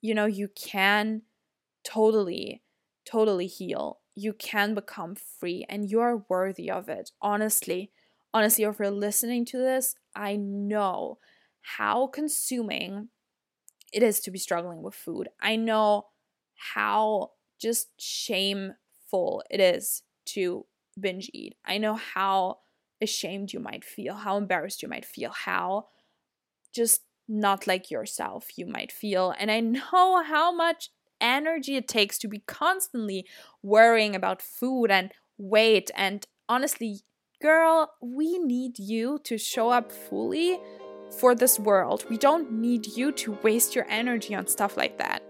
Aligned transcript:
you 0.00 0.14
know, 0.14 0.26
you 0.26 0.48
can 0.48 1.22
totally, 1.84 2.62
totally 3.04 3.46
heal. 3.46 4.00
You 4.14 4.32
can 4.32 4.74
become 4.74 5.14
free 5.14 5.64
and 5.68 5.88
you're 5.88 6.24
worthy 6.28 6.70
of 6.70 6.88
it. 6.88 7.10
Honestly, 7.22 7.92
honestly, 8.34 8.64
if 8.64 8.78
you're 8.78 8.90
listening 8.90 9.44
to 9.46 9.58
this, 9.58 9.94
I 10.14 10.36
know 10.36 11.18
how 11.60 12.06
consuming 12.08 13.08
it 13.92 14.02
is 14.02 14.20
to 14.20 14.30
be 14.30 14.38
struggling 14.38 14.82
with 14.82 14.94
food. 14.94 15.28
I 15.40 15.56
know 15.56 16.08
how 16.54 17.32
just 17.60 17.88
shameful 18.00 19.42
it 19.50 19.60
is 19.60 20.02
to 20.26 20.66
binge 20.98 21.30
eat. 21.32 21.56
I 21.64 21.78
know 21.78 21.94
how 21.94 22.58
ashamed 23.00 23.52
you 23.52 23.60
might 23.60 23.84
feel, 23.84 24.14
how 24.14 24.36
embarrassed 24.36 24.82
you 24.82 24.88
might 24.88 25.04
feel, 25.04 25.30
how 25.30 25.86
just 26.74 27.02
not 27.28 27.66
like 27.66 27.90
yourself 27.90 28.56
you 28.56 28.66
might 28.66 28.90
feel. 28.90 29.34
And 29.38 29.50
I 29.50 29.60
know 29.76 30.22
how 30.22 30.54
much 30.54 30.90
energy 31.20 31.76
it 31.76 31.88
takes 31.88 32.18
to 32.18 32.28
be 32.28 32.42
constantly 32.46 33.26
worrying 33.62 34.14
about 34.14 34.42
food 34.42 34.90
and 34.90 35.12
weight. 35.36 35.90
And 35.96 36.26
honestly, 36.48 37.00
girl, 37.40 37.92
we 38.00 38.38
need 38.38 38.78
you 38.78 39.18
to 39.24 39.38
show 39.38 39.70
up 39.70 39.92
fully 39.92 40.58
for 41.18 41.34
this 41.34 41.58
world. 41.58 42.04
We 42.08 42.18
don't 42.18 42.52
need 42.52 42.86
you 42.86 43.12
to 43.12 43.32
waste 43.42 43.74
your 43.74 43.86
energy 43.88 44.34
on 44.34 44.46
stuff 44.46 44.76
like 44.76 44.98
that. 44.98 45.22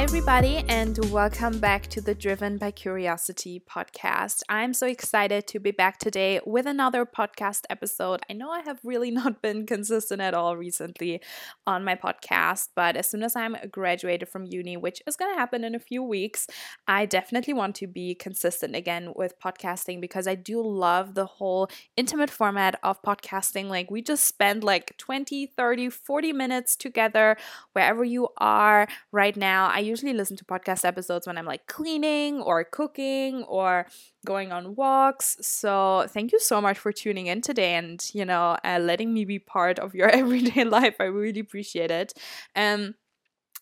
Everybody, 0.00 0.58
and 0.68 0.96
welcome 1.10 1.58
back 1.58 1.88
to 1.88 2.00
the 2.00 2.14
Driven 2.14 2.56
by 2.56 2.70
Curiosity 2.70 3.60
podcast. 3.68 4.42
I'm 4.48 4.72
so 4.72 4.86
excited 4.86 5.48
to 5.48 5.58
be 5.58 5.72
back 5.72 5.98
today 5.98 6.40
with 6.46 6.66
another 6.66 7.04
podcast 7.04 7.64
episode. 7.68 8.20
I 8.30 8.34
know 8.34 8.48
I 8.48 8.60
have 8.60 8.78
really 8.84 9.10
not 9.18 9.42
been 9.42 9.66
consistent 9.66 10.20
at 10.20 10.34
all 10.34 10.56
recently 10.56 11.20
on 11.66 11.84
my 11.84 11.96
podcast, 11.96 12.68
but 12.76 12.96
as 12.96 13.08
soon 13.08 13.24
as 13.24 13.34
I'm 13.34 13.56
graduated 13.72 14.28
from 14.28 14.46
uni, 14.46 14.76
which 14.76 15.02
is 15.08 15.16
going 15.16 15.32
to 15.32 15.38
happen 15.38 15.64
in 15.64 15.74
a 15.74 15.80
few 15.80 16.04
weeks, 16.04 16.46
I 16.86 17.04
definitely 17.04 17.54
want 17.54 17.74
to 17.76 17.88
be 17.88 18.14
consistent 18.14 18.76
again 18.76 19.12
with 19.16 19.40
podcasting 19.40 20.00
because 20.00 20.28
I 20.28 20.36
do 20.36 20.62
love 20.62 21.14
the 21.14 21.26
whole 21.26 21.68
intimate 21.96 22.30
format 22.30 22.78
of 22.84 23.02
podcasting. 23.02 23.68
Like, 23.68 23.90
we 23.90 24.00
just 24.00 24.24
spend 24.24 24.62
like 24.62 24.96
20, 24.96 25.46
30, 25.46 25.90
40 25.90 26.32
minutes 26.32 26.76
together 26.76 27.36
wherever 27.72 28.04
you 28.04 28.28
are 28.38 28.86
right 29.10 29.36
now. 29.36 29.66
I 29.66 29.87
usually 29.88 30.12
listen 30.12 30.36
to 30.36 30.44
podcast 30.44 30.84
episodes 30.84 31.26
when 31.26 31.38
I'm 31.38 31.46
like 31.46 31.66
cleaning 31.66 32.40
or 32.40 32.64
cooking 32.64 33.42
or 33.44 33.86
going 34.26 34.52
on 34.52 34.74
walks. 34.76 35.36
So 35.40 36.06
thank 36.08 36.32
you 36.32 36.40
so 36.40 36.60
much 36.60 36.78
for 36.78 36.92
tuning 36.92 37.26
in 37.26 37.40
today 37.40 37.74
and, 37.74 38.04
you 38.14 38.24
know, 38.24 38.56
uh, 38.64 38.78
letting 38.80 39.12
me 39.14 39.24
be 39.24 39.38
part 39.38 39.78
of 39.78 39.94
your 39.94 40.08
everyday 40.22 40.64
life. 40.64 40.96
I 41.00 41.04
really 41.04 41.40
appreciate 41.40 41.90
it. 41.90 42.12
Um, 42.54 42.94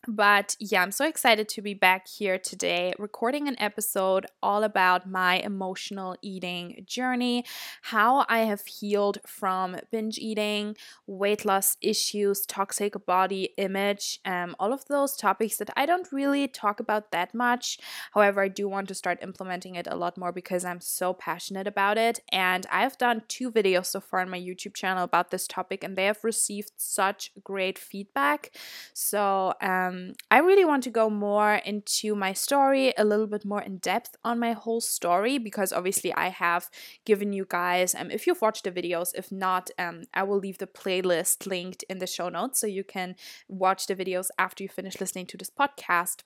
but 0.08 0.56
yeah, 0.60 0.82
I'm 0.82 0.92
so 0.92 1.06
excited 1.06 1.48
to 1.50 1.62
be 1.62 1.74
back 1.74 2.06
here 2.06 2.38
today 2.38 2.92
recording 2.98 3.48
an 3.48 3.56
episode 3.58 4.26
all 4.42 4.62
about 4.62 5.08
my 5.08 5.36
emotional 5.36 6.16
eating 6.22 6.84
journey, 6.86 7.44
how 7.82 8.24
I 8.28 8.40
have 8.40 8.66
healed 8.66 9.18
from 9.26 9.76
binge 9.90 10.18
eating, 10.18 10.76
weight 11.06 11.44
loss 11.44 11.76
issues, 11.80 12.46
toxic 12.46 12.94
body 13.06 13.50
image, 13.56 14.20
um, 14.24 14.54
all 14.58 14.72
of 14.72 14.84
those 14.86 15.16
topics 15.16 15.56
that 15.56 15.70
I 15.76 15.86
don't 15.86 16.10
really 16.12 16.46
talk 16.48 16.80
about 16.80 17.10
that 17.10 17.34
much. 17.34 17.78
However, 18.12 18.42
I 18.42 18.48
do 18.48 18.68
want 18.68 18.88
to 18.88 18.94
start 18.94 19.18
implementing 19.22 19.74
it 19.74 19.86
a 19.88 19.96
lot 19.96 20.16
more 20.16 20.32
because 20.32 20.64
I'm 20.64 20.80
so 20.80 21.12
passionate 21.12 21.66
about 21.66 21.98
it. 21.98 22.20
And 22.30 22.66
I've 22.70 22.98
done 22.98 23.22
two 23.28 23.50
videos 23.50 23.86
so 23.86 24.00
far 24.00 24.20
on 24.20 24.30
my 24.30 24.40
YouTube 24.40 24.74
channel 24.74 25.04
about 25.04 25.30
this 25.30 25.46
topic, 25.46 25.82
and 25.82 25.96
they 25.96 26.06
have 26.06 26.22
received 26.22 26.72
such 26.76 27.32
great 27.42 27.78
feedback. 27.78 28.52
So, 28.92 29.54
um, 29.60 29.95
um, 29.96 30.14
I 30.30 30.38
really 30.38 30.64
want 30.64 30.82
to 30.84 30.90
go 30.90 31.08
more 31.10 31.54
into 31.54 32.14
my 32.14 32.32
story, 32.32 32.92
a 32.96 33.04
little 33.04 33.26
bit 33.26 33.44
more 33.44 33.62
in 33.62 33.78
depth 33.78 34.16
on 34.24 34.38
my 34.38 34.52
whole 34.52 34.80
story, 34.80 35.38
because 35.38 35.72
obviously 35.72 36.12
I 36.14 36.28
have 36.28 36.68
given 37.04 37.32
you 37.32 37.46
guys, 37.48 37.94
um, 37.94 38.10
if 38.10 38.26
you've 38.26 38.42
watched 38.42 38.64
the 38.64 38.72
videos, 38.72 39.12
if 39.14 39.32
not, 39.32 39.70
um, 39.78 40.02
I 40.14 40.22
will 40.22 40.38
leave 40.38 40.58
the 40.58 40.66
playlist 40.66 41.46
linked 41.46 41.82
in 41.84 41.98
the 41.98 42.06
show 42.06 42.28
notes 42.28 42.60
so 42.60 42.66
you 42.66 42.84
can 42.84 43.16
watch 43.48 43.86
the 43.86 43.96
videos 43.96 44.28
after 44.38 44.62
you 44.62 44.68
finish 44.68 45.00
listening 45.00 45.26
to 45.26 45.36
this 45.36 45.50
podcast 45.50 46.22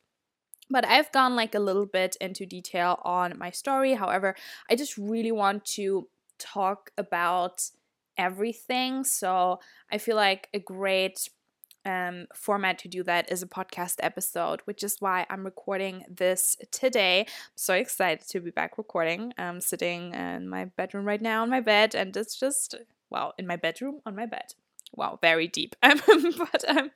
but 0.73 0.87
I've 0.87 1.11
gone 1.11 1.35
like 1.35 1.57
a 1.57 1.59
little 1.59 1.85
bit 1.85 2.17
into 2.21 2.47
detail 2.47 3.01
on 3.03 3.37
my 3.37 3.51
story. 3.51 3.95
However, 3.95 4.37
I 4.71 4.77
just 4.77 4.97
really 4.97 5.33
want 5.33 5.65
to 5.77 6.09
talk 6.39 6.93
about 6.97 7.71
everything. 8.17 9.03
So 9.03 9.59
I 9.91 9.99
feel 9.99 10.15
like 10.15 10.49
a 10.55 10.61
great 10.61 11.29
um, 11.85 12.27
format 12.35 12.79
to 12.81 12.89
do 12.89 13.03
that 13.05 13.31
is 13.31 13.43
a 13.43 13.47
podcast 13.47 13.97
episode, 14.01 14.61
which 14.65 14.83
is 14.83 14.97
why 15.01 15.27
I'm 15.31 15.45
recording 15.45 16.05
this 16.09 16.57
today. 16.71 17.21
I'm 17.21 17.27
so 17.57 17.75
excited 17.75 18.27
to 18.29 18.41
be 18.41 18.51
back 18.51 18.79
recording. 18.79 19.33
I'm 19.39 19.61
sitting 19.61 20.15
in 20.15 20.49
my 20.49 20.67
bedroom 20.67 21.07
right 21.07 21.21
now 21.21 21.43
on 21.43 21.51
my 21.51 21.61
bed, 21.61 21.95
and 21.95 22.17
it's 22.17 22.39
just, 22.39 22.75
well, 23.09 23.35
in 23.39 23.47
my 23.47 23.57
bedroom 23.57 24.01
on 24.05 24.15
my 24.15 24.27
bed. 24.27 24.55
Wow, 24.95 25.19
very 25.23 25.47
deep. 25.47 25.77
but 25.83 26.65
I'm 26.69 26.91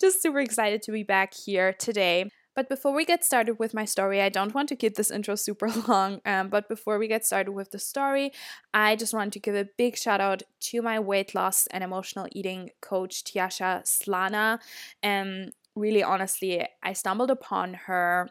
just 0.00 0.22
super 0.22 0.40
excited 0.40 0.82
to 0.82 0.92
be 0.92 1.02
back 1.02 1.34
here 1.34 1.72
today. 1.72 2.30
But 2.54 2.68
before 2.68 2.94
we 2.94 3.04
get 3.04 3.24
started 3.24 3.58
with 3.58 3.74
my 3.74 3.84
story, 3.84 4.20
I 4.20 4.28
don't 4.28 4.54
want 4.54 4.68
to 4.68 4.76
keep 4.76 4.94
this 4.94 5.10
intro 5.10 5.34
super 5.34 5.68
long. 5.88 6.20
Um, 6.24 6.48
but 6.48 6.68
before 6.68 6.98
we 6.98 7.08
get 7.08 7.26
started 7.26 7.52
with 7.52 7.70
the 7.70 7.78
story, 7.78 8.32
I 8.72 8.96
just 8.96 9.14
want 9.14 9.32
to 9.32 9.40
give 9.40 9.54
a 9.54 9.68
big 9.76 9.96
shout 9.96 10.20
out 10.20 10.42
to 10.60 10.82
my 10.82 11.00
weight 11.00 11.34
loss 11.34 11.66
and 11.68 11.82
emotional 11.82 12.28
eating 12.32 12.70
coach, 12.80 13.24
Tiasha 13.24 13.82
Slana. 13.86 14.60
And 15.02 15.46
um, 15.46 15.52
really, 15.74 16.02
honestly, 16.02 16.66
I 16.82 16.92
stumbled 16.92 17.30
upon 17.30 17.74
her 17.86 18.30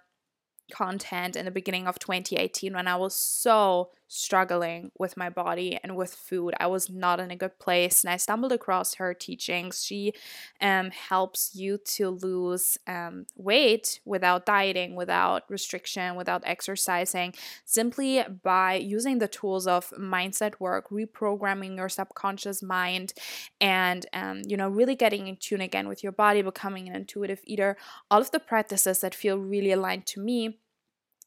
content 0.72 1.36
in 1.36 1.46
the 1.46 1.52
beginning 1.52 1.88
of 1.88 2.00
2018 2.00 2.74
when 2.74 2.88
I 2.88 2.96
was 2.96 3.16
so 3.16 3.92
struggling 4.14 4.92
with 4.98 5.18
my 5.18 5.30
body 5.30 5.80
and 5.82 5.96
with 5.96 6.14
food. 6.14 6.54
I 6.60 6.68
was 6.68 6.90
not 6.90 7.20
in 7.20 7.32
a 7.32 7.36
good 7.36 7.58
place, 7.60 8.04
and 8.04 8.14
I 8.14 8.18
stumbled 8.18 8.52
across 8.52 8.96
her 8.96 9.14
teachings. 9.14 9.84
She 9.84 10.14
um, 10.62 10.92
helps 10.92 11.56
you 11.56 11.80
to 11.96 12.10
lose 12.10 12.78
um, 12.88 13.26
weight 13.36 14.00
without 14.06 14.46
dieting, 14.46 14.96
without 14.96 15.44
restriction, 15.50 16.16
without 16.16 16.44
exercising, 16.46 17.34
simply 17.66 18.24
by 18.44 18.76
using 18.76 19.18
the 19.18 19.28
tools 19.28 19.66
of 19.66 19.90
mindset 20.00 20.60
work, 20.60 20.90
reprogramming 20.90 21.76
your 21.76 21.90
subconscious 21.90 22.62
mind, 22.62 23.14
and 23.60 24.06
um, 24.14 24.42
you 24.48 24.56
know, 24.56 24.70
really 24.70 24.96
getting 24.96 25.28
in 25.28 25.38
tune 25.38 25.62
again 25.62 25.88
with 25.88 26.04
your 26.04 26.12
body, 26.12 26.42
becoming 26.42 26.88
an 26.88 26.96
intuitive 26.96 27.42
eater. 27.46 27.76
All 28.12 28.22
of 28.22 28.32
the 28.32 28.40
practices 28.40 29.00
that 29.00 29.16
feel 29.16 29.38
really 29.38 29.72
aligned 29.72 30.06
to 30.08 30.20
me 30.20 30.60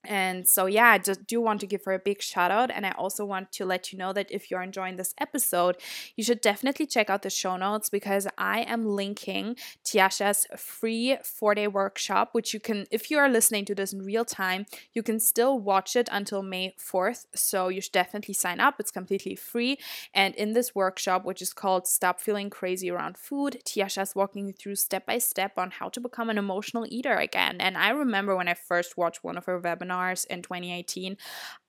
and 0.06 0.47
so, 0.47 0.67
yeah, 0.67 0.89
I 0.89 0.99
just 0.99 1.27
do 1.27 1.41
want 1.41 1.61
to 1.61 1.67
give 1.67 1.84
her 1.84 1.93
a 1.93 1.99
big 1.99 2.22
shout 2.22 2.50
out. 2.50 2.71
And 2.71 2.87
I 2.87 2.93
also 2.93 3.25
want 3.25 3.53
to 3.53 3.65
let 3.65 3.93
you 3.93 3.99
know 3.99 4.12
that 4.12 4.31
if 4.31 4.50
you're 4.50 4.62
enjoying 4.62 4.97
this 4.97 5.15
episode, 5.19 5.77
you 6.15 6.25
should 6.25 6.41
definitely 6.41 6.87
check 6.87 7.11
out 7.11 7.22
the 7.22 7.31
show 7.31 7.56
notes 7.56 7.89
because 7.89 8.27
I 8.39 8.61
am 8.61 8.87
linking 8.87 9.56
Tiasha's 9.84 10.47
free 10.56 11.19
four 11.22 11.55
day 11.55 11.66
workshop, 11.66 12.31
which 12.33 12.55
you 12.55 12.61
can, 12.61 12.87
if 12.91 13.11
you 13.11 13.19
are 13.19 13.28
listening 13.28 13.65
to 13.66 13.75
this 13.75 13.93
in 13.93 14.03
real 14.03 14.25
time, 14.25 14.66
you 14.93 15.03
can 15.03 15.19
still 15.19 15.59
watch 15.59 15.97
it 15.97 16.09
until 16.12 16.43
May 16.43 16.75
4th. 16.78 17.27
So, 17.34 17.69
you 17.69 17.81
should 17.81 17.93
definitely 17.93 18.34
sign 18.34 18.61
up. 18.61 18.77
It's 18.78 18.91
completely 18.91 19.34
free. 19.34 19.78
And 20.15 20.34
in 20.37 20.53
this 20.53 20.75
workshop, 20.75 21.25
which 21.25 21.43
is 21.43 21.53
called 21.53 21.87
Stop 21.87 22.21
Feeling 22.21 22.50
Crazy 22.50 22.91
Around 22.91 23.19
Food, 23.19 23.62
Tiasha's 23.65 24.15
walking 24.15 24.47
you 24.47 24.53
through 24.53 24.77
step 24.77 25.06
by 25.06 25.19
step 25.19 25.53
on 25.56 25.72
how 25.72 25.89
to 25.89 26.00
become 26.00 26.31
an 26.31 26.39
emotional 26.39 26.87
eater 26.89 27.16
again. 27.16 27.56
And 27.61 27.77
I 27.77 27.91
remember 27.91 28.37
when 28.37 28.49
I 28.49 28.55
first 28.55 28.97
watched 28.97 29.25
one 29.25 29.37
of 29.37 29.47
her 29.47 29.61
webinars 29.61 29.96
webinars 29.97 30.27
in 30.27 30.43
2018, 30.43 31.17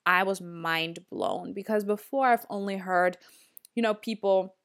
I 0.06 0.24
was 0.24 0.42
mind 0.42 1.00
blown 1.12 1.54
because 1.54 1.84
before 1.84 2.28
I've 2.28 2.46
only 2.50 2.78
heard, 2.78 3.18
you 3.76 3.84
know, 3.84 3.94
people 3.94 4.56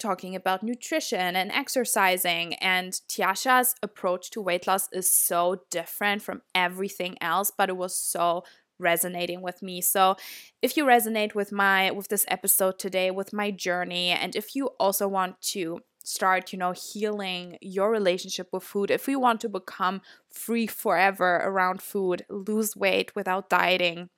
talking 0.00 0.34
about 0.34 0.62
nutrition 0.62 1.36
and 1.36 1.52
exercising 1.52 2.54
and 2.54 2.92
Tiasha's 3.08 3.74
approach 3.82 4.30
to 4.30 4.40
weight 4.40 4.66
loss 4.66 4.88
is 4.92 5.12
so 5.12 5.62
different 5.70 6.22
from 6.22 6.40
everything 6.54 7.16
else 7.20 7.52
but 7.56 7.68
it 7.68 7.76
was 7.76 7.94
so 7.94 8.42
resonating 8.78 9.42
with 9.42 9.62
me. 9.62 9.80
So, 9.80 10.16
if 10.60 10.76
you 10.76 10.84
resonate 10.84 11.34
with 11.34 11.52
my 11.52 11.90
with 11.90 12.08
this 12.08 12.24
episode 12.28 12.78
today 12.78 13.10
with 13.10 13.32
my 13.32 13.50
journey 13.50 14.08
and 14.08 14.34
if 14.34 14.56
you 14.56 14.68
also 14.80 15.06
want 15.06 15.40
to 15.52 15.80
start, 16.04 16.52
you 16.52 16.58
know, 16.58 16.72
healing 16.72 17.58
your 17.60 17.90
relationship 17.90 18.48
with 18.52 18.62
food, 18.62 18.90
if 18.90 19.06
we 19.06 19.16
want 19.16 19.40
to 19.42 19.48
become 19.48 20.00
free 20.30 20.66
forever 20.66 21.36
around 21.36 21.82
food, 21.82 22.24
lose 22.28 22.76
weight 22.76 23.14
without 23.14 23.48
dieting, 23.48 24.08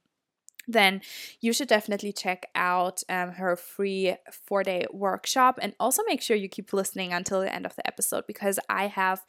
then 0.66 1.00
you 1.40 1.52
should 1.52 1.68
definitely 1.68 2.12
check 2.12 2.46
out 2.54 3.02
um, 3.08 3.32
her 3.32 3.56
free 3.56 4.16
four 4.46 4.62
day 4.62 4.86
workshop 4.92 5.58
and 5.60 5.74
also 5.78 6.02
make 6.06 6.22
sure 6.22 6.36
you 6.36 6.48
keep 6.48 6.72
listening 6.72 7.12
until 7.12 7.40
the 7.40 7.54
end 7.54 7.66
of 7.66 7.76
the 7.76 7.86
episode 7.86 8.24
because 8.26 8.58
I 8.68 8.86
have 8.86 9.22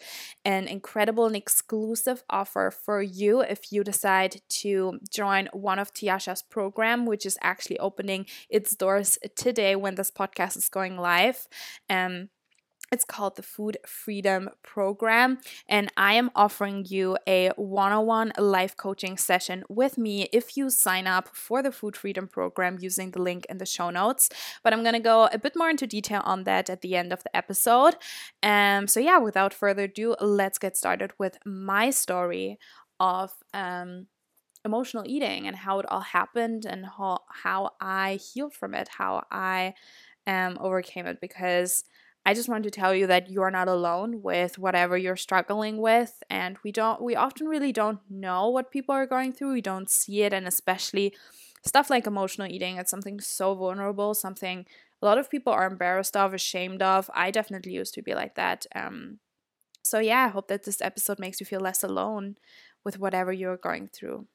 an 0.43 0.67
incredible 0.67 1.25
and 1.25 1.35
exclusive 1.35 2.23
offer 2.29 2.71
for 2.71 3.01
you 3.01 3.41
if 3.41 3.71
you 3.71 3.83
decide 3.83 4.41
to 4.49 4.99
join 5.11 5.49
one 5.51 5.79
of 5.79 5.93
Tiasha's 5.93 6.41
program, 6.41 7.05
which 7.05 7.25
is 7.25 7.37
actually 7.41 7.79
opening 7.79 8.25
its 8.49 8.75
doors 8.75 9.17
today 9.35 9.75
when 9.75 9.95
this 9.95 10.11
podcast 10.11 10.57
is 10.57 10.69
going 10.69 10.97
live. 10.97 11.47
Um, 11.89 12.29
it's 12.91 13.05
called 13.05 13.35
the 13.35 13.43
Food 13.43 13.77
Freedom 13.85 14.49
Program, 14.63 15.39
and 15.67 15.91
I 15.97 16.13
am 16.13 16.31
offering 16.35 16.85
you 16.87 17.17
a 17.27 17.49
one 17.55 17.91
on 17.91 18.05
one 18.05 18.33
life 18.37 18.77
coaching 18.77 19.17
session 19.17 19.63
with 19.69 19.97
me 19.97 20.29
if 20.31 20.57
you 20.57 20.69
sign 20.69 21.07
up 21.07 21.29
for 21.33 21.61
the 21.63 21.71
Food 21.71 21.95
Freedom 21.95 22.27
Program 22.27 22.77
using 22.79 23.11
the 23.11 23.21
link 23.21 23.45
in 23.49 23.57
the 23.57 23.65
show 23.65 23.89
notes. 23.89 24.29
But 24.63 24.73
I'm 24.73 24.83
to 24.83 24.99
go 24.99 25.29
a 25.31 25.39
bit 25.39 25.55
more 25.55 25.69
into 25.69 25.87
detail 25.87 26.21
on 26.25 26.43
that 26.43 26.69
at 26.69 26.81
the 26.81 26.95
end 26.95 27.11
of 27.11 27.23
the 27.23 27.35
episode. 27.35 27.95
Um, 28.43 28.87
so, 28.87 28.99
yeah, 28.99 29.17
without 29.17 29.53
further 29.53 29.83
ado, 29.83 30.15
let's 30.21 30.57
get 30.57 30.77
started 30.77 31.11
with 31.17 31.37
my 31.45 31.89
story 31.89 32.57
of. 32.99 33.31
Um, 33.53 34.07
emotional 34.65 35.03
eating 35.05 35.45
and 35.47 35.55
how 35.55 35.77
it 35.77 35.85
all 35.89 36.01
happened 36.01 36.65
and 36.65 36.87
how, 36.97 37.19
how 37.29 37.69
I 37.79 38.15
healed 38.15 38.55
from 38.55 38.73
it, 38.73 38.87
how 38.87 39.21
I 39.31 39.75
um, 40.25 40.57
overcame 40.59 41.05
it 41.05 41.21
because 41.21 41.83
I 42.25 42.33
just 42.33 42.49
want 42.49 42.63
to 42.63 42.71
tell 42.71 42.95
you 42.95 43.05
that 43.07 43.29
you're 43.29 43.51
not 43.51 43.67
alone 43.67 44.23
with 44.23 44.57
whatever 44.57 44.97
you're 44.97 45.15
struggling 45.15 45.77
with 45.77 46.23
and 46.29 46.57
we 46.63 46.71
don't 46.71 47.01
we 47.01 47.15
often 47.15 47.47
really 47.47 47.71
don't 47.71 47.99
know 48.09 48.49
what 48.49 48.71
people 48.71 48.95
are 48.95 49.05
going 49.05 49.31
through. 49.31 49.53
We 49.53 49.61
don't 49.61 49.89
see 49.89 50.23
it 50.23 50.33
and 50.33 50.47
especially 50.47 51.13
stuff 51.63 51.89
like 51.89 52.07
emotional 52.07 52.47
eating, 52.47 52.77
it's 52.77 52.91
something 52.91 53.19
so 53.19 53.53
vulnerable, 53.55 54.13
something 54.13 54.65
a 55.01 55.05
lot 55.05 55.17
of 55.17 55.29
people 55.29 55.53
are 55.53 55.67
embarrassed 55.67 56.15
of, 56.17 56.33
ashamed 56.33 56.81
of. 56.81 57.09
I 57.13 57.29
definitely 57.31 57.73
used 57.73 57.93
to 57.95 58.01
be 58.01 58.15
like 58.15 58.35
that. 58.35 58.65
Um 58.75 59.19
so 59.83 59.99
yeah, 59.99 60.25
I 60.25 60.29
hope 60.29 60.47
that 60.47 60.63
this 60.63 60.81
episode 60.81 61.19
makes 61.19 61.39
you 61.39 61.45
feel 61.45 61.61
less 61.61 61.83
alone 61.83 62.37
with 62.83 62.99
whatever 62.99 63.31
you're 63.31 63.57
going 63.57 63.87
through. 63.87 64.27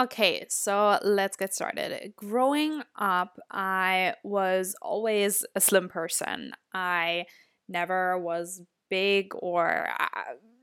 Okay, 0.00 0.46
so 0.48 0.98
let's 1.02 1.36
get 1.36 1.52
started. 1.52 2.14
Growing 2.16 2.82
up, 2.96 3.38
I 3.50 4.14
was 4.24 4.74
always 4.80 5.44
a 5.54 5.60
slim 5.60 5.90
person. 5.90 6.52
I 6.72 7.26
never 7.68 8.18
was 8.18 8.62
big 8.88 9.32
or, 9.34 9.88
uh, 9.98 10.06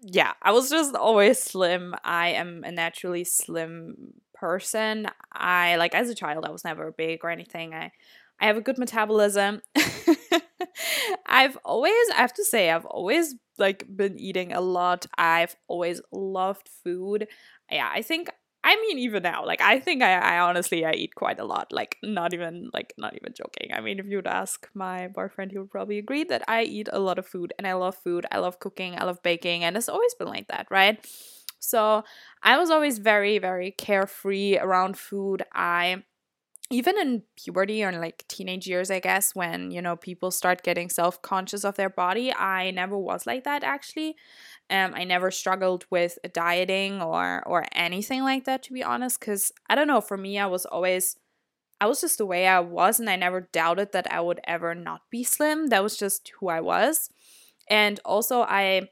yeah, 0.01 0.33
I 0.41 0.51
was 0.53 0.71
just 0.71 0.95
always 0.95 1.41
slim. 1.41 1.93
I 2.03 2.29
am 2.29 2.63
a 2.63 2.71
naturally 2.71 3.25
slim 3.25 4.13
person. 4.33 5.05
I, 5.33 5.75
like, 5.75 5.93
as 5.93 6.09
a 6.09 6.15
child, 6.15 6.43
I 6.45 6.49
was 6.51 6.63
never 6.63 6.91
big 6.91 7.19
or 7.23 7.29
anything. 7.29 7.75
I, 7.75 7.91
I 8.39 8.47
have 8.47 8.57
a 8.57 8.61
good 8.61 8.79
metabolism. 8.79 9.61
I've 11.25 11.57
always, 11.63 11.93
I 12.11 12.17
have 12.17 12.33
to 12.35 12.43
say, 12.45 12.69
I've 12.71 12.85
always 12.85 13.35
like 13.57 13.85
been 13.95 14.17
eating 14.19 14.53
a 14.53 14.61
lot. 14.61 15.05
I've 15.17 15.55
always 15.67 16.01
loved 16.11 16.69
food. 16.83 17.27
Yeah, 17.71 17.89
I 17.91 18.01
think 18.01 18.29
I 18.63 18.75
mean, 18.75 18.99
even 18.99 19.23
now, 19.23 19.45
like 19.45 19.61
I 19.61 19.79
think 19.79 20.01
I, 20.03 20.13
I 20.15 20.39
honestly 20.39 20.83
I 20.83 20.91
eat 20.91 21.15
quite 21.15 21.39
a 21.39 21.45
lot. 21.45 21.71
Like 21.71 21.97
not 22.03 22.33
even 22.33 22.69
like 22.73 22.93
not 22.97 23.15
even 23.15 23.33
joking. 23.33 23.69
I 23.73 23.79
mean, 23.79 23.99
if 23.99 24.05
you 24.07 24.17
would 24.17 24.27
ask 24.27 24.67
my 24.73 25.07
boyfriend, 25.07 25.51
he 25.51 25.57
would 25.57 25.71
probably 25.71 25.97
agree 25.99 26.23
that 26.25 26.43
I 26.47 26.63
eat 26.63 26.89
a 26.91 26.99
lot 26.99 27.17
of 27.17 27.25
food 27.25 27.53
and 27.57 27.65
I 27.67 27.73
love 27.73 27.95
food. 27.95 28.25
I 28.31 28.39
love 28.39 28.59
cooking. 28.59 28.95
I 28.99 29.05
love 29.05 29.23
baking, 29.23 29.63
and 29.63 29.77
it's 29.77 29.87
always 29.89 30.13
been 30.15 30.27
like 30.27 30.47
that, 30.49 30.67
right? 30.69 30.99
So 31.59 32.03
I 32.43 32.57
was 32.57 32.69
always 32.69 32.97
very 32.99 33.37
very 33.39 33.71
carefree 33.71 34.57
around 34.57 34.97
food. 34.97 35.43
I 35.53 36.03
even 36.69 36.99
in 36.99 37.23
puberty 37.37 37.83
or 37.83 37.91
like 37.93 38.25
teenage 38.27 38.67
years, 38.67 38.91
I 38.91 38.99
guess, 38.99 39.33
when 39.33 39.71
you 39.71 39.81
know 39.81 39.95
people 39.95 40.31
start 40.31 40.63
getting 40.63 40.89
self 40.89 41.21
conscious 41.21 41.63
of 41.63 41.75
their 41.75 41.89
body, 41.89 42.33
I 42.33 42.71
never 42.71 42.97
was 42.97 43.25
like 43.25 43.43
that 43.45 43.63
actually. 43.63 44.15
Um, 44.69 44.93
I 44.95 45.05
never 45.05 45.31
struggled 45.31 45.85
with 45.89 46.17
dieting 46.33 47.01
or 47.01 47.43
or 47.47 47.65
anything 47.73 48.23
like 48.23 48.45
that 48.45 48.63
to 48.63 48.73
be 48.73 48.83
honest, 48.83 49.19
because 49.19 49.51
I 49.69 49.75
don't 49.75 49.87
know. 49.87 50.01
For 50.01 50.17
me, 50.17 50.39
I 50.39 50.47
was 50.47 50.65
always, 50.65 51.15
I 51.79 51.87
was 51.87 52.01
just 52.01 52.17
the 52.17 52.25
way 52.25 52.47
I 52.47 52.59
was, 52.59 52.99
and 52.99 53.09
I 53.09 53.15
never 53.15 53.49
doubted 53.53 53.93
that 53.93 54.11
I 54.11 54.19
would 54.21 54.41
ever 54.45 54.75
not 54.75 55.01
be 55.09 55.23
slim. 55.23 55.67
That 55.67 55.83
was 55.83 55.97
just 55.97 56.31
who 56.39 56.49
I 56.49 56.59
was, 56.61 57.09
and 57.69 57.99
also 58.05 58.41
I 58.41 58.89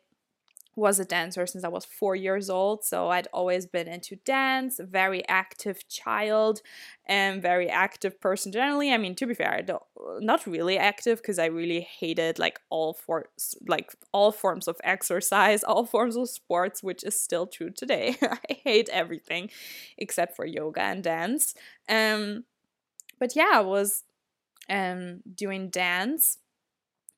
was 0.75 0.99
a 0.99 1.05
dancer 1.05 1.47
since 1.47 1.63
I 1.63 1.69
was 1.69 1.85
four 1.85 2.15
years 2.15 2.49
old. 2.49 2.83
So 2.83 3.09
I'd 3.09 3.27
always 3.31 3.65
been 3.65 3.87
into 3.87 4.17
dance, 4.17 4.79
very 4.81 5.25
active 5.27 5.87
child, 5.87 6.61
and 7.05 7.41
very 7.41 7.69
active 7.69 8.19
person 8.19 8.51
generally. 8.51 8.91
I 8.91 8.97
mean, 8.97 9.15
to 9.15 9.25
be 9.25 9.33
fair, 9.33 9.65
not 10.19 10.45
really 10.45 10.77
active 10.77 11.21
because 11.21 11.39
I 11.39 11.45
really 11.45 11.81
hated 11.81 12.39
like 12.39 12.59
all 12.69 12.93
forms, 12.93 13.55
like 13.67 13.95
all 14.11 14.31
forms 14.31 14.67
of 14.67 14.77
exercise, 14.83 15.63
all 15.63 15.85
forms 15.85 16.17
of 16.17 16.29
sports, 16.29 16.83
which 16.83 17.03
is 17.03 17.19
still 17.19 17.47
true 17.47 17.69
today. 17.69 18.17
I 18.21 18.53
hate 18.63 18.89
everything 18.89 19.49
except 19.97 20.35
for 20.35 20.45
yoga 20.45 20.81
and 20.81 21.03
dance. 21.03 21.55
Um, 21.87 22.43
but 23.19 23.35
yeah, 23.35 23.51
I 23.53 23.61
was 23.61 24.03
um 24.67 25.21
doing 25.35 25.69
dance 25.69 26.39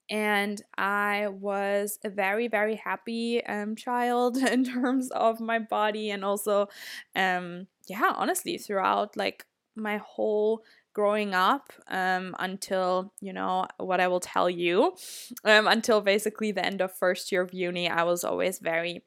and 0.09 0.61
I 0.77 1.27
was 1.29 1.99
a 2.03 2.09
very 2.09 2.47
very 2.47 2.75
happy 2.75 3.45
um, 3.45 3.75
child 3.75 4.37
in 4.51 4.63
terms 4.63 5.09
of 5.11 5.39
my 5.39 5.59
body 5.59 6.11
and 6.11 6.23
also 6.23 6.67
um, 7.15 7.67
yeah 7.87 8.13
honestly 8.15 8.57
throughout 8.57 9.17
like 9.17 9.45
my 9.75 9.97
whole 9.97 10.63
growing 10.93 11.35
up 11.35 11.71
um, 11.89 12.35
until 12.39 13.13
you 13.21 13.31
know 13.31 13.67
what 13.77 13.99
I 13.99 14.07
will 14.07 14.19
tell 14.19 14.49
you 14.49 14.95
um, 15.43 15.67
until 15.67 16.01
basically 16.01 16.51
the 16.51 16.65
end 16.65 16.81
of 16.81 16.91
first 16.91 17.31
year 17.31 17.41
of 17.41 17.53
uni 17.53 17.87
I 17.89 18.03
was 18.03 18.23
always 18.23 18.59
very 18.59 19.03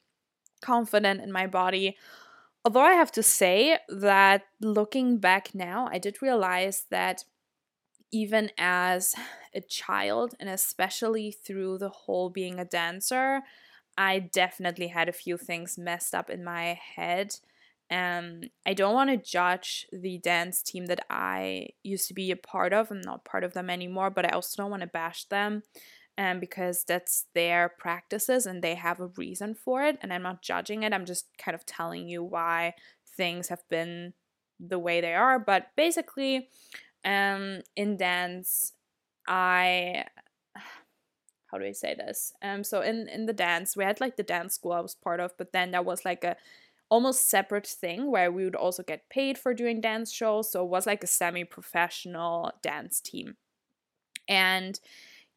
confident 0.60 1.20
in 1.20 1.32
my 1.32 1.46
body. 1.46 1.96
Although 2.64 2.80
I 2.82 2.92
have 2.92 3.10
to 3.12 3.22
say 3.22 3.78
that 3.88 4.42
looking 4.60 5.18
back 5.18 5.54
now 5.54 5.88
I 5.90 5.98
did 5.98 6.22
realize 6.22 6.84
that 6.90 7.24
even 8.12 8.50
as 8.58 9.14
a 9.54 9.60
child 9.60 10.34
and 10.40 10.48
especially 10.48 11.30
through 11.30 11.78
the 11.78 11.88
whole 11.88 12.30
being 12.30 12.58
a 12.58 12.64
dancer, 12.64 13.42
I 13.96 14.18
definitely 14.18 14.88
had 14.88 15.08
a 15.08 15.12
few 15.12 15.36
things 15.36 15.78
messed 15.78 16.14
up 16.14 16.30
in 16.30 16.42
my 16.44 16.78
head. 16.96 17.36
Um, 17.90 18.42
I 18.64 18.74
don't 18.74 18.94
want 18.94 19.10
to 19.10 19.16
judge 19.16 19.86
the 19.92 20.18
dance 20.18 20.62
team 20.62 20.86
that 20.86 21.04
I 21.10 21.70
used 21.82 22.06
to 22.08 22.14
be 22.14 22.30
a 22.30 22.36
part 22.36 22.72
of. 22.72 22.90
I'm 22.90 23.00
not 23.00 23.24
part 23.24 23.42
of 23.42 23.52
them 23.52 23.68
anymore, 23.68 24.10
but 24.10 24.24
I 24.24 24.30
also 24.30 24.62
don't 24.62 24.70
want 24.70 24.82
to 24.82 24.86
bash 24.86 25.24
them 25.24 25.62
um, 26.16 26.38
because 26.38 26.84
that's 26.84 27.26
their 27.34 27.68
practices 27.68 28.46
and 28.46 28.62
they 28.62 28.76
have 28.76 29.00
a 29.00 29.06
reason 29.06 29.54
for 29.54 29.82
it. 29.82 29.98
And 30.02 30.12
I'm 30.12 30.22
not 30.22 30.42
judging 30.42 30.82
it. 30.82 30.92
I'm 30.92 31.04
just 31.04 31.26
kind 31.36 31.54
of 31.54 31.66
telling 31.66 32.08
you 32.08 32.22
why 32.22 32.74
things 33.16 33.48
have 33.48 33.68
been 33.68 34.14
the 34.60 34.78
way 34.78 35.00
they 35.00 35.14
are. 35.14 35.38
But 35.38 35.68
basically, 35.76 36.48
um, 37.04 37.60
in 37.76 37.96
dance, 37.96 38.72
I 39.26 40.04
how 41.46 41.58
do 41.58 41.64
I 41.64 41.72
say 41.72 41.94
this? 41.94 42.32
Um, 42.42 42.64
so 42.64 42.80
in 42.80 43.08
in 43.08 43.26
the 43.26 43.32
dance, 43.32 43.76
we 43.76 43.84
had 43.84 44.00
like 44.00 44.16
the 44.16 44.22
dance 44.22 44.54
school 44.54 44.72
I 44.72 44.80
was 44.80 44.94
part 44.94 45.20
of, 45.20 45.36
but 45.36 45.52
then 45.52 45.70
there 45.72 45.82
was 45.82 46.04
like 46.04 46.24
a 46.24 46.36
almost 46.90 47.28
separate 47.28 47.66
thing 47.66 48.10
where 48.10 48.32
we 48.32 48.44
would 48.44 48.56
also 48.56 48.82
get 48.82 49.08
paid 49.08 49.38
for 49.38 49.54
doing 49.54 49.80
dance 49.80 50.12
shows. 50.12 50.50
So 50.50 50.64
it 50.64 50.70
was 50.70 50.86
like 50.86 51.04
a 51.04 51.06
semi-professional 51.08 52.52
dance 52.62 53.00
team, 53.00 53.36
and 54.28 54.78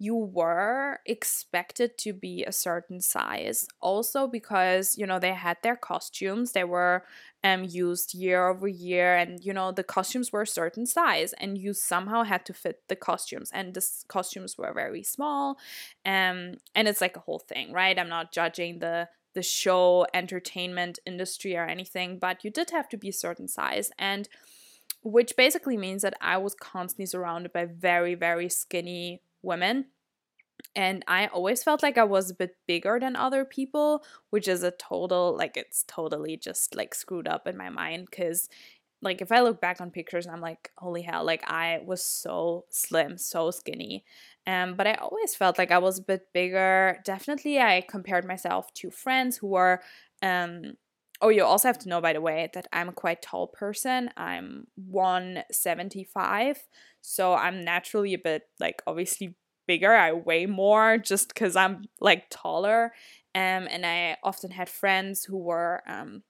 you 0.04 0.16
were 0.16 1.00
expected 1.06 1.98
to 1.98 2.12
be 2.12 2.44
a 2.44 2.52
certain 2.52 3.00
size 3.00 3.68
also 3.80 4.28
because 4.28 4.98
you 4.98 5.06
know 5.08 5.18
they 5.18 5.34
had 5.34 5.58
their 5.64 5.78
costumes 5.78 6.52
they 6.52 6.64
were 6.64 7.04
um 7.44 7.64
used 7.64 8.14
year 8.14 8.48
over 8.50 8.68
year 8.68 9.16
and 9.16 9.46
you 9.46 9.54
know 9.54 9.72
the 9.72 9.84
costumes 9.84 10.32
were 10.32 10.42
a 10.42 10.58
certain 10.62 10.86
size 10.86 11.32
and 11.34 11.58
you 11.58 11.74
somehow 11.74 12.24
had 12.24 12.46
to 12.46 12.54
fit 12.54 12.82
the 12.90 12.96
costumes 12.96 13.50
and 13.54 13.74
the 13.74 13.86
costumes 14.08 14.58
were 14.58 14.74
very 14.74 15.04
small 15.04 15.58
um 16.06 16.56
and 16.76 16.88
it's 16.90 17.02
like 17.02 17.16
a 17.16 17.22
whole 17.22 17.40
thing 17.40 17.72
right 17.72 17.98
i'm 17.98 18.10
not 18.10 18.34
judging 18.34 18.80
the 18.80 19.08
the 19.34 19.44
show 19.44 20.06
entertainment 20.14 21.00
industry 21.06 21.56
or 21.56 21.66
anything 21.66 22.20
but 22.20 22.44
you 22.44 22.52
did 22.52 22.70
have 22.72 22.90
to 22.90 22.98
be 22.98 23.10
a 23.10 23.14
certain 23.14 23.48
size 23.48 23.90
and 23.98 24.28
which 25.04 25.36
basically 25.36 25.78
means 25.78 26.02
that 26.02 26.16
I 26.22 26.38
was 26.38 26.56
constantly 26.56 27.06
surrounded 27.06 27.52
by 27.52 27.66
very, 27.66 28.16
very 28.16 28.50
skinny 28.50 29.22
women. 29.42 29.86
And 30.76 31.04
I 31.08 31.28
always 31.28 31.64
felt 31.64 31.84
like 31.84 31.98
I 31.98 32.04
was 32.04 32.32
a 32.32 32.36
bit 32.36 32.56
bigger 32.68 33.00
than 33.00 33.16
other 33.16 33.46
people, 33.46 34.04
which 34.32 34.48
is 34.48 34.64
a 34.64 34.72
total, 34.72 35.36
like, 35.38 35.56
it's 35.56 35.84
totally 35.88 36.36
just 36.38 36.76
like 36.76 36.96
screwed 36.96 37.28
up 37.28 37.48
in 37.48 37.58
my 37.58 37.70
mind. 37.70 38.10
Cause, 38.12 38.50
like, 39.02 39.22
if 39.22 39.32
I 39.32 39.42
look 39.42 39.60
back 39.62 39.82
on 39.82 39.92
pictures, 39.92 40.28
I'm 40.28 40.42
like, 40.42 40.72
holy 40.78 41.02
hell, 41.04 41.26
like, 41.26 41.44
I 41.50 41.82
was 41.86 42.04
so 42.04 42.66
slim, 42.70 43.18
so 43.18 43.52
skinny. 43.52 44.06
Um, 44.48 44.76
but 44.76 44.88
I 44.88 44.94
always 44.96 45.36
felt 45.36 45.58
like 45.58 45.72
I 45.72 45.78
was 45.78 46.00
a 46.00 46.04
bit 46.04 46.28
bigger. 46.34 47.00
Definitely, 47.06 47.60
I 47.60 47.82
compared 47.82 48.26
myself 48.26 48.74
to 48.76 48.90
friends 48.92 49.38
who 49.38 49.48
were 49.48 49.82
um, 50.22 50.78
oh, 51.22 51.30
you 51.30 51.44
also 51.44 51.68
have 51.70 51.80
to 51.80 51.90
know, 51.90 52.02
by 52.02 52.14
the 52.14 52.22
way, 52.22 52.50
that 52.54 52.68
I'm 52.74 52.90
a 52.90 52.94
quite 52.94 53.22
tall 53.22 53.48
person. 53.48 54.10
I'm 54.18 54.68
175. 54.76 56.68
So 57.02 57.34
I'm 57.34 57.64
naturally 57.64 58.14
a 58.14 58.18
bit, 58.18 58.44
like, 58.60 58.82
obviously 58.88 59.36
bigger. 59.74 59.94
I 59.94 60.12
weigh 60.14 60.46
more 60.46 60.98
just 60.98 61.28
because 61.30 61.56
I'm, 61.56 61.86
like, 62.00 62.24
taller. 62.30 62.94
Um, 63.36 63.68
and 63.74 63.86
I 63.86 64.18
often 64.24 64.52
had 64.52 64.70
friends 64.70 65.24
who 65.24 65.38
were 65.38 65.82
um, 65.88 66.24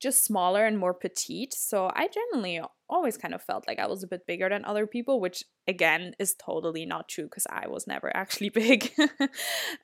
just 0.00 0.24
smaller 0.24 0.64
and 0.64 0.78
more 0.78 0.94
petite. 0.94 1.52
So 1.54 1.90
I 1.94 2.08
generally 2.08 2.60
always 2.88 3.16
kind 3.16 3.34
of 3.34 3.42
felt 3.42 3.66
like 3.66 3.78
I 3.78 3.86
was 3.86 4.02
a 4.02 4.06
bit 4.06 4.26
bigger 4.26 4.48
than 4.48 4.64
other 4.64 4.86
people, 4.86 5.20
which 5.20 5.44
again 5.66 6.14
is 6.18 6.34
totally 6.34 6.86
not 6.86 7.08
true 7.08 7.24
because 7.24 7.46
I 7.50 7.66
was 7.68 7.86
never 7.86 8.16
actually 8.16 8.48
big. 8.64 8.92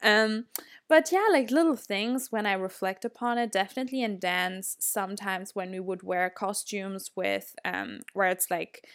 um, 0.02 0.46
but 0.88 1.10
yeah, 1.12 1.26
like 1.30 1.50
little 1.50 1.76
things 1.76 2.28
when 2.30 2.46
I 2.46 2.52
reflect 2.54 3.04
upon 3.04 3.38
it, 3.38 3.52
definitely 3.52 4.02
in 4.02 4.18
dance, 4.18 4.76
sometimes 4.80 5.54
when 5.54 5.70
we 5.70 5.80
would 5.80 6.02
wear 6.02 6.30
costumes 6.30 7.10
with 7.16 7.54
um, 7.64 8.00
where 8.12 8.28
it's 8.28 8.50
like 8.50 8.86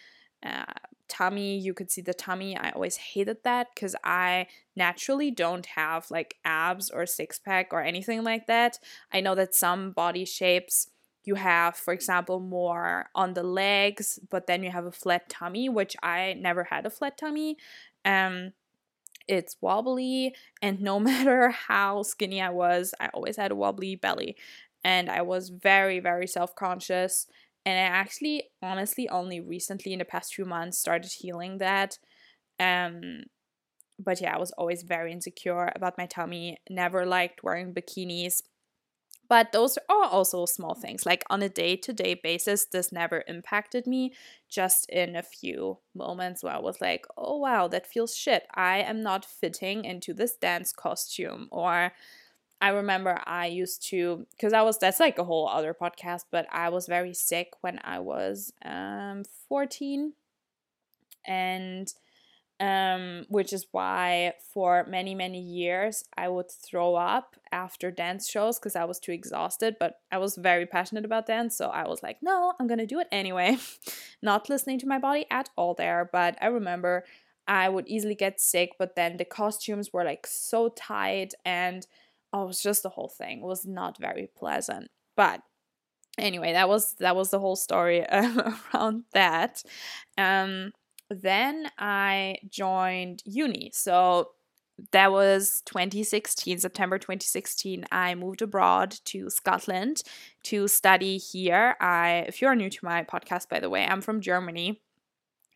uh, 0.46 0.74
tummy, 1.10 1.58
you 1.58 1.74
could 1.74 1.92
see 1.92 2.01
the 2.01 2.13
tummy. 2.13 2.56
I 2.56 2.70
always 2.72 2.98
hated 2.98 3.44
that 3.44 3.68
because 3.74 3.96
I 4.04 4.48
naturally 4.75 5.32
don't 5.32 5.66
have 5.66 6.10
like 6.10 6.38
abs 6.46 6.89
or 6.89 7.06
six 7.06 7.39
pack 7.39 7.70
or 7.72 7.82
anything 7.82 8.24
like 8.24 8.48
that. 8.48 8.80
I 9.12 9.20
know 9.20 9.36
that 9.36 9.56
some 9.56 9.92
body 9.92 10.25
shapes 10.25 10.89
you 11.25 11.36
have, 11.36 11.75
for 11.75 11.94
example, 11.94 12.39
more 12.39 13.10
on 13.13 13.34
the 13.34 13.44
legs, 13.44 14.20
but 14.30 14.48
then 14.48 14.63
you 14.63 14.72
have 14.72 14.86
a 14.86 14.92
flat 14.92 15.30
tummy, 15.30 15.70
which 15.70 15.96
I 16.01 16.36
never 16.39 16.63
had 16.66 16.86
a 16.86 16.89
flat 16.89 17.18
tummy. 17.18 17.58
Um, 18.06 18.54
it's 19.28 19.56
wobbly, 19.62 20.34
and 20.62 20.82
no 20.82 21.00
matter 21.12 21.50
how 21.50 22.04
skinny 22.04 22.42
I 22.42 22.50
was, 22.50 22.94
I 23.00 23.10
always 23.13 23.38
had 23.38 23.51
a 23.51 23.56
wobbly 23.56 23.96
belly, 23.96 24.38
and 24.84 25.10
I 25.10 25.22
was 25.22 25.50
very, 25.50 26.00
very 26.00 26.25
self 26.25 26.56
conscious. 26.56 27.28
And 27.66 27.78
I 27.78 27.82
actually, 27.84 28.46
honestly, 28.62 29.08
only 29.10 29.39
recently 29.39 29.94
in 29.94 30.00
the 30.00 30.06
past 30.06 30.34
few 30.34 30.46
months 30.46 30.80
started 30.80 31.12
healing 31.12 31.58
that. 31.60 31.98
Um, 32.60 33.24
but 34.00 34.22
yeah, 34.22 34.36
I 34.36 34.39
was 34.39 34.51
always 34.51 34.84
very 34.84 35.12
insecure 35.12 35.72
about 35.75 35.98
my 35.98 36.06
tummy. 36.06 36.58
Never 36.70 37.06
liked 37.06 37.44
wearing 37.44 37.74
bikinis 37.74 38.42
but 39.30 39.51
those 39.51 39.78
are 39.88 40.06
also 40.06 40.46
small 40.48 40.74
things. 40.74 41.06
Like 41.06 41.24
on 41.30 41.44
a 41.44 41.50
day 41.50 41.75
to 41.78 41.94
day 41.94 42.16
basis, 42.16 42.66
this 42.66 42.92
never 42.92 43.24
impacted 43.28 43.86
me. 43.86 44.13
Just 44.50 44.89
in 44.89 45.16
a 45.16 45.22
few 45.22 45.78
moments 45.96 46.44
where 46.44 46.56
I 46.56 46.60
was 46.60 46.82
like, 46.82 47.06
oh 47.16 47.38
wow, 47.38 47.68
that 47.68 47.86
feels 47.86 48.16
shit. 48.16 48.48
I 48.56 48.80
am 48.80 49.04
not 49.04 49.24
fitting 49.24 49.86
into 49.86 50.16
this 50.16 50.36
dance 50.36 50.74
costume. 50.74 51.48
Or 51.51 51.92
I 52.62 52.70
remember 52.70 53.22
I 53.25 53.48
used 53.48 53.88
to, 53.89 54.25
because 54.32 54.54
I 54.54 54.62
was, 54.63 54.78
that's 54.78 55.00
like 55.00 55.18
a 55.18 55.24
whole 55.24 55.48
other 55.48 55.74
podcast, 55.74 56.25
but 56.32 56.46
I 56.51 56.70
was 56.70 56.88
very 56.88 57.13
sick 57.13 57.54
when 57.62 57.80
I 57.84 58.00
was 58.00 58.51
um, 58.66 59.24
14. 59.48 60.13
And 61.25 61.94
um, 62.60 63.25
which 63.30 63.54
is 63.54 63.68
why 63.72 64.34
for 64.54 64.86
many 64.89 65.16
many 65.16 65.39
years 65.39 66.04
I 66.18 66.28
would 66.28 66.51
throw 66.51 66.96
up 66.96 67.38
after 67.51 67.89
dance 67.89 68.30
shows 68.30 68.60
because 68.60 68.75
I 68.75 68.84
was 68.84 69.00
too 69.00 69.13
exhausted. 69.13 69.78
But 69.80 70.00
I 70.12 70.18
was 70.18 70.36
very 70.36 70.66
passionate 70.66 71.06
about 71.06 71.28
dance, 71.28 71.56
so 71.56 71.70
I 71.70 71.88
was 71.88 72.04
like, 72.04 72.18
no, 72.22 72.54
I'm 72.60 72.68
gonna 72.68 72.86
do 72.86 73.00
it 73.00 73.08
anyway, 73.12 73.58
not 74.22 74.50
listening 74.50 74.80
to 74.80 74.88
my 74.88 75.00
body 75.00 75.25
at 75.32 75.50
all 75.56 75.74
there. 75.74 76.10
But 76.12 76.38
I 76.42 76.48
remember 76.48 77.06
I 77.48 77.70
would 77.70 77.88
easily 77.88 78.16
get 78.16 78.42
sick, 78.42 78.72
but 78.78 78.96
then 78.96 79.18
the 79.18 79.25
costumes 79.25 79.92
were 79.94 80.04
like 80.04 80.28
so 80.28 80.70
tight 80.70 81.34
and 81.46 81.88
oh, 82.34 82.44
it 82.44 82.48
was 82.48 82.62
just 82.62 82.84
the 82.84 82.90
whole 82.90 83.10
thing 83.10 83.40
it 83.40 83.46
was 83.46 83.66
not 83.66 83.98
very 83.98 84.30
pleasant. 84.38 84.90
But 85.16 85.42
anyway, 86.18 86.54
that 86.54 86.70
was 86.70 86.96
that 87.00 87.16
was 87.16 87.30
the 87.30 87.40
whole 87.40 87.56
story 87.56 88.06
around 88.12 89.04
that. 89.14 89.64
Um, 90.18 90.72
then 91.10 91.70
I 91.78 92.38
joined 92.50 93.24
uni. 93.26 93.72
So 93.74 94.30
that 94.92 95.12
was 95.12 95.62
2016, 95.66 96.60
September 96.60 96.98
2016. 96.98 97.86
I 97.92 98.16
moved 98.16 98.42
abroad 98.42 98.96
to 99.06 99.30
Scotland 99.30 100.04
to 100.44 100.68
study 100.68 101.18
here. 101.18 101.76
I, 101.82 102.26
if 102.28 102.42
you're 102.42 102.56
new 102.56 102.70
to 102.70 102.86
my 102.86 103.04
podcast, 103.04 103.50
by 103.50 103.60
the 103.60 103.70
way, 103.70 103.86
I'm 103.86 104.02
from 104.02 104.22
Germany 104.22 104.82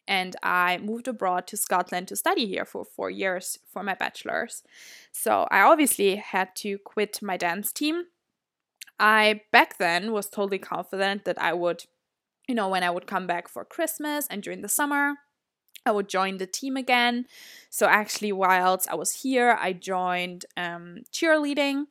and 0.08 0.36
I 0.44 0.78
moved 0.78 1.08
abroad 1.08 1.48
to 1.48 1.58
Scotland 1.58 2.08
to 2.10 2.16
study 2.16 2.46
here 2.46 2.66
for 2.66 2.84
four 2.84 3.10
years 3.10 3.60
for 3.72 3.84
my 3.84 3.96
bachelor's. 3.96 4.64
So 5.12 5.48
I 5.52 5.62
obviously 5.62 6.18
had 6.18 6.56
to 6.58 6.78
quit 6.80 7.22
my 7.22 7.38
dance 7.38 7.72
team. 7.72 8.06
I 9.00 9.42
back 9.52 9.78
then 9.78 10.12
was 10.12 10.30
totally 10.30 10.60
confident 10.60 11.26
that 11.26 11.42
I 11.42 11.54
would, 11.54 11.86
you 12.48 12.56
know, 12.56 12.70
when 12.70 12.84
I 12.84 12.92
would 12.92 13.08
come 13.08 13.28
back 13.28 13.48
for 13.48 13.66
Christmas 13.66 14.28
and 14.30 14.44
during 14.44 14.62
the 14.62 14.70
summer, 14.70 15.16
I 15.86 15.92
would 15.92 16.08
join 16.08 16.38
the 16.38 16.48
team 16.48 16.78
again. 16.78 17.26
So 17.70 17.88
actually, 17.88 18.32
whilst 18.32 18.90
I 18.90 18.96
was 18.96 19.22
here, 19.24 19.58
I 19.60 19.74
joined 19.74 20.46
um, 20.56 21.00
cheerleading 21.12 21.86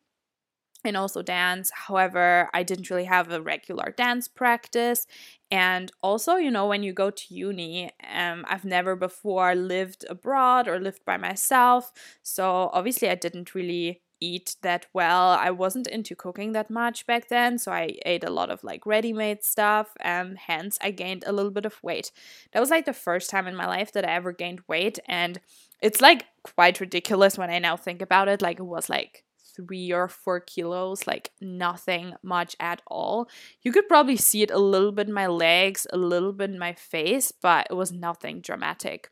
and 0.84 0.96
also 0.96 1.22
dance. 1.22 1.70
However, 1.74 2.48
I 2.52 2.62
didn't 2.62 2.90
really 2.90 3.04
have 3.04 3.30
a 3.30 3.40
regular 3.42 3.94
dance 3.96 4.28
practice. 4.28 5.06
And 5.50 5.92
also, 6.02 6.36
you 6.36 6.50
know, 6.50 6.66
when 6.66 6.82
you 6.82 6.92
go 6.92 7.10
to 7.10 7.34
uni, 7.34 7.90
um, 8.12 8.44
I've 8.48 8.64
never 8.64 8.96
before 8.96 9.54
lived 9.54 10.04
abroad 10.08 10.66
or 10.68 10.80
lived 10.80 11.04
by 11.04 11.16
myself. 11.16 11.92
So 12.22 12.70
obviously, 12.72 13.08
I 13.10 13.14
didn't 13.14 13.54
really 13.54 14.02
eat 14.20 14.56
that 14.62 14.86
well. 14.94 15.30
I 15.30 15.50
wasn't 15.50 15.88
into 15.88 16.14
cooking 16.14 16.52
that 16.52 16.70
much 16.70 17.06
back 17.06 17.28
then, 17.28 17.58
so 17.58 17.72
I 17.72 17.98
ate 18.06 18.24
a 18.24 18.30
lot 18.30 18.50
of 18.50 18.62
like 18.64 18.86
ready 18.86 19.12
made 19.12 19.42
stuff, 19.44 19.88
and 20.00 20.38
hence 20.38 20.78
I 20.80 20.92
gained 20.92 21.24
a 21.26 21.32
little 21.32 21.50
bit 21.50 21.66
of 21.66 21.82
weight. 21.82 22.12
That 22.52 22.60
was 22.60 22.70
like 22.70 22.84
the 22.86 22.92
first 22.92 23.30
time 23.30 23.46
in 23.46 23.56
my 23.56 23.66
life 23.66 23.92
that 23.92 24.08
I 24.08 24.12
ever 24.12 24.32
gained 24.32 24.60
weight, 24.68 24.98
and 25.06 25.40
it's 25.82 26.00
like 26.00 26.26
quite 26.44 26.80
ridiculous 26.80 27.36
when 27.36 27.50
I 27.50 27.58
now 27.58 27.76
think 27.76 28.00
about 28.00 28.28
it. 28.28 28.40
Like 28.42 28.60
it 28.60 28.64
was 28.64 28.88
like 28.88 29.24
three 29.54 29.92
or 29.92 30.08
four 30.08 30.40
kilos, 30.40 31.06
like 31.06 31.30
nothing 31.40 32.14
much 32.22 32.56
at 32.60 32.82
all. 32.86 33.28
You 33.62 33.72
could 33.72 33.88
probably 33.88 34.16
see 34.16 34.42
it 34.42 34.50
a 34.50 34.58
little 34.58 34.92
bit 34.92 35.08
in 35.08 35.14
my 35.14 35.26
legs, 35.26 35.86
a 35.92 35.96
little 35.96 36.32
bit 36.32 36.50
in 36.50 36.58
my 36.58 36.72
face, 36.72 37.32
but 37.32 37.66
it 37.70 37.74
was 37.74 37.92
nothing 37.92 38.40
dramatic. 38.40 39.10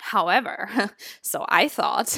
However, 0.00 0.68
so 1.22 1.44
I 1.48 1.68
thought 1.68 2.16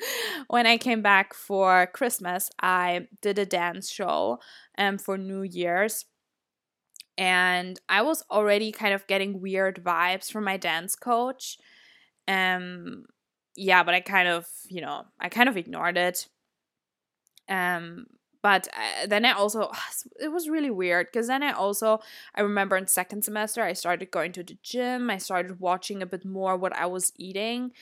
when 0.48 0.66
I 0.66 0.76
came 0.76 1.02
back 1.02 1.34
for 1.34 1.86
Christmas, 1.92 2.50
I 2.60 3.08
did 3.22 3.38
a 3.38 3.46
dance 3.46 3.90
show 3.90 4.40
um, 4.78 4.98
for 4.98 5.16
New 5.16 5.42
Year's. 5.42 6.06
And 7.16 7.78
I 7.88 8.02
was 8.02 8.24
already 8.30 8.72
kind 8.72 8.94
of 8.94 9.06
getting 9.06 9.40
weird 9.40 9.84
vibes 9.84 10.30
from 10.30 10.44
my 10.44 10.56
dance 10.56 10.96
coach. 10.96 11.58
Um, 12.26 13.04
yeah, 13.56 13.82
but 13.82 13.94
I 13.94 14.00
kind 14.00 14.28
of, 14.28 14.46
you 14.68 14.80
know, 14.80 15.04
I 15.20 15.28
kind 15.28 15.48
of 15.48 15.56
ignored 15.56 15.98
it. 15.98 16.28
Um, 17.50 18.06
but 18.42 18.68
uh, 18.68 19.06
then 19.06 19.24
I 19.24 19.32
also 19.32 19.70
it 20.20 20.32
was 20.32 20.48
really 20.48 20.70
weird 20.70 21.08
because 21.08 21.26
then 21.28 21.42
I 21.42 21.52
also 21.52 22.00
I 22.34 22.40
remember 22.40 22.76
in 22.76 22.86
second 22.86 23.22
semester 23.22 23.62
I 23.62 23.72
started 23.72 24.10
going 24.10 24.32
to 24.32 24.42
the 24.42 24.56
gym 24.62 25.10
I 25.10 25.18
started 25.18 25.60
watching 25.60 26.02
a 26.02 26.06
bit 26.06 26.24
more 26.24 26.56
what 26.56 26.74
I 26.74 26.86
was 26.86 27.12
eating 27.16 27.72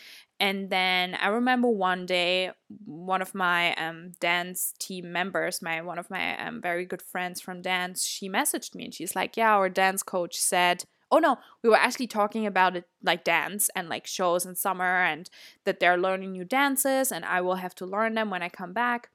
and 0.41 0.71
then 0.71 1.15
I 1.15 1.29
remember 1.29 1.69
one 1.69 2.07
day 2.07 2.53
one 2.85 3.23
of 3.23 3.35
my 3.35 3.75
um, 3.75 4.13
dance 4.21 4.75
team 4.79 5.13
members 5.13 5.63
my 5.63 5.81
one 5.83 5.99
of 5.99 6.11
my 6.11 6.39
um, 6.45 6.61
very 6.61 6.85
good 6.85 7.03
friends 7.03 7.41
from 7.41 7.63
dance 7.63 8.05
she 8.05 8.29
messaged 8.29 8.75
me 8.75 8.85
and 8.85 8.95
she's 8.95 9.17
like 9.17 9.37
yeah 9.37 9.55
our 9.55 9.69
dance 9.69 10.03
coach 10.03 10.37
said 10.37 10.85
oh 11.11 11.19
no 11.19 11.39
we 11.63 11.71
were 11.71 11.77
actually 11.77 12.07
talking 12.07 12.47
about 12.47 12.77
it 12.77 12.85
like 13.03 13.25
dance 13.25 13.71
and 13.75 13.89
like 13.89 14.07
shows 14.07 14.45
in 14.45 14.55
summer 14.55 15.03
and 15.05 15.31
that 15.65 15.81
they're 15.81 15.97
learning 15.97 16.33
new 16.33 16.45
dances 16.45 17.11
and 17.11 17.25
I 17.25 17.41
will 17.41 17.57
have 17.57 17.75
to 17.77 17.87
learn 17.87 18.15
them 18.15 18.31
when 18.31 18.43
I 18.43 18.49
come 18.49 18.73
back 18.73 19.09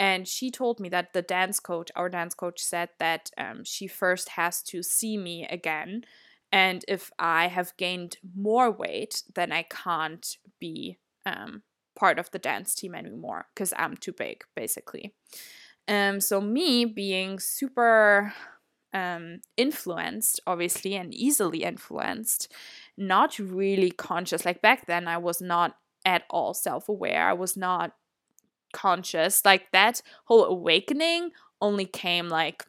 and 0.00 0.26
she 0.26 0.50
told 0.50 0.80
me 0.80 0.88
that 0.88 1.12
the 1.12 1.20
dance 1.20 1.60
coach, 1.60 1.90
our 1.94 2.08
dance 2.08 2.34
coach, 2.34 2.58
said 2.58 2.88
that 2.98 3.30
um, 3.36 3.64
she 3.64 3.86
first 3.86 4.30
has 4.30 4.62
to 4.62 4.82
see 4.82 5.18
me 5.18 5.46
again. 5.50 6.04
And 6.50 6.82
if 6.88 7.10
I 7.18 7.48
have 7.48 7.76
gained 7.76 8.16
more 8.34 8.70
weight, 8.70 9.22
then 9.34 9.52
I 9.52 9.64
can't 9.64 10.26
be 10.58 10.96
um, 11.26 11.62
part 11.94 12.18
of 12.18 12.30
the 12.30 12.38
dance 12.38 12.74
team 12.74 12.94
anymore 12.94 13.48
because 13.54 13.74
I'm 13.76 13.94
too 13.94 14.12
big, 14.12 14.42
basically. 14.56 15.12
Um, 15.86 16.22
so, 16.22 16.40
me 16.40 16.86
being 16.86 17.38
super 17.38 18.32
um, 18.94 19.42
influenced, 19.58 20.40
obviously, 20.46 20.94
and 20.94 21.12
easily 21.12 21.62
influenced, 21.62 22.50
not 22.96 23.38
really 23.38 23.90
conscious. 23.90 24.46
Like 24.46 24.62
back 24.62 24.86
then, 24.86 25.06
I 25.06 25.18
was 25.18 25.42
not 25.42 25.76
at 26.06 26.22
all 26.30 26.54
self 26.54 26.88
aware. 26.88 27.28
I 27.28 27.34
was 27.34 27.54
not 27.54 27.92
conscious 28.72 29.44
like 29.44 29.70
that 29.72 30.02
whole 30.24 30.44
awakening 30.44 31.30
only 31.60 31.86
came 31.86 32.28
like 32.28 32.64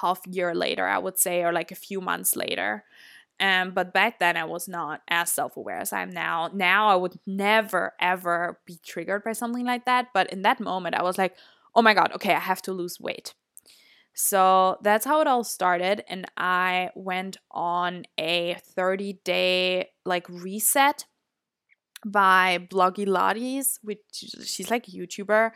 half 0.00 0.20
year 0.26 0.54
later 0.54 0.86
i 0.86 0.98
would 0.98 1.18
say 1.18 1.42
or 1.42 1.52
like 1.52 1.70
a 1.70 1.76
few 1.76 2.00
months 2.00 2.36
later 2.36 2.84
um, 3.40 3.72
but 3.72 3.92
back 3.92 4.20
then 4.20 4.36
I 4.36 4.44
was 4.44 4.68
not 4.68 5.02
as 5.08 5.32
self 5.32 5.56
aware 5.56 5.78
as 5.78 5.92
I 5.92 6.02
am 6.02 6.10
now. 6.10 6.50
Now 6.52 6.88
I 6.88 6.94
would 6.94 7.18
never 7.26 7.92
ever 8.00 8.60
be 8.64 8.78
triggered 8.84 9.24
by 9.24 9.32
something 9.32 9.66
like 9.66 9.86
that. 9.86 10.08
But 10.14 10.32
in 10.32 10.42
that 10.42 10.60
moment, 10.60 10.94
I 10.94 11.02
was 11.02 11.18
like, 11.18 11.36
oh 11.74 11.82
my 11.82 11.94
God, 11.94 12.12
okay, 12.14 12.32
I 12.32 12.38
have 12.38 12.62
to 12.62 12.72
lose 12.72 13.00
weight. 13.00 13.34
So 14.14 14.78
that's 14.82 15.04
how 15.04 15.20
it 15.20 15.26
all 15.26 15.42
started. 15.42 16.04
And 16.08 16.26
I 16.36 16.90
went 16.94 17.38
on 17.50 18.04
a 18.18 18.56
30 18.60 19.14
day 19.24 19.90
like 20.04 20.28
reset 20.28 21.04
by 22.04 22.66
Blogilates, 22.70 23.78
which 23.82 24.00
she's 24.44 24.70
like 24.70 24.88
a 24.88 24.90
YouTuber. 24.90 25.52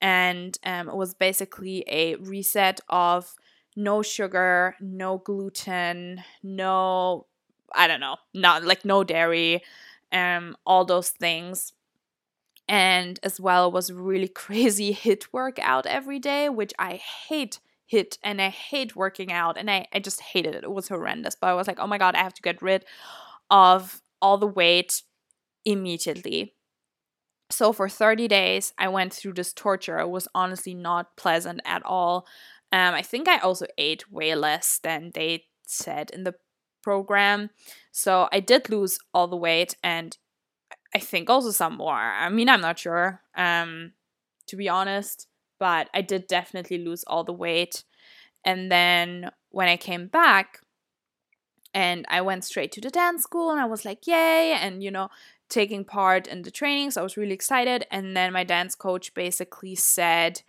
And 0.00 0.58
um, 0.64 0.88
it 0.88 0.96
was 0.96 1.14
basically 1.14 1.84
a 1.86 2.16
reset 2.16 2.80
of 2.88 3.34
no 3.76 4.02
sugar, 4.02 4.76
no 4.80 5.18
gluten, 5.18 6.22
no, 6.42 7.26
I 7.74 7.86
don't 7.86 8.00
know, 8.00 8.16
not 8.34 8.64
like 8.64 8.84
no 8.84 9.04
dairy, 9.04 9.62
um, 10.10 10.56
all 10.66 10.84
those 10.84 11.10
things. 11.10 11.72
And 12.68 13.18
as 13.22 13.40
well 13.40 13.70
was 13.70 13.92
really 13.92 14.28
crazy 14.44 14.92
HIIT 14.92 15.26
workout 15.32 15.86
every 15.86 16.18
day, 16.18 16.48
which 16.48 16.72
I 16.78 16.94
hate 16.94 17.60
HIIT 17.92 18.18
and 18.22 18.40
I 18.40 18.48
hate 18.48 18.96
working 18.96 19.32
out 19.32 19.56
and 19.56 19.70
I, 19.70 19.86
I 19.92 20.00
just 20.00 20.20
hated 20.20 20.54
it. 20.54 20.64
It 20.64 20.72
was 20.72 20.88
horrendous. 20.88 21.36
But 21.40 21.48
I 21.48 21.54
was 21.54 21.66
like, 21.66 21.78
oh 21.78 21.86
my 21.86 21.98
god, 21.98 22.14
I 22.14 22.22
have 22.22 22.34
to 22.34 22.42
get 22.42 22.62
rid 22.62 22.84
of 23.50 24.02
all 24.20 24.38
the 24.38 24.46
weight 24.46 25.02
immediately. 25.64 26.54
So 27.50 27.72
for 27.72 27.88
30 27.88 28.28
days, 28.28 28.72
I 28.78 28.88
went 28.88 29.12
through 29.12 29.34
this 29.34 29.52
torture. 29.52 29.98
It 29.98 30.08
was 30.08 30.28
honestly 30.34 30.74
not 30.74 31.16
pleasant 31.16 31.60
at 31.64 31.82
all. 31.84 32.26
Um, 32.72 32.94
I 32.94 33.02
think 33.02 33.28
I 33.28 33.38
also 33.38 33.66
ate 33.76 34.10
way 34.10 34.34
less 34.34 34.78
than 34.82 35.10
they 35.14 35.44
said 35.66 36.10
in 36.10 36.24
the 36.24 36.34
program. 36.82 37.50
So 37.90 38.28
I 38.32 38.40
did 38.40 38.70
lose 38.70 38.98
all 39.12 39.28
the 39.28 39.36
weight 39.36 39.76
and 39.84 40.16
I 40.94 40.98
think 40.98 41.28
also 41.28 41.50
some 41.50 41.76
more. 41.76 41.94
I 41.94 42.28
mean, 42.30 42.48
I'm 42.48 42.60
not 42.60 42.78
sure, 42.78 43.20
um, 43.36 43.92
to 44.46 44.56
be 44.56 44.68
honest, 44.68 45.26
but 45.58 45.88
I 45.94 46.00
did 46.00 46.26
definitely 46.26 46.78
lose 46.78 47.04
all 47.04 47.24
the 47.24 47.32
weight. 47.32 47.84
And 48.44 48.72
then 48.72 49.30
when 49.50 49.68
I 49.68 49.76
came 49.76 50.08
back, 50.08 50.60
and 51.74 52.04
I 52.08 52.20
went 52.20 52.44
straight 52.44 52.72
to 52.72 52.80
the 52.80 52.90
dance 52.90 53.22
school 53.22 53.50
and 53.50 53.60
I 53.60 53.64
was 53.64 53.84
like, 53.84 54.06
yay, 54.06 54.52
and 54.52 54.82
you 54.82 54.90
know, 54.90 55.08
taking 55.52 55.84
part 55.84 56.26
in 56.26 56.42
the 56.42 56.50
trainings. 56.50 56.96
I 56.96 57.02
was 57.02 57.16
really 57.16 57.34
excited. 57.34 57.86
And 57.90 58.16
then 58.16 58.32
my 58.32 58.42
dance 58.42 58.74
coach 58.74 59.14
basically 59.14 59.74
said, 59.74 60.42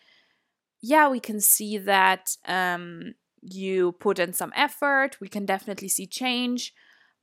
yeah, 0.81 1.09
we 1.09 1.19
can 1.19 1.39
see 1.39 1.77
that 1.77 2.37
um, 2.45 3.13
you 3.41 3.91
put 3.93 4.17
in 4.17 4.33
some 4.33 4.53
effort. 4.55 5.19
We 5.19 5.27
can 5.27 5.45
definitely 5.45 5.89
see 5.89 6.07
change, 6.07 6.73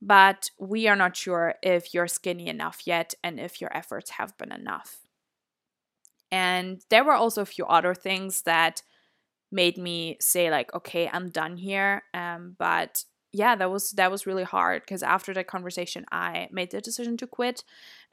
but 0.01 0.51
we 0.59 0.87
are 0.87 0.95
not 0.95 1.17
sure 1.17 1.55
if 1.61 1.93
you're 1.93 2.07
skinny 2.07 2.47
enough 2.47 2.81
yet 2.85 3.13
and 3.23 3.39
if 3.39 3.59
your 3.59 3.75
efforts 3.75 4.11
have 4.11 4.37
been 4.37 4.51
enough. 4.51 4.99
And 6.31 6.81
there 6.89 7.03
were 7.03 7.13
also 7.13 7.41
a 7.41 7.45
few 7.45 7.65
other 7.65 7.93
things 7.93 8.43
that 8.43 8.83
made 9.51 9.77
me 9.77 10.17
say 10.21 10.49
like, 10.49 10.73
okay, 10.73 11.09
I'm 11.11 11.29
done 11.29 11.57
here. 11.57 12.03
Um, 12.13 12.55
but 12.57 13.03
yeah, 13.33 13.55
that 13.55 13.71
was 13.71 13.91
that 13.91 14.11
was 14.11 14.25
really 14.25 14.43
hard 14.43 14.81
because 14.83 15.03
after 15.03 15.33
that 15.33 15.47
conversation, 15.47 16.05
I 16.11 16.49
made 16.51 16.71
the 16.71 16.81
decision 16.81 17.15
to 17.17 17.27
quit. 17.27 17.63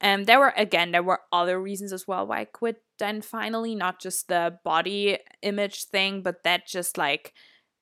And 0.00 0.26
there 0.26 0.38
were 0.38 0.54
again, 0.56 0.92
there 0.92 1.02
were 1.02 1.20
other 1.32 1.60
reasons 1.60 1.92
as 1.92 2.06
well 2.06 2.26
why 2.26 2.40
I 2.40 2.44
quit. 2.44 2.82
Then 2.98 3.20
finally, 3.20 3.75
not 3.75 4.00
just 4.00 4.28
the 4.28 4.58
body 4.64 5.18
image 5.42 5.84
thing, 5.84 6.22
but 6.22 6.44
that 6.44 6.66
just 6.66 6.96
like 6.96 7.32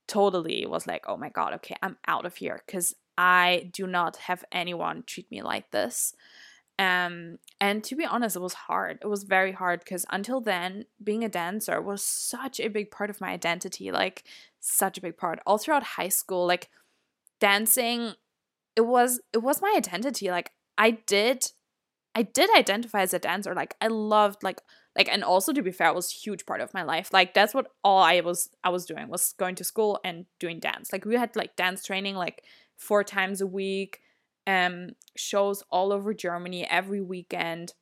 totally 0.08 0.64
was 0.66 0.86
like, 0.86 1.04
oh 1.08 1.16
my 1.16 1.28
god, 1.28 1.52
okay, 1.54 1.76
I'm 1.82 1.98
out 2.06 2.24
of 2.24 2.36
here 2.36 2.62
because 2.66 2.94
I 3.18 3.70
do 3.72 3.86
not 3.86 4.16
have 4.16 4.44
anyone 4.50 5.04
treat 5.06 5.30
me 5.30 5.42
like 5.42 5.70
this. 5.72 6.14
Um, 6.78 7.38
and 7.58 7.82
to 7.84 7.96
be 7.96 8.04
honest, 8.04 8.36
it 8.36 8.40
was 8.40 8.52
hard. 8.52 8.98
It 9.02 9.06
was 9.06 9.24
very 9.24 9.52
hard 9.52 9.80
because 9.80 10.04
until 10.10 10.40
then, 10.40 10.84
being 11.02 11.24
a 11.24 11.28
dancer 11.28 11.80
was 11.80 12.02
such 12.02 12.60
a 12.60 12.68
big 12.68 12.90
part 12.90 13.08
of 13.08 13.20
my 13.20 13.30
identity, 13.30 13.90
like 13.90 14.24
such 14.60 14.98
a 14.98 15.00
big 15.00 15.16
part. 15.16 15.40
All 15.46 15.58
throughout 15.58 15.82
high 15.82 16.10
school, 16.10 16.46
like 16.46 16.68
dancing 17.40 18.14
it 18.76 18.86
was 18.86 19.20
it 19.32 19.38
was 19.38 19.62
my 19.62 19.72
identity 19.76 20.30
like 20.30 20.52
i 20.78 20.90
did 20.90 21.52
i 22.14 22.22
did 22.22 22.50
identify 22.56 23.02
as 23.02 23.14
a 23.14 23.18
dancer 23.18 23.54
like 23.54 23.74
i 23.80 23.86
loved 23.86 24.42
like 24.42 24.60
like 24.96 25.08
and 25.08 25.22
also 25.22 25.52
to 25.52 25.62
be 25.62 25.70
fair 25.70 25.88
it 25.88 25.94
was 25.94 26.12
a 26.12 26.16
huge 26.16 26.46
part 26.46 26.60
of 26.60 26.72
my 26.72 26.82
life 26.82 27.12
like 27.12 27.34
that's 27.34 27.54
what 27.54 27.68
all 27.84 28.02
i 28.02 28.20
was 28.20 28.48
i 28.64 28.68
was 28.68 28.86
doing 28.86 29.08
was 29.08 29.34
going 29.38 29.54
to 29.54 29.64
school 29.64 30.00
and 30.04 30.26
doing 30.38 30.58
dance 30.58 30.92
like 30.92 31.04
we 31.04 31.16
had 31.16 31.34
like 31.36 31.56
dance 31.56 31.84
training 31.84 32.16
like 32.16 32.42
four 32.76 33.04
times 33.04 33.40
a 33.40 33.46
week 33.46 34.00
um 34.46 34.90
shows 35.16 35.62
all 35.70 35.92
over 35.92 36.14
germany 36.14 36.66
every 36.68 37.00
weekend 37.00 37.74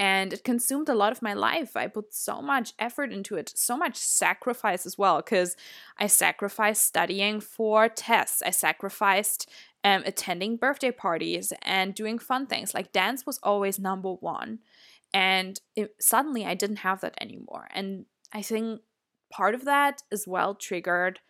and 0.00 0.32
it 0.32 0.44
consumed 0.44 0.88
a 0.88 0.94
lot 0.94 1.12
of 1.12 1.20
my 1.20 1.34
life. 1.34 1.76
I 1.76 1.86
put 1.86 2.14
so 2.14 2.40
much 2.40 2.72
effort 2.78 3.12
into 3.12 3.36
it, 3.36 3.52
so 3.54 3.76
much 3.76 3.96
sacrifice 3.96 4.86
as 4.86 4.96
well, 4.96 5.18
because 5.18 5.56
I 5.98 6.06
sacrificed 6.06 6.86
studying 6.86 7.38
for 7.38 7.86
tests. 7.86 8.40
I 8.40 8.48
sacrificed 8.48 9.46
um, 9.84 10.02
attending 10.06 10.56
birthday 10.56 10.90
parties 10.90 11.52
and 11.60 11.94
doing 11.94 12.18
fun 12.18 12.46
things. 12.46 12.72
Like 12.72 12.92
dance 12.92 13.26
was 13.26 13.38
always 13.42 13.78
number 13.78 14.14
one. 14.14 14.60
And 15.12 15.60
it, 15.76 15.94
suddenly 16.00 16.46
I 16.46 16.54
didn't 16.54 16.76
have 16.76 17.02
that 17.02 17.18
anymore. 17.20 17.68
And 17.74 18.06
I 18.32 18.40
think 18.40 18.80
part 19.30 19.54
of 19.54 19.66
that 19.66 20.00
as 20.10 20.26
well 20.26 20.54
triggered 20.54 21.20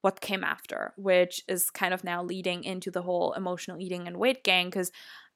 what 0.00 0.20
came 0.20 0.42
after, 0.42 0.92
which 0.96 1.42
is 1.46 1.70
kind 1.70 1.94
of 1.94 2.02
now 2.02 2.24
leading 2.24 2.64
into 2.64 2.90
the 2.90 3.02
whole 3.02 3.32
emotional 3.34 3.80
eating 3.80 4.08
and 4.08 4.16
weight 4.16 4.42
gain 4.42 4.70
because 4.70 4.90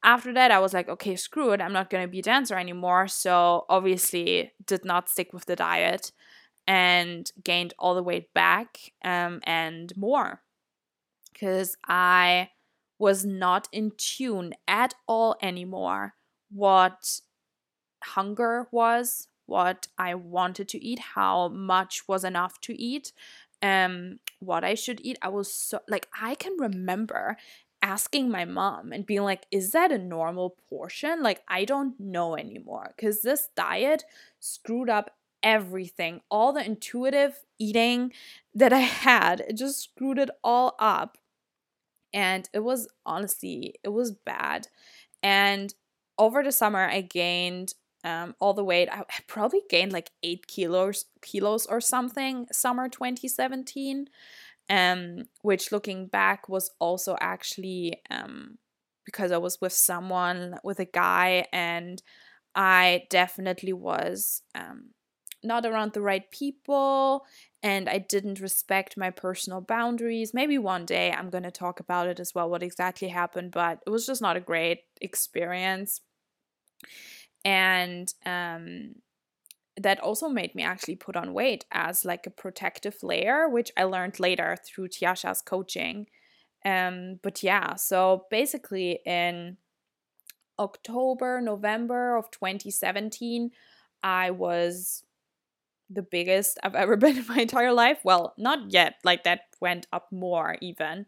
after 0.04 0.32
that, 0.32 0.50
I 0.50 0.58
was 0.58 0.72
like, 0.72 0.88
okay, 0.88 1.16
screw 1.16 1.52
it. 1.52 1.60
I'm 1.60 1.72
not 1.72 1.90
going 1.90 2.04
to 2.04 2.10
be 2.10 2.18
a 2.18 2.22
dancer 2.22 2.56
anymore. 2.56 3.08
So 3.08 3.64
obviously, 3.68 4.52
did 4.66 4.84
not 4.84 5.08
stick 5.08 5.32
with 5.32 5.46
the 5.46 5.56
diet 5.56 6.12
and 6.66 7.30
gained 7.42 7.74
all 7.78 7.94
the 7.94 8.02
weight 8.02 8.32
back 8.34 8.92
um, 9.04 9.40
and 9.44 9.92
more 9.96 10.42
because 11.32 11.76
I 11.86 12.50
was 12.98 13.24
not 13.24 13.68
in 13.72 13.92
tune 13.96 14.54
at 14.68 14.94
all 15.08 15.36
anymore 15.42 16.14
what 16.50 17.20
hunger 18.02 18.68
was, 18.70 19.28
what 19.46 19.88
I 19.98 20.14
wanted 20.14 20.68
to 20.68 20.84
eat, 20.84 20.98
how 20.98 21.48
much 21.48 22.06
was 22.06 22.24
enough 22.24 22.60
to 22.62 22.80
eat, 22.80 23.12
um, 23.60 24.20
what 24.38 24.64
I 24.64 24.74
should 24.74 25.00
eat. 25.02 25.18
I 25.22 25.28
was 25.28 25.52
so 25.52 25.80
like 25.88 26.08
I 26.20 26.34
can 26.34 26.56
remember 26.58 27.36
asking 27.82 28.30
my 28.30 28.44
mom 28.44 28.92
and 28.92 29.04
being 29.04 29.22
like, 29.22 29.46
is 29.50 29.72
that 29.72 29.92
a 29.92 29.98
normal 29.98 30.56
portion? 30.70 31.22
Like, 31.22 31.42
I 31.48 31.64
don't 31.64 31.98
know 31.98 32.36
anymore 32.36 32.94
because 32.96 33.22
this 33.22 33.48
diet 33.56 34.04
screwed 34.40 34.88
up 34.88 35.10
everything. 35.42 36.20
All 36.30 36.52
the 36.52 36.64
intuitive 36.64 37.40
eating 37.58 38.12
that 38.54 38.72
I 38.72 38.78
had, 38.78 39.40
it 39.40 39.56
just 39.56 39.80
screwed 39.82 40.18
it 40.18 40.30
all 40.44 40.74
up. 40.78 41.18
And 42.12 42.48
it 42.52 42.60
was 42.60 42.88
honestly, 43.06 43.74
it 43.82 43.88
was 43.88 44.12
bad. 44.12 44.68
And 45.22 45.74
over 46.18 46.42
the 46.42 46.52
summer, 46.52 46.84
I 46.88 47.00
gained 47.00 47.74
um, 48.04 48.34
all 48.40 48.54
the 48.54 48.64
weight. 48.64 48.88
I 48.92 49.04
probably 49.28 49.62
gained 49.70 49.92
like 49.92 50.10
eight 50.22 50.46
kilos, 50.46 51.06
kilos 51.22 51.66
or 51.66 51.80
something. 51.80 52.46
Summer 52.52 52.88
2017 52.88 54.08
um, 54.70 55.24
which 55.42 55.72
looking 55.72 56.06
back 56.06 56.48
was 56.48 56.70
also 56.78 57.16
actually 57.20 58.00
um, 58.10 58.58
because 59.04 59.32
I 59.32 59.38
was 59.38 59.60
with 59.60 59.72
someone, 59.72 60.58
with 60.62 60.78
a 60.80 60.84
guy, 60.84 61.46
and 61.52 62.02
I 62.54 63.04
definitely 63.10 63.72
was 63.72 64.42
um, 64.54 64.90
not 65.42 65.66
around 65.66 65.92
the 65.92 66.00
right 66.02 66.30
people 66.30 67.26
and 67.62 67.88
I 67.88 67.98
didn't 67.98 68.40
respect 68.40 68.96
my 68.96 69.10
personal 69.10 69.60
boundaries. 69.60 70.34
Maybe 70.34 70.58
one 70.58 70.84
day 70.84 71.12
I'm 71.12 71.30
going 71.30 71.44
to 71.44 71.50
talk 71.50 71.80
about 71.80 72.08
it 72.08 72.20
as 72.20 72.34
well, 72.34 72.50
what 72.50 72.62
exactly 72.62 73.08
happened, 73.08 73.52
but 73.52 73.78
it 73.86 73.90
was 73.90 74.06
just 74.06 74.22
not 74.22 74.36
a 74.36 74.40
great 74.40 74.80
experience. 75.00 76.00
And 77.44 78.12
um, 78.24 78.94
that 79.76 80.00
also 80.00 80.28
made 80.28 80.54
me 80.54 80.62
actually 80.62 80.96
put 80.96 81.16
on 81.16 81.32
weight 81.32 81.64
as 81.72 82.04
like 82.04 82.26
a 82.26 82.30
protective 82.30 83.02
layer, 83.02 83.48
which 83.48 83.72
I 83.76 83.84
learned 83.84 84.20
later 84.20 84.56
through 84.64 84.88
Tiasha's 84.88 85.40
coaching. 85.40 86.06
Um, 86.64 87.18
but 87.22 87.42
yeah, 87.42 87.74
so 87.76 88.26
basically 88.30 89.00
in 89.06 89.56
October, 90.58 91.40
November 91.40 92.16
of 92.16 92.30
2017, 92.30 93.50
I 94.02 94.30
was 94.30 95.04
the 95.88 96.02
biggest 96.02 96.58
I've 96.62 96.74
ever 96.74 96.96
been 96.98 97.18
in 97.18 97.26
my 97.26 97.40
entire 97.40 97.72
life. 97.72 97.98
Well, 98.04 98.34
not 98.36 98.72
yet, 98.72 98.96
like 99.04 99.24
that 99.24 99.40
went 99.60 99.86
up 99.92 100.10
more 100.12 100.56
even. 100.60 101.06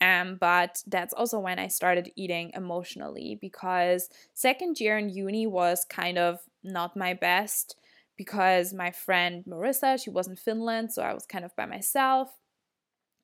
Um, 0.00 0.36
but 0.40 0.82
that's 0.86 1.14
also 1.14 1.38
when 1.38 1.58
I 1.58 1.68
started 1.68 2.12
eating 2.16 2.52
emotionally 2.54 3.38
because 3.40 4.08
second 4.34 4.80
year 4.80 4.98
in 4.98 5.08
uni 5.08 5.46
was 5.46 5.84
kind 5.88 6.18
of 6.18 6.40
not 6.62 6.96
my 6.96 7.14
best 7.14 7.76
because 8.16 8.72
my 8.72 8.90
friend 8.90 9.44
Marissa, 9.46 10.02
she 10.02 10.10
was 10.10 10.28
in 10.28 10.36
Finland, 10.36 10.92
so 10.92 11.02
I 11.02 11.14
was 11.14 11.26
kind 11.26 11.44
of 11.44 11.54
by 11.56 11.66
myself. 11.66 12.30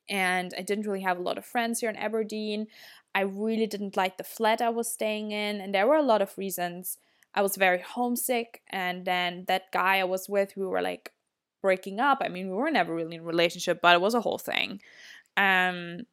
And 0.09 0.53
I 0.59 0.63
didn't 0.63 0.87
really 0.87 1.03
have 1.03 1.19
a 1.19 1.23
lot 1.23 1.39
of 1.39 1.45
friends 1.45 1.81
here 1.81 1.91
in 1.91 1.97
Aberdeen. 1.97 2.67
I 3.15 3.21
really 3.21 3.67
didn't 3.67 3.97
like 3.97 4.17
the 4.17 4.25
flat 4.25 4.61
I 4.61 4.71
was 4.71 4.93
staying 4.93 5.31
in, 5.33 5.61
and 5.61 5.75
there 5.75 5.87
were 5.87 5.97
a 5.97 6.03
lot 6.03 6.23
of 6.23 6.37
reasons. 6.37 6.99
I 7.35 7.43
was 7.43 7.57
very 7.57 7.81
homesick, 7.81 8.63
and 8.71 9.05
then 9.05 9.45
that 9.47 9.71
guy 9.73 9.99
I 9.99 10.05
was 10.05 10.29
with, 10.29 10.57
we 10.57 10.67
were 10.67 10.83
like 10.83 11.13
breaking 11.63 12.01
up. 12.01 12.19
I 12.21 12.29
mean, 12.29 12.49
we 12.49 12.55
were 12.55 12.71
never 12.71 12.95
really 12.95 13.17
in 13.17 13.23
a 13.23 13.25
relationship, 13.25 13.81
but 13.81 13.95
it 13.95 14.01
was 14.01 14.15
a 14.15 14.21
whole 14.21 14.39
thing. 14.39 14.81
Um, 15.37 16.07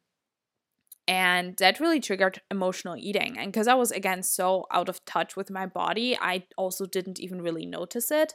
and 1.08 1.56
that 1.56 1.80
really 1.80 2.00
triggered 2.00 2.42
emotional 2.50 2.94
eating. 2.94 3.38
And 3.38 3.50
because 3.50 3.66
I 3.66 3.72
was, 3.72 3.90
again, 3.90 4.22
so 4.22 4.66
out 4.70 4.90
of 4.90 5.02
touch 5.06 5.36
with 5.36 5.50
my 5.50 5.64
body, 5.64 6.18
I 6.20 6.44
also 6.58 6.84
didn't 6.84 7.18
even 7.18 7.40
really 7.40 7.64
notice 7.64 8.10
it. 8.10 8.34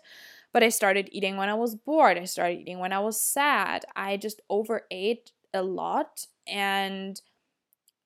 But 0.51 0.63
I 0.63 0.69
started 0.69 1.07
eating 1.11 1.37
when 1.37 1.49
I 1.49 1.53
was 1.53 1.75
bored. 1.75 2.17
I 2.17 2.25
started 2.25 2.59
eating 2.61 2.79
when 2.79 2.91
I 2.91 2.99
was 2.99 3.21
sad. 3.21 3.85
I 3.95 4.17
just 4.17 4.41
overate 4.49 5.31
a 5.53 5.61
lot. 5.61 6.25
And, 6.47 7.21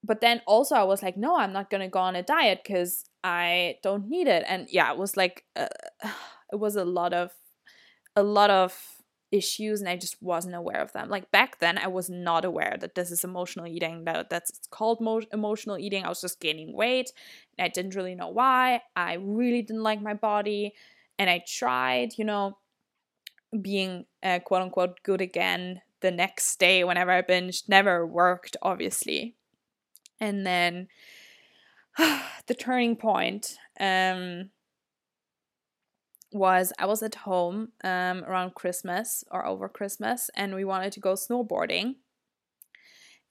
but 0.03 0.19
then 0.19 0.41
also 0.45 0.75
I 0.75 0.83
was 0.83 1.01
like, 1.01 1.15
no, 1.15 1.37
I'm 1.37 1.53
not 1.53 1.69
going 1.69 1.81
to 1.81 1.87
go 1.87 1.99
on 1.99 2.17
a 2.17 2.23
diet 2.23 2.59
because 2.61 3.05
I 3.23 3.77
don't 3.83 4.09
need 4.09 4.27
it. 4.27 4.43
And 4.49 4.67
yeah, 4.69 4.91
it 4.91 4.97
was 4.97 5.15
like, 5.15 5.45
uh, 5.55 5.67
it 6.51 6.59
was 6.59 6.75
a 6.75 6.85
lot 6.85 7.13
of, 7.13 7.31
a 8.17 8.23
lot 8.23 8.49
of 8.49 8.96
issues 9.31 9.81
and 9.81 9.89
I 9.89 9.97
just 9.97 10.21
wasn't 10.21 10.55
aware 10.55 10.81
of 10.81 10.93
them. 10.93 11.09
Like 11.09 11.31
back 11.31 11.59
then 11.59 11.77
I 11.77 11.87
was 11.87 12.09
not 12.09 12.45
aware 12.45 12.77
that 12.79 12.95
this 12.95 13.11
is 13.11 13.23
emotional 13.23 13.67
eating 13.67 14.05
that 14.05 14.29
that's 14.29 14.59
called 14.69 15.01
mo- 15.01 15.21
emotional 15.33 15.77
eating. 15.77 16.05
I 16.05 16.09
was 16.09 16.21
just 16.21 16.39
gaining 16.39 16.73
weight 16.73 17.11
and 17.57 17.65
I 17.65 17.69
didn't 17.69 17.95
really 17.95 18.15
know 18.15 18.29
why. 18.29 18.81
I 18.95 19.15
really 19.15 19.61
didn't 19.61 19.83
like 19.83 20.01
my 20.01 20.13
body 20.13 20.73
and 21.19 21.29
I 21.29 21.43
tried, 21.45 22.17
you 22.17 22.25
know, 22.25 22.57
being 23.61 24.05
uh, 24.23 24.39
quote 24.39 24.61
unquote 24.61 24.99
good 25.03 25.21
again 25.21 25.81
the 26.01 26.11
next 26.11 26.57
day 26.59 26.83
whenever 26.83 27.11
I 27.11 27.21
binged 27.21 27.67
never 27.67 28.05
worked 28.05 28.55
obviously. 28.61 29.35
And 30.19 30.45
then 30.45 30.87
the 31.97 32.55
turning 32.57 32.95
point 32.95 33.57
um 33.79 34.51
was 36.31 36.73
I 36.77 36.85
was 36.85 37.01
at 37.01 37.15
home 37.15 37.69
um, 37.83 38.23
around 38.25 38.55
Christmas 38.55 39.23
or 39.31 39.45
over 39.45 39.69
Christmas, 39.69 40.29
and 40.35 40.55
we 40.55 40.65
wanted 40.65 40.91
to 40.93 40.99
go 40.99 41.13
snowboarding. 41.13 41.95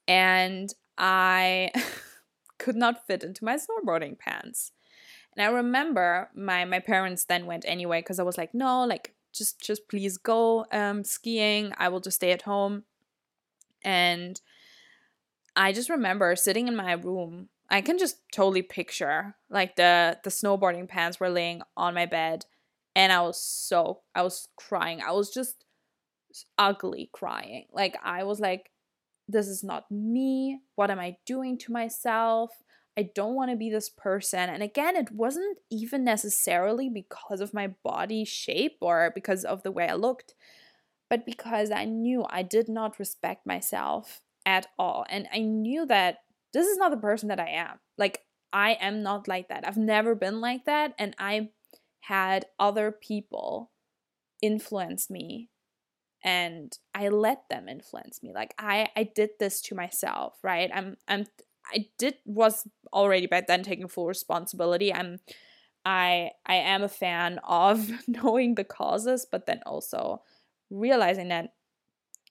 And 0.09 0.73
I 0.97 1.71
could 2.59 2.77
not 2.77 3.07
fit 3.07 3.23
into 3.23 3.45
my 3.45 3.57
snowboarding 3.57 4.19
pants. 4.19 4.73
And 5.37 5.45
I 5.45 5.51
remember 5.51 6.31
my 6.35 6.65
my 6.65 6.81
parents 6.81 7.25
then 7.25 7.47
went 7.47 7.65
anyway 7.67 8.01
because 8.01 8.19
I 8.19 8.23
was 8.25 8.39
like, 8.39 8.55
no, 8.55 8.85
like 8.85 9.15
just 9.33 9.61
just 9.61 9.89
please 9.89 10.17
go 10.17 10.67
um, 10.73 11.05
skiing. 11.05 11.73
I 11.77 11.89
will 11.89 12.01
just 12.01 12.17
stay 12.17 12.33
at 12.33 12.43
home. 12.43 12.85
And 13.85 14.41
I 15.55 15.73
just 15.73 15.91
remember 15.91 16.35
sitting 16.37 16.69
in 16.69 16.77
my 16.77 16.93
room. 16.93 17.49
I 17.69 17.81
can 17.81 17.99
just 17.99 18.21
totally 18.33 18.63
picture 18.63 19.35
like 19.51 19.77
the 19.77 20.19
the 20.25 20.31
snowboarding 20.31 20.89
pants 20.89 21.21
were 21.21 21.29
laying 21.29 21.63
on 21.77 21.95
my 21.95 22.07
bed 22.07 22.47
and 22.97 23.13
I 23.13 23.21
was 23.21 23.41
so 23.41 24.01
I 24.15 24.23
was 24.23 24.49
crying. 24.57 25.01
I 25.07 25.13
was 25.13 25.31
just 25.31 25.65
ugly 26.59 27.11
crying. 27.13 27.67
Like 27.73 27.97
I 28.03 28.25
was 28.25 28.41
like 28.41 28.71
this 29.29 29.47
is 29.47 29.63
not 29.63 29.91
me. 29.91 30.61
What 30.77 30.91
am 30.91 30.99
I 30.99 31.19
doing 31.27 31.59
to 31.59 31.73
myself? 31.73 32.51
I 32.99 33.11
don't 33.15 33.35
want 33.35 33.51
to 33.51 33.57
be 33.57 33.71
this 33.71 33.91
person. 33.91 34.49
And 34.49 34.63
again, 34.63 34.97
it 34.97 35.11
wasn't 35.11 35.59
even 35.71 36.05
necessarily 36.05 36.89
because 36.89 37.41
of 37.41 37.53
my 37.53 37.75
body 37.85 38.25
shape 38.25 38.79
or 38.81 39.13
because 39.15 39.45
of 39.45 39.63
the 39.63 39.73
way 39.73 39.89
I 39.89 39.95
looked, 39.95 40.35
but 41.11 41.27
because 41.27 41.71
I 41.71 41.85
knew 41.85 42.25
I 42.31 42.43
did 42.43 42.69
not 42.69 42.99
respect 42.99 43.47
myself 43.47 44.23
at 44.47 44.69
all. 44.79 45.05
And 45.11 45.27
I 45.35 45.41
knew 45.41 45.85
that 45.87 46.19
this 46.55 46.67
is 46.67 46.79
not 46.79 46.93
the 46.93 46.97
person 46.97 47.29
that 47.29 47.41
I 47.41 47.49
am. 47.49 47.81
Like, 47.99 48.21
I 48.53 48.79
am 48.81 49.03
not 49.03 49.29
like 49.29 49.49
that. 49.49 49.67
I've 49.67 49.77
never 49.77 50.15
been 50.15 50.41
like 50.41 50.65
that. 50.65 50.95
And 50.99 51.15
I 51.19 51.51
had 52.01 52.47
other 52.59 52.93
people 52.93 53.71
influence 54.43 55.11
me 55.11 55.51
and 56.23 56.77
I 56.95 57.09
let 57.09 57.49
them 57.49 57.69
influence 57.69 58.23
me. 58.23 58.33
Like 58.35 58.55
I 58.59 58.89
I 58.97 59.05
did 59.05 59.31
this 59.39 59.61
to 59.63 59.75
myself, 59.75 60.39
right? 60.43 60.71
I'm 60.75 60.97
I'm 61.09 61.27
I 61.73 61.87
did 61.99 62.17
was 62.25 62.67
already 62.93 63.27
back 63.27 63.47
then 63.47 63.63
taking 63.63 63.89
full 63.89 64.07
responsibility. 64.07 64.93
I'm 64.93 65.21
I 65.85 66.33
I 66.45 66.57
am 66.57 66.83
a 66.83 66.89
fan 66.89 67.39
of 67.45 67.91
knowing 68.09 68.55
the 68.55 68.65
causes, 68.65 69.27
but 69.31 69.47
then 69.47 69.61
also 69.67 70.23
realizing 70.71 71.29
that 71.29 71.55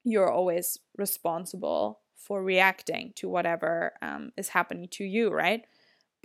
you're 0.04 0.32
always 0.32 0.80
responsible 0.98 2.02
for 2.16 2.44
reacting 2.44 3.14
to 3.16 3.30
whatever 3.30 3.94
um, 4.02 4.32
is 4.38 4.50
happening 4.50 4.88
to 4.90 5.04
you, 5.04 5.30
right? 5.30 5.66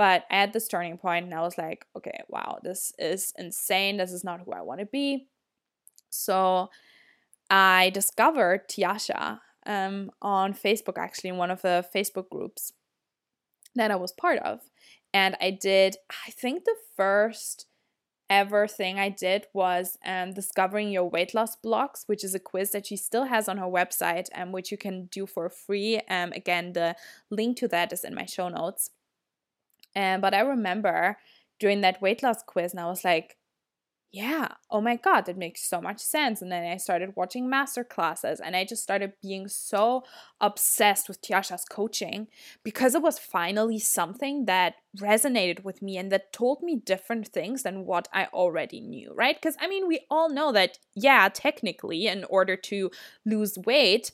But 0.01 0.25
had 0.31 0.55
this 0.55 0.67
turning 0.67 0.97
point 0.97 1.27
and 1.27 1.35
I 1.35 1.43
was 1.43 1.59
like, 1.59 1.85
okay, 1.95 2.23
wow, 2.31 2.59
this 2.63 2.91
is 2.99 3.35
insane. 3.37 3.99
This 3.99 4.13
is 4.13 4.25
not 4.25 4.41
who 4.41 4.53
I 4.53 4.63
want 4.63 4.81
to 4.81 4.87
be. 4.87 5.27
So 6.09 6.71
I 7.51 7.91
discovered 7.91 8.67
Tiasha 8.67 9.41
um, 9.67 10.11
on 10.23 10.55
Facebook, 10.55 10.97
actually, 10.97 11.29
in 11.29 11.37
one 11.37 11.51
of 11.51 11.61
the 11.61 11.85
Facebook 11.95 12.31
groups 12.31 12.73
that 13.75 13.91
I 13.91 13.97
was 13.97 14.11
part 14.11 14.39
of. 14.39 14.61
And 15.13 15.37
I 15.39 15.51
did, 15.51 15.97
I 16.27 16.31
think 16.31 16.65
the 16.65 16.77
first 16.97 17.67
ever 18.31 18.67
thing 18.67 18.99
I 18.99 19.11
did 19.11 19.49
was 19.53 19.99
um, 20.07 20.33
discovering 20.33 20.91
your 20.91 21.11
weight 21.11 21.35
loss 21.35 21.57
blocks, 21.57 22.05
which 22.07 22.25
is 22.25 22.35
a 22.35 22.41
quiz 22.41 22.71
that 22.71 22.87
she 22.87 22.97
still 22.97 23.25
has 23.25 23.51
on 23.51 23.59
her 23.59 23.67
website, 23.67 24.29
um, 24.35 24.51
which 24.51 24.73
you 24.73 24.79
can 24.79 25.11
do 25.13 25.27
for 25.27 25.51
free. 25.51 26.01
Um, 26.09 26.33
again, 26.33 26.73
the 26.73 26.97
link 27.29 27.59
to 27.59 27.69
that 27.69 27.93
is 27.93 28.03
in 28.03 28.15
my 28.15 28.25
show 28.25 28.49
notes. 28.49 28.89
And 29.95 30.23
but 30.23 30.35
I 30.35 30.41
remember 30.41 31.19
doing 31.59 31.81
that 31.83 32.01
weight 32.03 32.23
loss 32.23 32.43
quiz 32.43 32.73
and 32.73 32.81
I 32.81 32.87
was 32.87 33.05
like, 33.05 33.37
yeah, 34.13 34.49
oh 34.73 34.81
my 34.81 34.97
God, 34.97 35.27
that 35.27 35.37
makes 35.39 35.63
so 35.63 35.81
much 35.81 36.01
sense. 36.01 36.43
And 36.43 36.51
then 36.51 36.65
I 36.65 36.79
started 36.79 37.15
watching 37.15 37.49
master 37.49 37.85
classes 37.85 38.41
and 38.41 38.57
I 38.57 38.65
just 38.65 38.83
started 38.83 39.13
being 39.23 39.47
so 39.47 40.03
obsessed 40.41 41.07
with 41.07 41.23
Tiasha's 41.23 41.65
coaching 41.65 42.27
because 42.65 42.97
it 42.97 43.03
was 43.03 43.21
finally 43.21 43.79
something 43.79 44.47
that 44.47 44.75
resonated 44.99 45.63
with 45.63 45.81
me 45.81 45.97
and 45.97 46.11
that 46.11 46.33
told 46.33 46.61
me 46.61 46.75
different 46.75 47.29
things 47.29 47.63
than 47.63 47.87
what 47.87 48.09
I 48.13 48.25
already 48.33 48.81
knew, 48.81 49.13
right? 49.15 49.37
Because 49.41 49.57
I 49.61 49.69
mean, 49.69 49.87
we 49.87 50.01
all 50.11 50.29
know 50.29 50.51
that, 50.53 50.79
yeah, 50.97 51.29
technically, 51.33 52.09
in 52.09 52.25
order 52.25 52.57
to 52.57 52.91
lose 53.25 53.57
weight, 53.65 54.11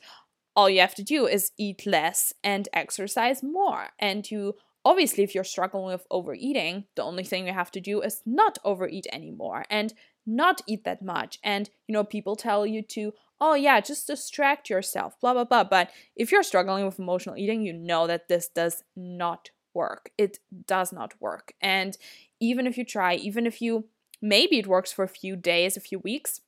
all 0.55 0.69
you 0.69 0.81
have 0.81 0.95
to 0.97 1.03
do 1.03 1.27
is 1.27 1.53
eat 1.57 1.87
less 1.87 2.35
and 2.45 2.69
exercise 2.75 3.43
more. 3.43 3.89
And 3.99 4.31
you 4.31 4.57
obviously 4.87 5.25
if 5.25 5.35
you're 5.35 5.43
struggling 5.43 5.87
with 5.87 6.07
overeating 6.13 6.85
the 6.95 7.03
only 7.03 7.25
thing 7.25 7.45
you 7.47 7.53
have 7.53 7.73
to 7.73 7.81
do 7.81 8.01
is 8.01 8.23
not 8.25 8.57
overeat 8.65 9.07
anymore 9.13 9.65
and 9.69 9.93
not 10.25 10.63
eat 10.67 10.85
that 10.85 11.03
much. 11.03 11.39
And 11.43 11.69
you 11.87 11.93
know 11.93 12.05
people 12.05 12.37
tell 12.37 12.65
you 12.65 12.83
to 12.83 13.13
oh 13.41 13.55
yeah 13.55 13.81
just 13.81 14.07
distract 14.07 14.71
yourself 14.71 15.21
blah 15.21 15.35
blah 15.35 15.45
blah. 15.45 15.65
But 15.65 15.91
if 16.15 16.31
you're 16.31 16.45
struggling 16.45 16.87
with 16.87 17.01
emotional 17.01 17.37
eating 17.37 17.63
you 17.63 17.73
know 17.73 18.07
that 18.07 18.29
this 18.29 18.47
does 18.49 18.85
not 18.95 19.51
work. 19.75 20.11
It 20.17 20.39
does 20.67 20.93
not 20.93 21.21
work. 21.21 21.53
And 21.61 21.99
even 22.39 22.67
if 22.67 22.79
you 22.79 22.85
try 22.85 23.17
even 23.17 23.45
if 23.45 23.61
you 23.61 23.87
maybe 24.23 24.61
it 24.61 24.69
works 24.69 24.93
for 24.93 25.03
a 25.05 25.19
few 25.21 25.35
days 25.35 25.77
a 25.77 25.81
few 25.81 25.99
weeks 25.99 26.43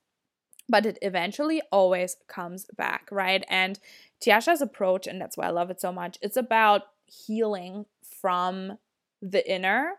but 0.70 0.84
it 0.84 0.98
eventually 1.00 1.60
always 1.72 2.16
comes 2.28 2.66
back 2.76 3.08
right? 3.10 3.44
And 3.48 3.80
tiasha's 4.24 4.60
approach 4.60 5.06
and 5.06 5.20
that's 5.20 5.36
why 5.36 5.46
i 5.46 5.50
love 5.50 5.70
it 5.70 5.80
so 5.80 5.92
much 5.92 6.18
it's 6.20 6.36
about 6.36 6.82
healing 7.06 7.86
from 8.20 8.78
the 9.20 9.48
inner 9.50 9.94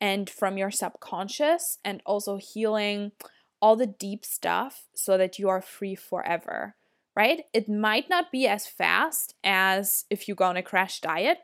and 0.00 0.28
from 0.28 0.56
your 0.58 0.70
subconscious 0.70 1.78
and 1.84 2.02
also 2.04 2.36
healing 2.36 3.12
all 3.60 3.76
the 3.76 3.86
deep 3.86 4.24
stuff 4.24 4.86
so 4.94 5.16
that 5.16 5.38
you 5.38 5.48
are 5.48 5.62
free 5.62 5.94
forever, 5.94 6.74
right? 7.14 7.44
It 7.52 7.68
might 7.68 8.10
not 8.10 8.32
be 8.32 8.48
as 8.48 8.66
fast 8.66 9.34
as 9.44 10.04
if 10.10 10.26
you 10.26 10.34
go 10.34 10.46
on 10.46 10.56
a 10.56 10.62
crash 10.62 11.00
diet, 11.00 11.38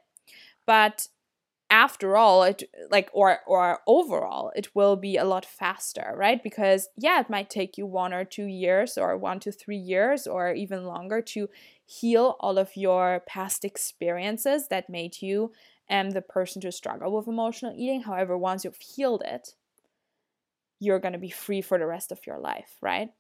but 0.66 1.08
after 1.70 2.16
all 2.16 2.42
it 2.44 2.62
like 2.90 3.10
or 3.12 3.40
or 3.46 3.80
overall 3.86 4.50
it 4.56 4.74
will 4.74 4.96
be 4.96 5.16
a 5.16 5.24
lot 5.24 5.44
faster 5.44 6.14
right 6.16 6.42
because 6.42 6.88
yeah 6.96 7.20
it 7.20 7.28
might 7.28 7.50
take 7.50 7.76
you 7.76 7.84
one 7.84 8.14
or 8.14 8.24
two 8.24 8.46
years 8.46 8.96
or 8.96 9.16
one 9.18 9.38
to 9.38 9.52
three 9.52 9.76
years 9.76 10.26
or 10.26 10.54
even 10.54 10.86
longer 10.86 11.20
to 11.20 11.48
heal 11.84 12.36
all 12.40 12.56
of 12.56 12.74
your 12.74 13.22
past 13.26 13.64
experiences 13.66 14.68
that 14.68 14.88
made 14.88 15.20
you 15.20 15.52
am 15.90 16.10
the 16.10 16.22
person 16.22 16.60
to 16.62 16.72
struggle 16.72 17.16
with 17.16 17.28
emotional 17.28 17.74
eating. 17.76 18.02
However, 18.02 18.36
once 18.36 18.64
you've 18.64 18.76
healed 18.76 19.22
it, 19.24 19.54
you're 20.80 21.00
going 21.00 21.12
to 21.12 21.18
be 21.18 21.30
free 21.30 21.60
for 21.60 21.78
the 21.78 21.86
rest 21.86 22.12
of 22.12 22.26
your 22.26 22.38
life, 22.38 22.76
right? 22.80 23.10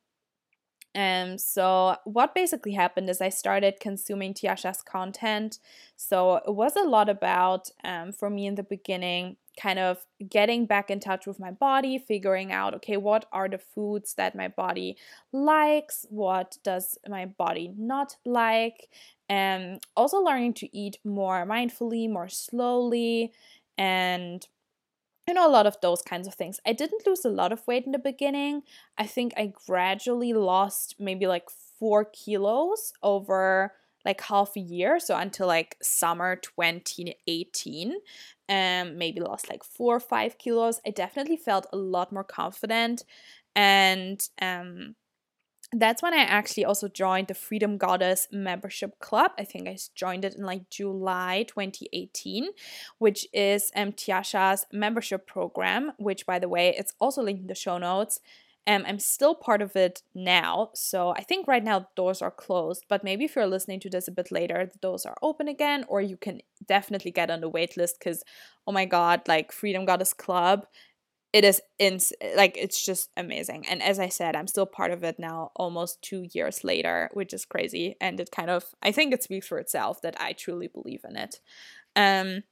And 0.94 1.40
so, 1.40 1.96
what 2.04 2.34
basically 2.34 2.72
happened 2.72 3.10
is 3.10 3.20
I 3.20 3.28
started 3.28 3.78
consuming 3.78 4.32
Tiasha's 4.32 4.82
content. 4.82 5.58
So, 5.96 6.36
it 6.36 6.54
was 6.54 6.76
a 6.76 6.82
lot 6.82 7.08
about, 7.08 7.68
um, 7.84 8.10
for 8.12 8.30
me 8.30 8.46
in 8.46 8.54
the 8.54 8.62
beginning, 8.62 9.36
kind 9.60 9.78
of 9.78 10.06
getting 10.28 10.66
back 10.66 10.90
in 10.90 10.98
touch 10.98 11.26
with 11.26 11.38
my 11.38 11.50
body, 11.50 11.98
figuring 11.98 12.52
out, 12.52 12.74
okay, 12.74 12.96
what 12.96 13.26
are 13.32 13.48
the 13.48 13.58
foods 13.58 14.14
that 14.14 14.34
my 14.34 14.48
body 14.48 14.96
likes? 15.32 16.06
What 16.08 16.56
does 16.64 16.96
my 17.06 17.26
body 17.26 17.72
not 17.76 18.16
like? 18.24 18.88
And 19.28 19.82
also 19.96 20.18
learning 20.18 20.54
to 20.54 20.76
eat 20.76 20.98
more 21.04 21.44
mindfully, 21.46 22.10
more 22.10 22.28
slowly, 22.28 23.32
and 23.76 24.46
you 25.26 25.34
know, 25.34 25.46
a 25.46 25.50
lot 25.50 25.66
of 25.66 25.76
those 25.82 26.00
kinds 26.02 26.26
of 26.26 26.34
things. 26.34 26.58
I 26.66 26.72
didn't 26.72 27.06
lose 27.06 27.24
a 27.24 27.28
lot 27.30 27.52
of 27.52 27.66
weight 27.66 27.84
in 27.84 27.92
the 27.92 27.98
beginning. 27.98 28.62
I 28.96 29.06
think 29.06 29.34
I 29.36 29.52
gradually 29.66 30.32
lost 30.32 30.94
maybe 30.98 31.26
like 31.26 31.50
four 31.78 32.06
kilos 32.06 32.94
over 33.02 33.74
like 34.06 34.22
half 34.22 34.56
a 34.56 34.60
year. 34.60 34.98
So 34.98 35.16
until 35.16 35.46
like 35.46 35.76
summer 35.82 36.36
2018, 36.36 37.96
um, 38.48 38.96
maybe 38.96 39.20
lost 39.20 39.50
like 39.50 39.62
four 39.64 39.96
or 39.96 40.00
five 40.00 40.38
kilos. 40.38 40.80
I 40.86 40.90
definitely 40.90 41.36
felt 41.36 41.66
a 41.72 41.76
lot 41.76 42.10
more 42.10 42.24
confident. 42.24 43.04
And 43.54 44.26
um, 44.40 44.94
that's 45.72 46.02
when 46.02 46.14
I 46.14 46.22
actually 46.22 46.64
also 46.64 46.88
joined 46.88 47.28
the 47.28 47.34
Freedom 47.34 47.76
Goddess 47.76 48.26
membership 48.32 48.98
club. 49.00 49.32
I 49.38 49.44
think 49.44 49.68
I 49.68 49.76
joined 49.94 50.24
it 50.24 50.34
in 50.34 50.44
like 50.44 50.70
July 50.70 51.44
2018, 51.46 52.48
which 52.98 53.26
is 53.34 53.70
um, 53.76 53.92
Tiasha's 53.92 54.66
membership 54.72 55.26
program, 55.26 55.92
which 55.98 56.24
by 56.24 56.38
the 56.38 56.48
way, 56.48 56.74
it's 56.78 56.94
also 56.98 57.22
linked 57.22 57.42
in 57.42 57.46
the 57.48 57.54
show 57.54 57.76
notes. 57.76 58.20
Um, 58.66 58.84
I'm 58.86 58.98
still 58.98 59.34
part 59.34 59.62
of 59.62 59.76
it 59.76 60.02
now, 60.14 60.70
so 60.74 61.10
I 61.10 61.22
think 61.22 61.48
right 61.48 61.64
now 61.64 61.88
doors 61.96 62.20
are 62.20 62.30
closed. 62.30 62.84
But 62.88 63.02
maybe 63.02 63.24
if 63.24 63.34
you're 63.34 63.46
listening 63.46 63.80
to 63.80 63.90
this 63.90 64.08
a 64.08 64.12
bit 64.12 64.30
later, 64.30 64.68
the 64.70 64.78
doors 64.78 65.06
are 65.06 65.16
open 65.22 65.48
again, 65.48 65.84
or 65.88 66.02
you 66.02 66.18
can 66.18 66.42
definitely 66.66 67.10
get 67.10 67.30
on 67.30 67.40
the 67.40 67.48
wait 67.48 67.78
list 67.78 67.98
because, 67.98 68.22
oh 68.66 68.72
my 68.72 68.84
god, 68.84 69.22
like 69.26 69.52
Freedom 69.52 69.86
Goddess 69.86 70.12
Club 70.12 70.66
it 71.32 71.44
is 71.44 71.60
in 71.78 71.98
like 72.36 72.56
it's 72.56 72.84
just 72.84 73.10
amazing 73.16 73.66
and 73.68 73.82
as 73.82 73.98
i 73.98 74.08
said 74.08 74.34
i'm 74.34 74.46
still 74.46 74.66
part 74.66 74.90
of 74.90 75.04
it 75.04 75.18
now 75.18 75.50
almost 75.56 76.00
two 76.02 76.26
years 76.32 76.64
later 76.64 77.10
which 77.12 77.32
is 77.32 77.44
crazy 77.44 77.96
and 78.00 78.18
it 78.20 78.30
kind 78.30 78.50
of 78.50 78.64
i 78.82 78.90
think 78.90 79.12
it 79.12 79.22
speaks 79.22 79.46
for 79.46 79.58
itself 79.58 80.00
that 80.00 80.18
i 80.20 80.32
truly 80.32 80.68
believe 80.68 81.04
in 81.08 81.16
it. 81.16 81.40
Um 81.96 82.42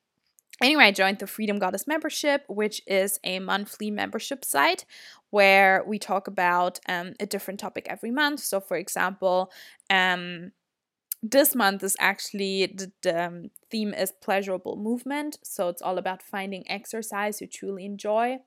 anyway 0.62 0.84
i 0.84 0.92
joined 0.92 1.18
the 1.18 1.26
freedom 1.26 1.58
goddess 1.58 1.86
membership 1.86 2.44
which 2.48 2.82
is 2.86 3.18
a 3.24 3.38
monthly 3.38 3.90
membership 3.90 4.44
site 4.44 4.84
where 5.30 5.82
we 5.86 5.98
talk 5.98 6.28
about 6.28 6.78
um, 6.88 7.12
a 7.20 7.26
different 7.26 7.60
topic 7.60 7.86
every 7.90 8.10
month. 8.10 8.40
So 8.40 8.60
for 8.60 8.76
example 8.76 9.50
um 9.90 10.52
this 11.22 11.54
month 11.54 11.82
is 11.82 11.96
actually 11.98 12.66
the, 12.66 12.92
the 13.02 13.26
um, 13.26 13.50
theme 13.70 13.94
is 13.94 14.12
pleasurable 14.22 14.76
movement. 14.76 15.38
So 15.42 15.68
it's 15.68 15.82
all 15.82 15.98
about 15.98 16.22
finding 16.22 16.70
exercise 16.70 17.40
you 17.40 17.46
truly 17.46 17.86
enjoy 17.86 18.38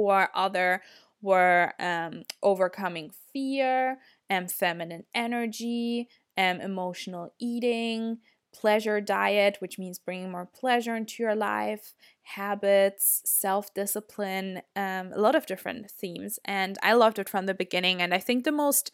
or 0.00 0.28
other 0.34 0.82
were 1.22 1.72
um, 1.78 2.22
overcoming 2.42 3.10
fear 3.32 3.98
and 4.28 4.50
feminine 4.50 5.04
energy 5.14 6.08
and 6.36 6.62
emotional 6.62 7.34
eating 7.38 8.18
pleasure 8.52 9.00
diet 9.00 9.56
which 9.60 9.78
means 9.78 9.98
bringing 9.98 10.30
more 10.30 10.46
pleasure 10.46 10.96
into 10.96 11.22
your 11.22 11.36
life 11.36 11.94
habits 12.22 13.22
self-discipline 13.24 14.60
um, 14.74 15.12
a 15.12 15.20
lot 15.20 15.34
of 15.34 15.46
different 15.46 15.90
themes. 15.90 16.38
And 16.44 16.76
i 16.82 16.92
loved 16.92 17.18
it 17.18 17.28
from 17.28 17.46
the 17.46 17.54
beginning 17.54 18.02
and 18.02 18.12
i 18.12 18.18
think 18.18 18.44
the 18.44 18.52
most 18.52 18.90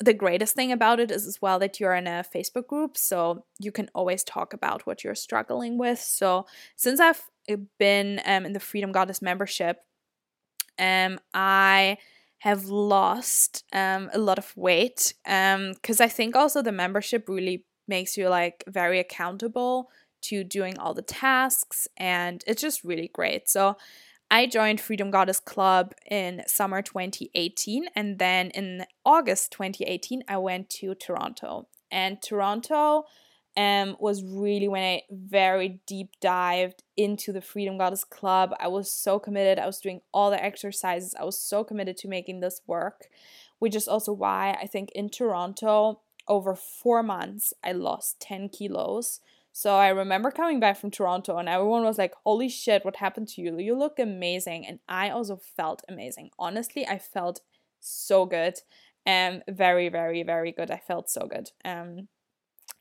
the 0.00 0.14
greatest 0.14 0.54
thing 0.54 0.72
about 0.72 0.98
it 0.98 1.10
is 1.10 1.26
as 1.26 1.40
well 1.40 1.58
that 1.60 1.78
you're 1.78 1.94
in 1.94 2.06
a 2.06 2.24
facebook 2.34 2.66
group 2.66 2.96
so 2.96 3.44
you 3.60 3.70
can 3.70 3.88
always 3.94 4.24
talk 4.24 4.52
about 4.52 4.86
what 4.86 5.04
you're 5.04 5.14
struggling 5.14 5.78
with. 5.78 6.00
So 6.00 6.46
since 6.76 6.98
i've 6.98 7.22
been 7.78 8.20
um, 8.24 8.46
in 8.46 8.52
the 8.52 8.60
freedom 8.60 8.90
goddess 8.90 9.22
membership 9.22 9.84
um, 10.82 11.20
I 11.32 11.96
have 12.38 12.64
lost 12.64 13.64
um, 13.72 14.10
a 14.12 14.18
lot 14.18 14.36
of 14.36 14.52
weight 14.56 15.14
because 15.24 16.00
um, 16.00 16.04
I 16.04 16.08
think 16.08 16.34
also 16.34 16.60
the 16.60 16.72
membership 16.72 17.28
really 17.28 17.64
makes 17.86 18.16
you 18.16 18.28
like 18.28 18.64
very 18.66 18.98
accountable 18.98 19.90
to 20.22 20.42
doing 20.42 20.76
all 20.78 20.92
the 20.92 21.02
tasks 21.02 21.86
and 21.96 22.42
it's 22.48 22.60
just 22.60 22.82
really 22.82 23.10
great. 23.14 23.48
So 23.48 23.76
I 24.28 24.46
joined 24.46 24.80
Freedom 24.80 25.10
Goddess 25.12 25.38
Club 25.38 25.94
in 26.10 26.42
summer 26.48 26.82
2018 26.82 27.86
and 27.94 28.18
then 28.18 28.50
in 28.50 28.84
August 29.04 29.52
2018 29.52 30.24
I 30.26 30.38
went 30.38 30.68
to 30.70 30.96
Toronto. 30.96 31.68
And 31.92 32.20
Toronto 32.20 33.04
um, 33.56 33.96
was 34.00 34.24
really 34.24 34.68
when 34.68 34.82
I 34.82 35.02
very 35.10 35.80
deep 35.86 36.10
dived 36.20 36.82
into 36.96 37.32
the 37.32 37.42
Freedom 37.42 37.76
Goddess 37.76 38.04
Club. 38.04 38.54
I 38.58 38.68
was 38.68 38.90
so 38.90 39.18
committed. 39.18 39.58
I 39.58 39.66
was 39.66 39.80
doing 39.80 40.00
all 40.12 40.30
the 40.30 40.42
exercises. 40.42 41.14
I 41.18 41.24
was 41.24 41.38
so 41.38 41.62
committed 41.62 41.96
to 41.98 42.08
making 42.08 42.40
this 42.40 42.62
work, 42.66 43.08
which 43.58 43.76
is 43.76 43.88
also 43.88 44.12
why 44.12 44.56
I 44.60 44.66
think 44.66 44.90
in 44.92 45.10
Toronto, 45.10 46.00
over 46.28 46.54
four 46.54 47.02
months, 47.02 47.52
I 47.62 47.72
lost 47.72 48.20
10 48.20 48.48
kilos. 48.48 49.20
So 49.52 49.76
I 49.76 49.88
remember 49.88 50.30
coming 50.30 50.60
back 50.60 50.78
from 50.78 50.90
Toronto 50.90 51.36
and 51.36 51.48
everyone 51.48 51.84
was 51.84 51.98
like, 51.98 52.14
Holy 52.24 52.48
shit, 52.48 52.84
what 52.84 52.96
happened 52.96 53.28
to 53.28 53.42
you? 53.42 53.58
You 53.58 53.76
look 53.76 53.98
amazing. 53.98 54.66
And 54.66 54.78
I 54.88 55.10
also 55.10 55.36
felt 55.36 55.82
amazing. 55.88 56.30
Honestly, 56.38 56.86
I 56.86 56.98
felt 56.98 57.42
so 57.80 58.24
good. 58.24 58.54
Um 59.06 59.42
very, 59.48 59.90
very, 59.90 60.22
very 60.22 60.52
good. 60.52 60.70
I 60.70 60.78
felt 60.78 61.10
so 61.10 61.26
good. 61.26 61.50
Um 61.66 62.08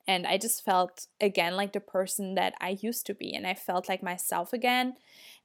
and 0.08 0.26
I 0.26 0.38
just 0.38 0.64
felt 0.64 1.08
again 1.20 1.56
like 1.56 1.74
the 1.74 1.80
person 1.80 2.36
that 2.36 2.54
I 2.60 2.78
used 2.82 3.06
to 3.08 3.14
be 3.14 3.34
and 3.34 3.46
I 3.46 3.54
felt 3.54 3.90
like 3.90 4.04
myself 4.04 4.54
again. 4.54 4.96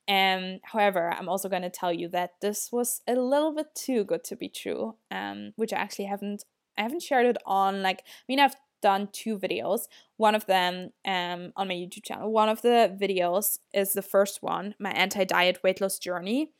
Um, 0.09 0.61
however, 0.62 1.12
I'm 1.12 1.29
also 1.29 1.49
going 1.49 1.62
to 1.62 1.71
tell 1.71 1.92
you 1.92 2.09
that 2.11 2.35
this 2.40 2.71
was 2.71 3.03
a 3.09 3.14
little 3.14 3.53
bit 3.53 3.75
too 3.75 4.05
good 4.05 4.23
to 4.25 4.37
be 4.37 4.49
true, 4.49 4.95
um, 5.11 5.53
which 5.57 5.73
I 5.73 5.79
actually 5.79 6.05
haven't 6.07 6.45
I 6.79 6.83
haven't 6.83 7.03
shared 7.03 7.27
it 7.27 7.38
on 7.47 7.83
like 7.83 8.01
I 8.01 8.25
mean 8.29 8.40
I've 8.40 8.57
done 8.83 9.09
two 9.12 9.38
videos. 9.38 9.83
One 10.16 10.35
of 10.35 10.47
them 10.47 10.90
um 11.05 11.53
on 11.57 11.69
my 11.69 11.75
YouTube 11.75 12.05
channel. 12.05 12.31
One 12.33 12.49
of 12.49 12.62
the 12.62 12.97
videos 13.01 13.59
is 13.73 13.92
the 13.92 14.03
first 14.03 14.42
one, 14.42 14.75
my 14.79 14.90
anti-diet 14.90 15.62
weight 15.62 15.81
loss 15.81 15.99
journey, 15.99 16.51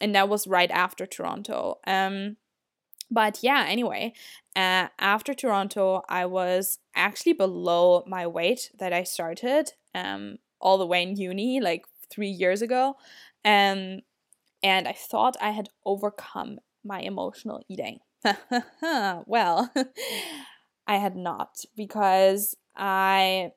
and 0.00 0.14
that 0.14 0.28
was 0.28 0.46
right 0.46 0.70
after 0.70 1.06
Toronto. 1.06 1.78
Um 1.86 2.36
but 3.12 3.38
yeah, 3.42 3.66
anyway, 3.68 4.14
uh, 4.56 4.88
after 4.98 5.34
Toronto, 5.34 6.02
I 6.08 6.26
was 6.26 6.78
actually 6.94 7.34
below 7.34 8.04
my 8.06 8.26
weight 8.26 8.70
that 8.78 8.92
I 8.92 9.02
started 9.04 9.72
um, 9.94 10.38
all 10.60 10.78
the 10.78 10.86
way 10.86 11.02
in 11.02 11.16
uni, 11.16 11.60
like 11.60 11.84
three 12.10 12.28
years 12.28 12.62
ago. 12.62 12.96
Um, 13.44 14.00
and 14.62 14.86
I 14.88 14.92
thought 14.92 15.36
I 15.40 15.50
had 15.50 15.68
overcome 15.84 16.58
my 16.84 17.00
emotional 17.00 17.62
eating. 17.68 17.98
well, 19.26 19.72
I 20.86 20.96
had 20.96 21.16
not 21.16 21.58
because 21.76 22.56
I 22.76 23.52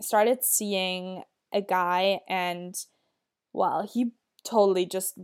started 0.00 0.44
seeing 0.44 1.22
a 1.52 1.60
guy 1.60 2.20
and 2.28 2.74
well, 3.52 3.88
he 3.92 4.12
totally 4.44 4.86
just 4.86 5.18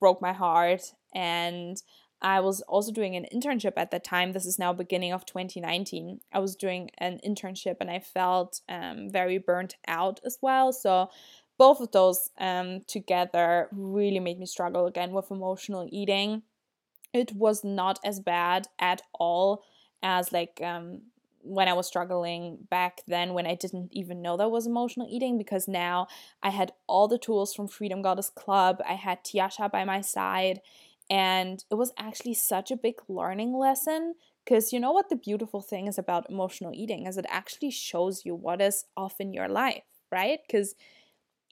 broke 0.00 0.20
my 0.20 0.32
heart 0.32 0.82
and 1.14 1.76
I 2.24 2.40
was 2.40 2.62
also 2.62 2.90
doing 2.90 3.16
an 3.16 3.26
internship 3.32 3.74
at 3.76 3.90
that 3.90 4.02
time. 4.02 4.32
This 4.32 4.46
is 4.46 4.58
now 4.58 4.72
beginning 4.72 5.12
of 5.12 5.26
2019. 5.26 6.20
I 6.32 6.38
was 6.38 6.56
doing 6.56 6.90
an 6.96 7.20
internship 7.24 7.76
and 7.80 7.90
I 7.90 7.98
felt 7.98 8.62
um, 8.66 9.10
very 9.10 9.36
burnt 9.36 9.76
out 9.86 10.20
as 10.24 10.38
well. 10.40 10.72
So 10.72 11.10
both 11.58 11.80
of 11.80 11.92
those 11.92 12.30
um, 12.38 12.80
together 12.86 13.68
really 13.72 14.20
made 14.20 14.38
me 14.38 14.46
struggle 14.46 14.86
again 14.86 15.12
with 15.12 15.30
emotional 15.30 15.86
eating. 15.92 16.42
It 17.12 17.32
was 17.32 17.62
not 17.62 18.00
as 18.02 18.20
bad 18.20 18.68
at 18.78 19.02
all 19.12 19.62
as 20.02 20.32
like 20.32 20.62
um, 20.64 21.02
when 21.42 21.68
I 21.68 21.74
was 21.74 21.86
struggling 21.86 22.56
back 22.70 23.02
then 23.06 23.34
when 23.34 23.46
I 23.46 23.54
didn't 23.54 23.90
even 23.92 24.22
know 24.22 24.38
that 24.38 24.50
was 24.50 24.66
emotional 24.66 25.06
eating 25.10 25.36
because 25.36 25.68
now 25.68 26.08
I 26.42 26.48
had 26.48 26.72
all 26.86 27.06
the 27.06 27.18
tools 27.18 27.54
from 27.54 27.68
Freedom 27.68 28.00
Goddess 28.00 28.30
Club. 28.30 28.80
I 28.88 28.94
had 28.94 29.22
Tiasha 29.24 29.70
by 29.70 29.84
my 29.84 30.00
side 30.00 30.62
and 31.10 31.64
it 31.70 31.74
was 31.74 31.92
actually 31.98 32.34
such 32.34 32.70
a 32.70 32.76
big 32.76 32.96
learning 33.08 33.56
lesson 33.56 34.14
because 34.44 34.72
you 34.72 34.80
know 34.80 34.92
what 34.92 35.08
the 35.08 35.16
beautiful 35.16 35.60
thing 35.60 35.86
is 35.86 35.98
about 35.98 36.28
emotional 36.30 36.72
eating 36.74 37.06
is 37.06 37.16
it 37.16 37.26
actually 37.28 37.70
shows 37.70 38.24
you 38.24 38.34
what 38.34 38.60
is 38.60 38.84
off 38.96 39.20
in 39.20 39.32
your 39.32 39.48
life, 39.48 39.84
right? 40.10 40.40
Because 40.46 40.74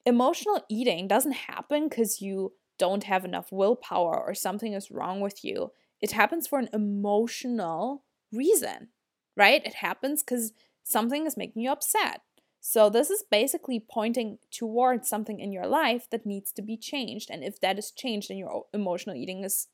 emotional 0.04 0.62
eating 0.68 1.08
doesn't 1.08 1.32
happen 1.32 1.88
because 1.88 2.20
you 2.20 2.52
don't 2.78 3.04
have 3.04 3.24
enough 3.24 3.52
willpower 3.52 4.20
or 4.20 4.34
something 4.34 4.72
is 4.72 4.90
wrong 4.90 5.20
with 5.20 5.44
you. 5.44 5.70
It 6.00 6.12
happens 6.12 6.46
for 6.46 6.58
an 6.58 6.68
emotional 6.72 8.04
reason, 8.32 8.88
right? 9.36 9.64
It 9.64 9.74
happens 9.74 10.22
because 10.22 10.52
something 10.82 11.26
is 11.26 11.36
making 11.36 11.62
you 11.62 11.70
upset. 11.70 12.22
So, 12.64 12.88
this 12.88 13.10
is 13.10 13.24
basically 13.28 13.80
pointing 13.80 14.38
towards 14.52 15.08
something 15.08 15.40
in 15.40 15.52
your 15.52 15.66
life 15.66 16.08
that 16.10 16.24
needs 16.24 16.52
to 16.52 16.62
be 16.62 16.76
changed. 16.76 17.28
And 17.28 17.42
if 17.42 17.60
that 17.60 17.76
is 17.76 17.90
changed, 17.90 18.30
then 18.30 18.38
your 18.38 18.66
emotional 18.72 19.16
eating 19.16 19.42
is, 19.42 19.66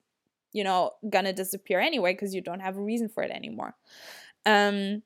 you 0.55 0.65
know, 0.65 0.93
gonna 1.11 1.35
disappear 1.35 1.81
anyway 1.81 2.15
because 2.15 2.35
you 2.35 2.41
don't 2.41 2.61
have 2.61 2.79
a 2.79 2.83
reason 2.83 3.11
for 3.11 3.23
it 3.23 3.31
anymore. 3.31 3.75
Um, 4.47 5.03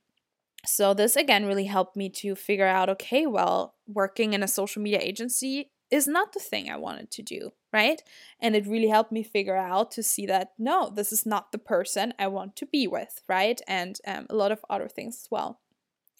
so, 0.66 0.94
this 0.94 1.16
again 1.16 1.46
really 1.46 1.64
helped 1.66 1.96
me 1.96 2.08
to 2.10 2.36
figure 2.36 2.68
out 2.68 2.88
okay, 2.88 3.26
well, 3.26 3.74
working 3.88 4.32
in 4.32 4.44
a 4.44 4.48
social 4.48 4.80
media 4.80 5.00
agency 5.02 5.72
is 5.90 6.06
not 6.06 6.32
the 6.32 6.40
thing 6.40 6.70
I 6.70 6.76
wanted 6.76 7.10
to 7.12 7.22
do, 7.22 7.52
right? 7.72 8.00
And 8.40 8.54
it 8.56 8.66
really 8.66 8.88
helped 8.88 9.12
me 9.12 9.24
figure 9.24 9.56
out 9.56 9.90
to 9.92 10.04
see 10.04 10.26
that 10.26 10.52
no, 10.58 10.88
this 10.88 11.12
is 11.12 11.26
not 11.26 11.50
the 11.52 11.58
person 11.58 12.14
I 12.18 12.28
want 12.28 12.54
to 12.56 12.66
be 12.66 12.86
with, 12.86 13.22
right? 13.28 13.60
And 13.66 13.98
um, 14.06 14.26
a 14.30 14.36
lot 14.36 14.52
of 14.52 14.64
other 14.70 14.88
things 14.88 15.16
as 15.24 15.28
well. 15.32 15.60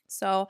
So, 0.09 0.48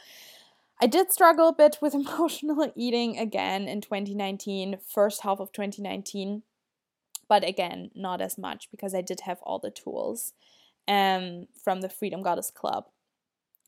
I 0.83 0.87
did 0.87 1.13
struggle 1.13 1.47
a 1.47 1.53
bit 1.53 1.79
with 1.81 1.95
emotional 1.95 2.73
eating 2.75 3.17
again 3.17 3.69
in 3.69 3.81
2019, 3.81 4.79
first 4.85 5.23
half 5.23 5.39
of 5.39 5.53
2019, 5.53 6.43
but 7.29 7.49
again, 7.49 7.93
not 7.95 8.21
as 8.21 8.37
much 8.37 8.69
because 8.69 8.93
I 8.93 9.01
did 9.01 9.21
have 9.21 9.39
all 9.45 9.61
the 9.61 9.71
tools 9.71 10.33
um, 10.89 11.47
from 11.63 11.83
the 11.83 11.89
Freedom 11.89 12.21
Goddess 12.21 12.51
Club. 12.51 12.87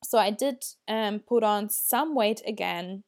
So 0.02 0.18
I 0.18 0.30
did 0.30 0.64
um, 0.88 1.20
put 1.20 1.44
on 1.44 1.70
some 1.70 2.16
weight 2.16 2.42
again. 2.44 3.04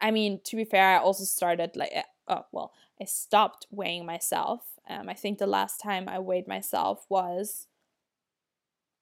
I 0.00 0.12
mean, 0.12 0.40
to 0.44 0.56
be 0.56 0.64
fair, 0.64 0.96
I 0.96 1.02
also 1.02 1.24
started 1.24 1.76
like, 1.76 1.92
oh, 2.28 2.46
well, 2.52 2.72
I 2.98 3.04
stopped 3.04 3.66
weighing 3.70 4.06
myself. 4.06 4.62
Um, 4.88 5.10
I 5.10 5.14
think 5.14 5.36
the 5.38 5.46
last 5.46 5.78
time 5.78 6.08
I 6.08 6.18
weighed 6.20 6.48
myself 6.48 7.04
was 7.10 7.66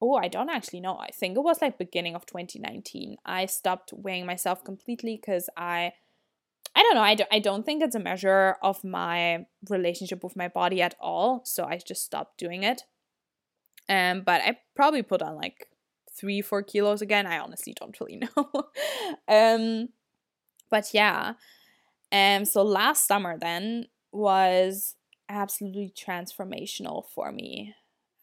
oh, 0.01 0.15
I 0.15 0.29
don't 0.29 0.51
actually 0.51 0.81
know. 0.81 0.97
I 0.99 1.11
think 1.11 1.37
it 1.37 1.43
was 1.43 1.61
like 1.61 1.79
beginning 1.79 2.15
of 2.15 2.27
2019. 2.27 3.17
I 3.25 3.47
stopped 3.47 3.93
weighing 3.93 4.27
myself 4.27 4.65
completely 4.65 5.17
because 5.17 5.49
I 5.57 5.93
I 6.75 6.83
don't 6.83 6.95
know. 6.95 7.03
I, 7.03 7.15
do, 7.17 7.25
I 7.33 7.41
don't 7.41 7.67
think 7.67 7.83
it's 7.83 7.97
a 7.97 8.01
measure 8.01 8.57
of 8.63 8.85
my 8.85 9.47
relationship 9.69 10.23
with 10.23 10.37
my 10.37 10.49
body 10.49 10.81
at 10.81 10.95
all. 11.01 11.43
So 11.45 11.65
I 11.65 11.79
just 11.79 12.05
stopped 12.05 12.39
doing 12.39 12.63
it. 12.63 12.83
Um, 13.89 14.23
but 14.23 14.41
I 14.43 14.59
probably 14.77 15.03
put 15.03 15.21
on 15.21 15.35
like 15.35 15.67
three, 16.17 16.41
four 16.41 16.63
kilos 16.63 17.03
again. 17.03 17.27
I 17.27 17.39
honestly 17.39 17.75
don't 17.79 17.99
really 17.99 18.23
know. 18.37 18.69
um, 19.27 19.89
but 20.71 20.95
yeah. 20.95 21.35
Um, 22.13 22.45
so 22.45 22.63
last 22.63 23.07
summer 23.07 23.37
then 23.37 23.87
was 24.13 24.95
absolutely 25.29 25.93
transformational 25.97 27.05
for 27.13 27.33
me. 27.33 27.75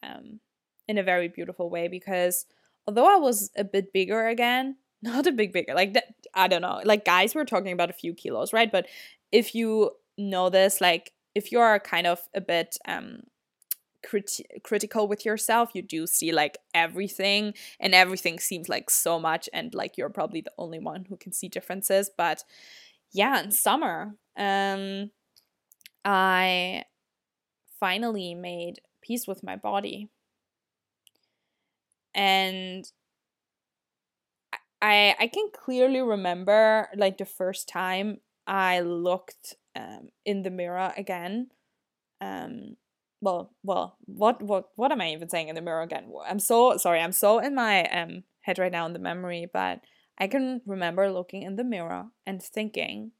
Um, 0.02 0.40
in 0.88 0.98
a 0.98 1.02
very 1.02 1.28
beautiful 1.28 1.70
way 1.70 1.86
because 1.88 2.46
although 2.86 3.06
I 3.06 3.18
was 3.18 3.50
a 3.56 3.64
bit 3.64 3.92
bigger 3.92 4.26
again, 4.26 4.76
not 5.02 5.26
a 5.26 5.32
big 5.32 5.52
bigger, 5.52 5.74
like 5.74 5.94
I 6.34 6.48
don't 6.48 6.62
know, 6.62 6.80
like 6.84 7.04
guys 7.04 7.34
were 7.34 7.44
talking 7.44 7.72
about 7.72 7.90
a 7.90 7.94
few 7.94 8.14
kilos, 8.14 8.52
right? 8.52 8.70
But 8.70 8.86
if 9.30 9.54
you 9.54 9.92
know 10.16 10.50
this, 10.50 10.80
like 10.80 11.12
if 11.34 11.52
you 11.52 11.60
are 11.60 11.78
kind 11.78 12.06
of 12.06 12.20
a 12.34 12.40
bit 12.40 12.76
um 12.86 13.20
crit- 14.04 14.40
critical 14.64 15.06
with 15.06 15.24
yourself, 15.24 15.70
you 15.74 15.82
do 15.82 16.06
see 16.06 16.32
like 16.32 16.58
everything, 16.74 17.54
and 17.78 17.94
everything 17.94 18.40
seems 18.40 18.68
like 18.68 18.90
so 18.90 19.20
much, 19.20 19.48
and 19.52 19.74
like 19.74 19.96
you're 19.96 20.10
probably 20.10 20.40
the 20.40 20.52
only 20.58 20.78
one 20.78 21.04
who 21.08 21.16
can 21.16 21.32
see 21.32 21.48
differences. 21.48 22.10
But 22.16 22.42
yeah, 23.12 23.42
in 23.42 23.50
summer, 23.52 24.14
um, 24.36 25.10
I 26.04 26.84
finally 27.78 28.34
made 28.34 28.80
peace 29.02 29.26
with 29.26 29.44
my 29.44 29.56
body 29.56 30.08
and 32.18 32.84
I 34.82 35.14
I 35.18 35.28
can 35.28 35.48
clearly 35.54 36.02
remember 36.02 36.88
like 36.96 37.16
the 37.16 37.24
first 37.24 37.68
time 37.68 38.18
I 38.46 38.80
looked 38.80 39.54
um, 39.76 40.08
in 40.26 40.42
the 40.42 40.50
mirror 40.50 40.92
again. 40.96 41.50
Um, 42.20 42.76
well, 43.20 43.52
well, 43.62 43.96
what 44.06 44.42
what 44.42 44.70
what 44.76 44.92
am 44.92 45.00
I 45.00 45.12
even 45.12 45.28
saying 45.28 45.48
in 45.48 45.54
the 45.54 45.62
mirror 45.62 45.82
again? 45.82 46.12
I'm 46.26 46.40
so 46.40 46.76
sorry. 46.76 47.00
I'm 47.00 47.12
so 47.12 47.38
in 47.38 47.54
my 47.54 47.84
um 47.86 48.24
head 48.42 48.58
right 48.58 48.72
now 48.72 48.86
in 48.86 48.92
the 48.92 48.98
memory, 48.98 49.46
but 49.52 49.80
I 50.18 50.26
can 50.26 50.60
remember 50.66 51.10
looking 51.10 51.42
in 51.42 51.56
the 51.56 51.64
mirror 51.64 52.06
and 52.26 52.42
thinking, 52.42 53.12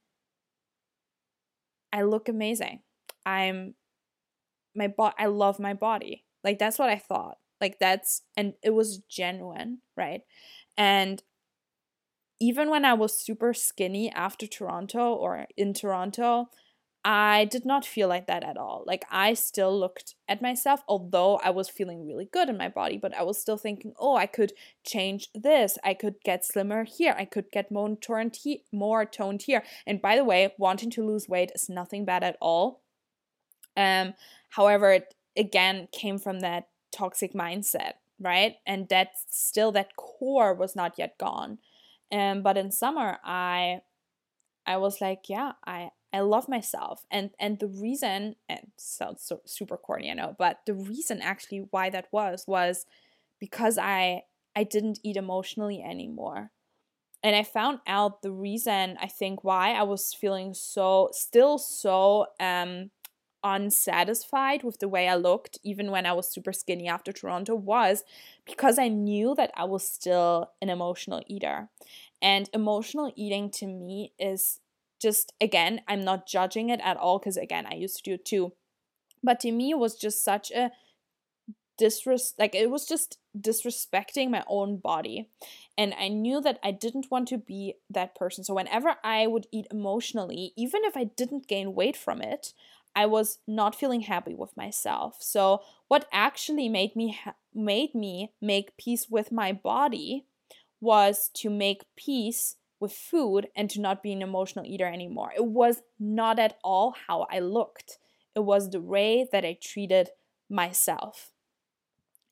I 1.92 2.02
look 2.02 2.28
amazing. 2.28 2.80
I'm 3.24 3.74
my 4.74 4.88
body. 4.88 5.14
I 5.18 5.26
love 5.26 5.61
my 5.61 5.74
body. 5.74 6.24
Like 6.42 6.58
that's 6.58 6.78
what 6.78 6.90
I 6.90 6.96
thought. 6.98 7.38
Like 7.61 7.79
that's 7.79 8.23
and 8.37 8.55
it 8.62 8.71
was 8.71 8.99
genuine, 9.09 9.79
right? 9.97 10.23
And 10.77 11.23
even 12.40 12.71
when 12.71 12.85
I 12.85 12.94
was 12.94 13.18
super 13.18 13.53
skinny 13.53 14.11
after 14.12 14.47
Toronto 14.47 15.12
or 15.14 15.47
in 15.57 15.75
Toronto, 15.75 16.51
I 17.05 17.47
did 17.47 17.64
not 17.64 17.87
feel 17.87 18.09
like 18.09 18.27
that 18.27 18.44
at 18.44 18.57
all. 18.57 18.85
Like 18.87 19.05
I 19.11 19.35
still 19.35 19.77
looked 19.79 20.14
at 20.29 20.42
myself, 20.42 20.83
although 20.88 21.37
I 21.38 21.51
was 21.51 21.68
feeling 21.68 22.07
really 22.07 22.29
good 22.31 22.49
in 22.49 22.57
my 22.57 22.68
body, 22.68 22.99
but 22.99 23.16
I 23.16 23.23
was 23.23 23.40
still 23.40 23.57
thinking, 23.57 23.94
oh, 23.99 24.16
I 24.16 24.27
could 24.27 24.53
change 24.85 25.29
this. 25.35 25.79
I 25.83 25.94
could 25.94 26.16
get 26.25 26.44
slimmer 26.44 26.85
here. 26.85 27.14
I 27.16 27.25
could 27.25 27.51
get 27.51 27.73
more 27.73 27.97
toned, 27.97 28.37
he- 28.42 28.64
more 28.73 29.05
toned 29.05 29.42
here. 29.42 29.62
And 29.87 30.03
by 30.03 30.16
the 30.16 30.25
way, 30.25 30.55
wanting 30.59 30.90
to 30.90 31.07
lose 31.07 31.29
weight 31.29 31.53
is 31.55 31.68
nothing 31.68 32.05
bad 32.05 32.23
at 32.23 32.37
all. 32.40 32.83
Um, 33.77 34.14
however, 34.51 34.92
it 34.92 35.14
again 35.37 35.88
came 35.92 36.18
from 36.18 36.40
that 36.40 36.68
toxic 36.92 37.35
mindset, 37.35 37.94
right? 38.20 38.57
And 38.66 38.88
that 38.88 39.11
still 39.31 39.72
that 39.72 39.96
core 39.96 40.55
was 40.55 40.77
not 40.77 40.98
yet 40.98 41.18
gone. 41.18 41.59
Um, 42.12 42.42
but 42.42 42.57
in 42.57 42.70
summer, 42.70 43.18
I 43.24 43.83
I 44.66 44.77
was 44.77 45.01
like, 45.01 45.29
yeah, 45.29 45.53
I 45.66 45.90
I 46.12 46.20
love 46.20 46.48
myself, 46.48 47.05
and 47.11 47.31
and 47.38 47.59
the 47.59 47.68
reason 47.68 48.37
and 48.48 48.70
sounds 48.77 49.22
so 49.22 49.40
super 49.46 49.77
corny, 49.77 50.11
I 50.11 50.14
know, 50.14 50.37
but 50.38 50.61
the 50.66 50.74
reason 50.74 51.20
actually 51.22 51.66
why 51.70 51.90
that 51.90 52.09
was 52.12 52.44
was 52.46 52.87
because 53.40 53.79
I 53.79 54.24
I 54.57 54.64
didn't 54.64 55.01
eat 55.05 55.16
emotionally 55.16 55.83
anymore. 55.83 56.51
And 57.22 57.35
I 57.37 57.42
found 57.42 57.81
out 57.87 58.22
the 58.22 58.31
reason 58.33 58.96
I 59.01 59.09
think 59.09 59.44
why 59.44 59.72
I 59.72 59.83
was 59.83 60.14
feeling 60.14 60.55
so 60.55 61.11
still 61.12 61.59
so 61.59 62.27
um 62.40 62.90
unsatisfied 63.44 64.62
with 64.62 64.79
the 64.79 64.88
way 64.88 65.09
I 65.09 65.16
looked, 65.16 65.59
even 65.62 65.90
when 65.90 66.07
I 66.07 66.12
was 66.12 66.31
super 66.31 66.53
skinny 66.53 66.88
after 66.88 67.12
Toronto, 67.12 67.55
was 67.55 68.05
because 68.46 68.79
I 68.79 68.88
knew 68.88 69.35
that 69.37 69.51
I 69.57 69.64
was 69.64 69.88
still 69.88 70.51
an 70.61 70.70
emotional 70.70 71.22
eater. 71.27 71.68
And 72.20 72.48
emotional 72.53 73.12
eating 73.16 73.51
to 73.53 73.66
me 73.66 74.12
is 74.18 74.61
just, 75.01 75.33
again, 75.40 75.83
I'm 75.87 76.01
not 76.01 76.27
judging 76.27 76.70
it 76.70 76.81
at 76.83 76.96
all 76.96 77.18
because, 77.18 77.37
again, 77.37 77.66
I 77.70 77.74
used 77.74 77.96
to 77.96 78.03
do 78.03 78.14
it 78.14 78.24
too. 78.24 78.53
But 79.22 79.40
to 79.40 79.53
me, 79.53 79.70
it 79.70 79.79
was 79.79 79.96
just 79.96 80.24
such 80.24 80.51
a 80.51 80.70
disres 81.79 82.35
like 82.38 82.55
it 82.55 82.70
was 82.70 82.87
just 82.87 83.18
disrespecting 83.38 84.31
my 84.31 84.42
own 84.48 84.77
body 84.77 85.31
and 85.77 85.94
i 85.98 86.09
knew 86.09 86.40
that 86.40 86.59
i 86.62 86.72
didn't 86.72 87.11
want 87.11 87.29
to 87.29 87.38
be 87.38 87.74
that 87.88 88.14
person 88.14 88.42
so 88.42 88.53
whenever 88.53 88.96
i 89.05 89.27
would 89.27 89.46
eat 89.53 89.66
emotionally 89.70 90.53
even 90.57 90.83
if 90.85 90.96
i 90.96 91.05
didn't 91.05 91.46
gain 91.46 91.74
weight 91.74 91.96
from 91.96 92.20
it 92.20 92.53
I 92.94 93.07
was 93.07 93.38
not 93.46 93.74
feeling 93.74 94.03
happy 94.03 94.35
with 94.35 94.57
myself. 94.57 95.16
So 95.20 95.62
what 95.88 96.09
actually 96.12 96.68
made 96.68 96.96
me 96.96 97.18
ha- 97.24 97.35
made 97.55 97.94
me 97.94 98.33
make 98.40 98.77
peace 98.77 99.09
with 99.09 99.31
my 99.33 99.53
body 99.53 100.27
was 100.81 101.31
to 101.35 101.51
make 101.51 101.85
peace 101.96 102.57
with 102.81 102.92
food 102.92 103.48
and 103.57 103.68
to 103.70 103.81
not 103.81 104.03
be 104.03 104.12
an 104.12 104.22
emotional 104.22 104.64
eater 104.64 104.87
anymore. 104.87 105.33
It 105.37 105.44
was 105.44 105.83
not 105.98 106.38
at 106.38 106.59
all 106.62 106.94
how 107.09 107.27
I 107.31 107.40
looked. 107.40 107.98
It 108.35 108.40
was 108.40 108.70
the 108.70 108.81
way 108.81 109.27
that 109.33 109.44
I 109.44 109.59
treated 109.61 110.11
myself. 110.48 111.33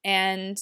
And 0.05 0.59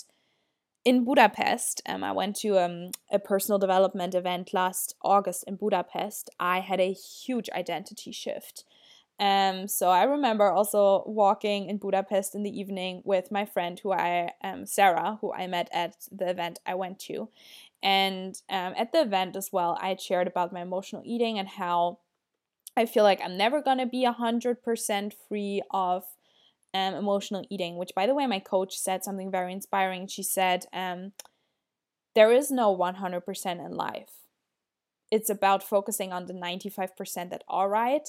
in 0.84 1.04
Budapest, 1.04 1.82
um, 1.86 2.04
I 2.04 2.12
went 2.12 2.36
to 2.36 2.58
um, 2.58 2.90
a 3.10 3.18
personal 3.18 3.58
development 3.58 4.14
event 4.14 4.52
last 4.52 4.94
August 5.02 5.44
in 5.46 5.56
Budapest. 5.56 6.30
I 6.38 6.60
had 6.60 6.80
a 6.80 6.92
huge 6.92 7.48
identity 7.50 8.12
shift. 8.12 8.64
Um, 9.20 9.68
so 9.68 9.90
I 9.90 10.04
remember 10.04 10.50
also 10.50 11.04
walking 11.06 11.68
in 11.68 11.78
Budapest 11.78 12.34
in 12.34 12.42
the 12.42 12.58
evening 12.58 13.00
with 13.04 13.30
my 13.30 13.44
friend 13.44 13.78
who 13.78 13.92
I 13.92 14.32
um 14.42 14.66
Sarah, 14.66 15.18
who 15.20 15.32
I 15.32 15.46
met 15.46 15.68
at 15.72 15.94
the 16.10 16.28
event 16.28 16.58
I 16.66 16.74
went 16.74 16.98
to. 17.00 17.28
And 17.82 18.34
um, 18.50 18.74
at 18.76 18.92
the 18.92 19.02
event 19.02 19.36
as 19.36 19.50
well, 19.52 19.78
I 19.80 19.94
shared 19.96 20.26
about 20.26 20.52
my 20.52 20.62
emotional 20.62 21.02
eating 21.04 21.38
and 21.38 21.48
how 21.48 21.98
I 22.76 22.86
feel 22.86 23.04
like 23.04 23.20
I'm 23.22 23.36
never 23.36 23.62
gonna 23.62 23.86
be 23.86 24.04
a 24.04 24.12
hundred 24.12 24.62
percent 24.62 25.14
free 25.28 25.62
of 25.70 26.04
um, 26.72 26.94
emotional 26.94 27.44
eating. 27.50 27.76
Which, 27.76 27.92
by 27.94 28.06
the 28.06 28.14
way, 28.14 28.26
my 28.26 28.40
coach 28.40 28.76
said 28.76 29.04
something 29.04 29.30
very 29.30 29.52
inspiring. 29.52 30.08
She 30.08 30.24
said, 30.24 30.66
um, 30.72 31.12
"There 32.16 32.32
is 32.32 32.50
no 32.50 32.72
one 32.72 32.96
hundred 32.96 33.20
percent 33.20 33.60
in 33.60 33.76
life. 33.76 34.10
It's 35.10 35.30
about 35.30 35.62
focusing 35.62 36.12
on 36.12 36.26
the 36.26 36.32
ninety 36.32 36.68
five 36.68 36.96
percent 36.96 37.30
that 37.30 37.44
are 37.46 37.68
right 37.68 38.08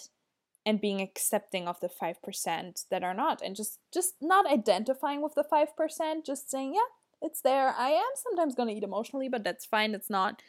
and 0.66 0.82
being 0.82 1.00
accepting 1.00 1.68
of 1.68 1.80
the 1.80 1.90
5% 1.90 2.86
that 2.90 3.04
are 3.04 3.14
not 3.14 3.42
and 3.42 3.56
just 3.56 3.80
just 3.94 4.16
not 4.20 4.50
identifying 4.52 5.22
with 5.22 5.36
the 5.36 5.44
5% 5.44 6.26
just 6.26 6.50
saying 6.50 6.74
yeah 6.74 6.90
it's 7.22 7.42
there 7.42 7.74
i 7.78 7.90
am 7.90 8.12
sometimes 8.16 8.56
going 8.56 8.70
to 8.70 8.76
eat 8.76 8.84
emotionally 8.84 9.30
but 9.30 9.44
that's 9.44 9.66
fine 9.66 9.94
it's 9.94 10.10
not 10.10 10.42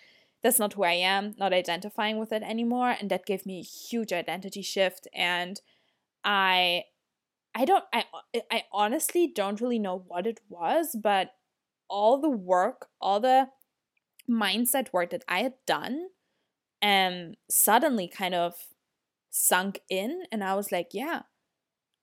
that's 0.43 0.59
not 0.59 0.73
who 0.73 0.85
i 0.85 0.93
am 0.93 1.35
not 1.39 1.53
identifying 1.53 2.19
with 2.19 2.33
it 2.33 2.43
anymore 2.43 2.95
and 2.99 3.11
that 3.11 3.27
gave 3.27 3.47
me 3.47 3.61
a 3.61 3.63
huge 3.63 4.13
identity 4.13 4.63
shift 4.63 5.07
and 5.15 5.61
i 6.25 6.83
i 7.55 7.65
don't 7.65 7.85
i 7.93 8.05
i 8.51 8.65
honestly 8.73 9.31
don't 9.33 9.61
really 9.61 9.79
know 9.79 10.05
what 10.09 10.27
it 10.27 10.41
was 10.49 10.97
but 11.01 11.35
all 11.89 12.21
the 12.21 12.31
work 12.31 12.89
all 13.01 13.21
the 13.21 13.49
mindset 14.29 14.93
work 14.93 15.11
that 15.11 15.25
i 15.29 15.41
had 15.43 15.55
done 15.67 16.09
um 16.83 17.35
suddenly 17.49 18.09
kind 18.09 18.35
of 18.35 18.55
sunk 19.37 19.81
in 19.91 20.23
and 20.33 20.43
I 20.43 20.55
was 20.55 20.73
like, 20.73 20.89
yeah, 20.93 21.23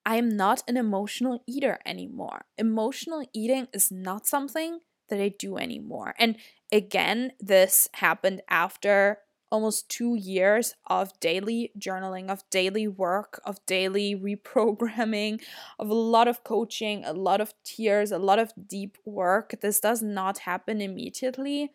I 0.05 0.17
am 0.17 0.29
not 0.29 0.63
an 0.67 0.77
emotional 0.77 1.43
eater 1.47 1.79
anymore. 1.85 2.45
Emotional 2.57 3.25
eating 3.33 3.67
is 3.73 3.91
not 3.91 4.27
something 4.27 4.79
that 5.09 5.19
I 5.19 5.29
do 5.29 5.57
anymore. 5.57 6.13
And 6.19 6.37
again, 6.71 7.31
this 7.39 7.87
happened 7.93 8.41
after 8.49 9.19
almost 9.51 9.89
two 9.89 10.15
years 10.15 10.75
of 10.87 11.19
daily 11.19 11.71
journaling, 11.77 12.29
of 12.29 12.43
daily 12.49 12.87
work, 12.87 13.39
of 13.45 13.65
daily 13.65 14.15
reprogramming, 14.45 15.41
of 15.79 15.89
a 15.89 15.93
lot 15.93 16.27
of 16.27 16.43
coaching, 16.43 17.03
a 17.05 17.13
lot 17.13 17.41
of 17.41 17.53
tears, 17.63 18.11
a 18.11 18.19
lot 18.19 18.39
of 18.39 18.53
deep 18.67 18.97
work. 19.05 19.55
This 19.61 19.79
does 19.79 20.01
not 20.01 20.39
happen 20.39 20.81
immediately, 20.81 21.71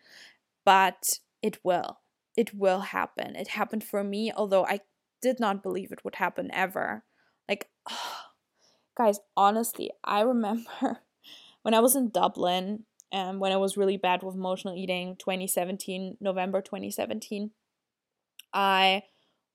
but 0.65 1.19
it 1.41 1.59
will. 1.63 1.99
It 2.37 2.53
will 2.53 2.79
happen. 2.79 3.35
It 3.35 3.49
happened 3.49 3.83
for 3.83 4.03
me, 4.03 4.31
although 4.31 4.65
I 4.65 4.81
did 5.21 5.39
not 5.39 5.63
believe 5.63 5.91
it 5.91 6.03
would 6.03 6.15
happen 6.15 6.49
ever. 6.53 7.03
Like, 7.47 7.69
oh, 7.89 8.21
guys, 8.97 9.19
honestly, 9.35 9.91
I 10.03 10.21
remember 10.21 10.65
when 11.61 11.73
I 11.73 11.79
was 11.79 11.95
in 11.95 12.09
Dublin, 12.09 12.85
um, 13.11 13.39
when 13.39 13.51
I 13.51 13.57
was 13.57 13.77
really 13.77 13.97
bad 13.97 14.23
with 14.23 14.35
emotional 14.35 14.75
eating, 14.75 15.15
2017, 15.17 16.17
November 16.21 16.61
2017. 16.61 17.51
I 18.53 19.03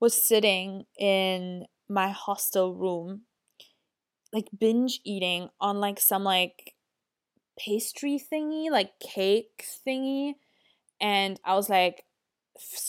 was 0.01 0.27
sitting 0.27 0.85
in 0.99 1.67
my 1.89 2.11
hostel 2.11 2.75
room, 2.75 3.23
like 4.33 4.49
binge 4.59 5.01
eating 5.05 5.49
on 5.61 5.79
like 5.79 6.01
some 6.01 6.25
like 6.25 6.75
pastry 7.59 8.21
thingy, 8.21 8.71
like 8.71 8.99
cake 9.01 9.65
thingy. 9.87 10.35
And 11.01 11.39
I 11.45 11.55
was 11.55 11.69
like, 11.69 12.05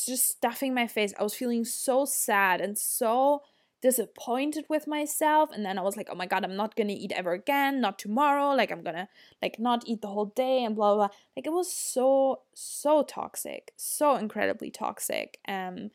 just 0.06 0.30
stuffing 0.30 0.74
my 0.74 0.88
face. 0.88 1.14
I 1.20 1.24
was 1.24 1.34
feeling 1.34 1.66
so 1.66 2.06
sad 2.06 2.62
and 2.62 2.78
so 2.78 3.42
disappointed 3.86 4.66
with 4.68 4.88
myself 4.88 5.52
and 5.54 5.64
then 5.64 5.78
i 5.78 5.82
was 5.82 5.96
like 5.96 6.08
oh 6.12 6.16
my 6.16 6.26
god 6.26 6.44
i'm 6.44 6.56
not 6.56 6.76
gonna 6.76 6.92
eat 6.92 7.12
ever 7.12 7.34
again 7.34 7.80
not 7.80 8.00
tomorrow 8.00 8.56
like 8.56 8.72
i'm 8.72 8.82
gonna 8.82 9.08
like 9.44 9.60
not 9.60 9.84
eat 9.86 10.02
the 10.02 10.08
whole 10.08 10.34
day 10.36 10.64
and 10.64 10.76
blah 10.76 10.96
blah, 10.96 11.08
blah. 11.08 11.16
like 11.38 11.46
it 11.46 11.52
was 11.52 11.72
so 11.72 12.42
so 12.56 13.04
toxic 13.04 13.74
so 13.78 14.16
incredibly 14.16 14.72
toxic 14.72 15.38
um 15.48 15.92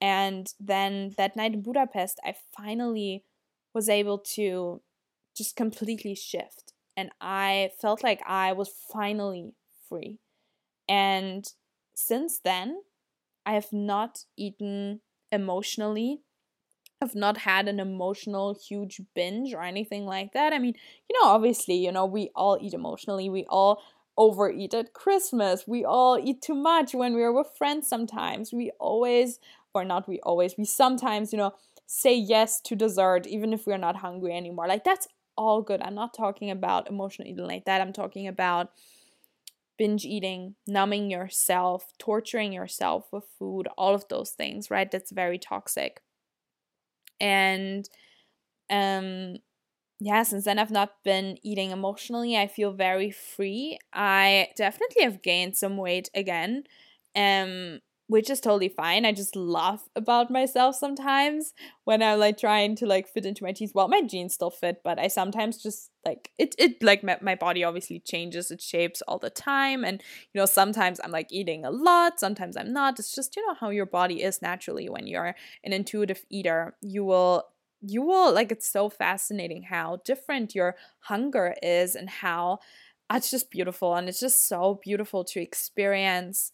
and 0.00 0.54
then 0.58 1.12
that 1.18 1.36
night 1.36 1.52
in 1.52 1.60
budapest 1.60 2.18
i 2.24 2.34
finally 2.56 3.24
was 3.74 3.90
able 3.90 4.16
to 4.16 4.80
just 5.36 5.54
completely 5.54 6.14
shift 6.14 6.72
and 6.96 7.10
i 7.20 7.68
felt 7.78 8.02
like 8.02 8.22
i 8.26 8.54
was 8.54 8.70
finally 8.90 9.52
free 9.86 10.18
and 10.88 11.52
since 11.94 12.38
then 12.38 12.80
i 13.46 13.52
have 13.52 13.72
not 13.72 14.24
eaten 14.36 15.00
emotionally 15.30 16.20
I've 17.02 17.14
not 17.14 17.38
had 17.38 17.68
an 17.68 17.80
emotional 17.80 18.54
huge 18.54 19.00
binge 19.14 19.52
or 19.52 19.62
anything 19.62 20.06
like 20.06 20.32
that. 20.32 20.52
I 20.54 20.58
mean, 20.58 20.74
you 21.08 21.20
know, 21.20 21.28
obviously, 21.28 21.74
you 21.74 21.92
know, 21.92 22.06
we 22.06 22.30
all 22.34 22.56
eat 22.60 22.72
emotionally. 22.72 23.28
We 23.28 23.44
all 23.48 23.82
overeat 24.16 24.72
at 24.74 24.94
Christmas. 24.94 25.64
We 25.66 25.84
all 25.84 26.18
eat 26.18 26.40
too 26.40 26.54
much 26.54 26.94
when 26.94 27.14
we're 27.14 27.32
with 27.32 27.48
friends 27.58 27.88
sometimes. 27.88 28.52
We 28.52 28.70
always, 28.78 29.38
or 29.74 29.84
not 29.84 30.08
we 30.08 30.20
always, 30.20 30.56
we 30.56 30.64
sometimes, 30.64 31.32
you 31.32 31.36
know, 31.36 31.52
say 31.86 32.14
yes 32.14 32.60
to 32.62 32.74
dessert 32.74 33.26
even 33.26 33.52
if 33.52 33.66
we're 33.66 33.76
not 33.76 33.96
hungry 33.96 34.34
anymore. 34.34 34.66
Like 34.66 34.84
that's 34.84 35.06
all 35.36 35.60
good. 35.62 35.82
I'm 35.82 35.94
not 35.94 36.14
talking 36.14 36.50
about 36.50 36.88
emotional 36.88 37.28
eating 37.28 37.46
like 37.46 37.66
that. 37.66 37.80
I'm 37.80 37.92
talking 37.92 38.26
about 38.26 38.70
binge 39.78 40.04
eating, 40.04 40.56
numbing 40.66 41.10
yourself, 41.10 41.92
torturing 41.98 42.52
yourself 42.52 43.08
with 43.12 43.24
food, 43.38 43.68
all 43.78 43.94
of 43.94 44.06
those 44.08 44.30
things, 44.30 44.70
right? 44.70 44.90
That's 44.90 45.12
very 45.12 45.38
toxic. 45.38 46.02
And 47.20 47.88
um 48.70 49.36
yeah 50.00 50.22
since 50.24 50.44
then 50.44 50.58
i've 50.58 50.70
not 50.70 50.92
been 51.04 51.38
eating 51.42 51.70
emotionally 51.72 52.36
i 52.36 52.46
feel 52.48 52.72
very 52.72 53.10
free. 53.10 53.78
I 53.92 54.48
definitely 54.56 55.04
have 55.04 55.22
gained 55.22 55.56
some 55.56 55.76
weight 55.78 56.10
again. 56.14 56.64
Um 57.16 57.80
which 58.06 58.28
is 58.30 58.40
totally 58.40 58.68
fine. 58.68 59.04
I 59.04 59.12
just 59.12 59.34
laugh 59.36 59.88
about 59.96 60.30
myself 60.30 60.76
sometimes 60.76 61.52
when 61.84 62.02
i'm 62.02 62.18
like 62.18 62.38
trying 62.38 62.76
to 62.76 62.86
like 62.86 63.08
fit 63.08 63.26
into 63.26 63.44
my 63.44 63.52
jeans 63.52 63.72
well 63.74 63.88
my 63.88 64.02
jeans 64.02 64.34
still 64.34 64.50
fit 64.50 64.80
but 64.84 64.98
i 64.98 65.08
sometimes 65.08 65.62
just 65.62 65.90
like 66.04 66.30
it 66.38 66.54
it 66.58 66.82
like 66.82 67.02
my, 67.02 67.16
my 67.20 67.34
body 67.34 67.64
obviously 67.64 67.98
changes 68.00 68.50
its 68.50 68.64
shapes 68.64 69.02
all 69.02 69.18
the 69.18 69.30
time 69.30 69.84
and 69.84 70.02
you 70.32 70.40
know 70.40 70.46
sometimes 70.46 71.00
i'm 71.02 71.10
like 71.10 71.28
eating 71.30 71.64
a 71.64 71.70
lot 71.70 72.18
sometimes 72.20 72.56
i'm 72.56 72.72
not. 72.72 72.98
It's 72.98 73.14
just 73.14 73.36
you 73.36 73.46
know 73.46 73.54
how 73.54 73.70
your 73.70 73.86
body 73.86 74.22
is 74.22 74.42
naturally 74.42 74.88
when 74.88 75.06
you're 75.06 75.34
an 75.64 75.72
intuitive 75.72 76.24
eater. 76.30 76.76
You 76.80 77.04
will 77.04 77.44
you 77.80 78.02
will 78.02 78.32
like 78.32 78.50
it's 78.52 78.68
so 78.68 78.88
fascinating 78.88 79.64
how 79.64 80.00
different 80.04 80.54
your 80.54 80.76
hunger 81.00 81.54
is 81.62 81.94
and 81.94 82.08
how 82.08 82.58
ah, 83.10 83.16
it's 83.16 83.30
just 83.30 83.50
beautiful 83.50 83.94
and 83.94 84.08
it's 84.08 84.20
just 84.20 84.48
so 84.48 84.80
beautiful 84.82 85.24
to 85.24 85.40
experience 85.40 86.52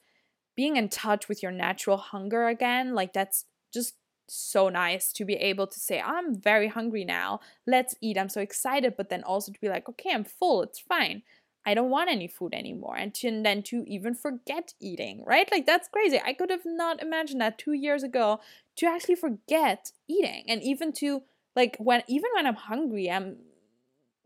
being 0.60 0.76
in 0.76 0.88
touch 0.88 1.28
with 1.28 1.42
your 1.42 1.52
natural 1.52 1.96
hunger 2.12 2.42
again 2.54 2.94
like 3.00 3.12
that's 3.12 3.38
just 3.72 3.94
so 4.30 4.68
nice 4.68 5.12
to 5.12 5.24
be 5.24 5.34
able 5.34 5.66
to 5.66 5.80
say, 5.80 6.00
I'm 6.00 6.34
very 6.34 6.68
hungry 6.68 7.04
now. 7.04 7.40
Let's 7.66 7.94
eat. 8.00 8.16
I'm 8.16 8.28
so 8.28 8.40
excited. 8.40 8.94
But 8.96 9.08
then 9.08 9.24
also 9.24 9.52
to 9.52 9.60
be 9.60 9.68
like, 9.68 9.88
okay, 9.88 10.10
I'm 10.12 10.24
full. 10.24 10.62
It's 10.62 10.78
fine. 10.78 11.22
I 11.66 11.74
don't 11.74 11.90
want 11.90 12.10
any 12.10 12.26
food 12.26 12.54
anymore. 12.54 12.96
And, 12.96 13.12
to, 13.14 13.28
and 13.28 13.44
then 13.44 13.62
to 13.64 13.84
even 13.86 14.14
forget 14.14 14.72
eating, 14.80 15.24
right? 15.26 15.50
Like 15.50 15.66
that's 15.66 15.88
crazy. 15.88 16.20
I 16.24 16.32
could 16.32 16.50
have 16.50 16.64
not 16.64 17.02
imagined 17.02 17.40
that 17.40 17.58
two 17.58 17.72
years 17.72 18.02
ago 18.02 18.40
to 18.76 18.86
actually 18.86 19.16
forget 19.16 19.92
eating. 20.08 20.44
And 20.48 20.62
even 20.62 20.92
to 20.94 21.22
like 21.54 21.76
when, 21.78 22.02
even 22.08 22.30
when 22.34 22.46
I'm 22.46 22.54
hungry, 22.54 23.10
I'm, 23.10 23.36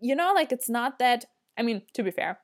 you 0.01 0.15
know, 0.15 0.33
like 0.35 0.53
it's 0.53 0.69
not 0.69 0.99
that, 0.99 1.25
I 1.59 1.63
mean, 1.63 1.83
to 1.95 2.03
be 2.03 2.11
fair, 2.11 2.39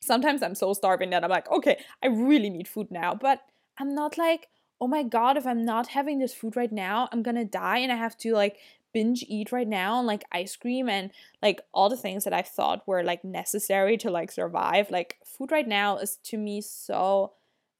sometimes 0.00 0.42
I'm 0.42 0.54
so 0.54 0.72
starving 0.72 1.10
that 1.10 1.24
I'm 1.24 1.30
like, 1.30 1.50
okay, 1.50 1.82
I 2.02 2.08
really 2.08 2.50
need 2.50 2.68
food 2.68 2.90
now. 2.90 3.14
But 3.14 3.40
I'm 3.78 3.94
not 3.94 4.18
like, 4.18 4.48
oh 4.80 4.86
my 4.86 5.02
god, 5.02 5.36
if 5.36 5.46
I'm 5.46 5.64
not 5.64 5.88
having 5.88 6.18
this 6.18 6.34
food 6.34 6.56
right 6.56 6.72
now, 6.72 7.08
I'm 7.12 7.22
gonna 7.22 7.44
die 7.44 7.78
and 7.78 7.92
I 7.92 7.96
have 7.96 8.16
to 8.18 8.32
like 8.32 8.56
binge 8.92 9.24
eat 9.28 9.52
right 9.52 9.68
now 9.68 9.98
and 9.98 10.06
like 10.06 10.24
ice 10.32 10.56
cream 10.56 10.88
and 10.88 11.10
like 11.42 11.60
all 11.72 11.88
the 11.88 11.96
things 11.96 12.24
that 12.24 12.32
I 12.32 12.42
thought 12.42 12.86
were 12.86 13.02
like 13.02 13.24
necessary 13.24 13.96
to 13.98 14.10
like 14.10 14.30
survive. 14.32 14.90
Like 14.90 15.18
food 15.24 15.52
right 15.52 15.68
now 15.68 15.98
is 15.98 16.16
to 16.24 16.38
me 16.38 16.60
so 16.60 17.32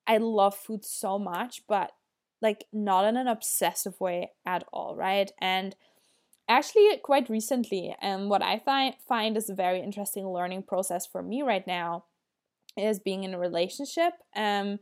I 0.07 0.19
love 0.19 0.57
food 0.57 0.85
so 0.85 1.19
much, 1.19 1.63
but 1.69 1.93
like 2.41 2.65
not 2.73 3.05
in 3.05 3.17
an 3.17 3.29
obsessive 3.29 4.01
way 4.01 4.31
at 4.47 4.65
all, 4.73 4.95
right? 4.97 5.31
And 5.41 5.75
actually 6.49 6.89
quite 7.03 7.29
recently, 7.29 7.95
and 8.01 8.31
what 8.31 8.43
I 8.43 8.59
find 8.59 8.95
find 9.07 9.37
is 9.37 9.51
a 9.51 9.55
very 9.55 9.81
interesting 9.81 10.29
learning 10.29 10.65
process 10.65 11.07
for 11.07 11.23
me 11.23 11.43
right 11.43 11.67
now 11.67 12.05
is 12.77 12.99
being 12.99 13.25
in 13.25 13.35
a 13.35 13.39
relationship. 13.39 14.15
Um 14.35 14.79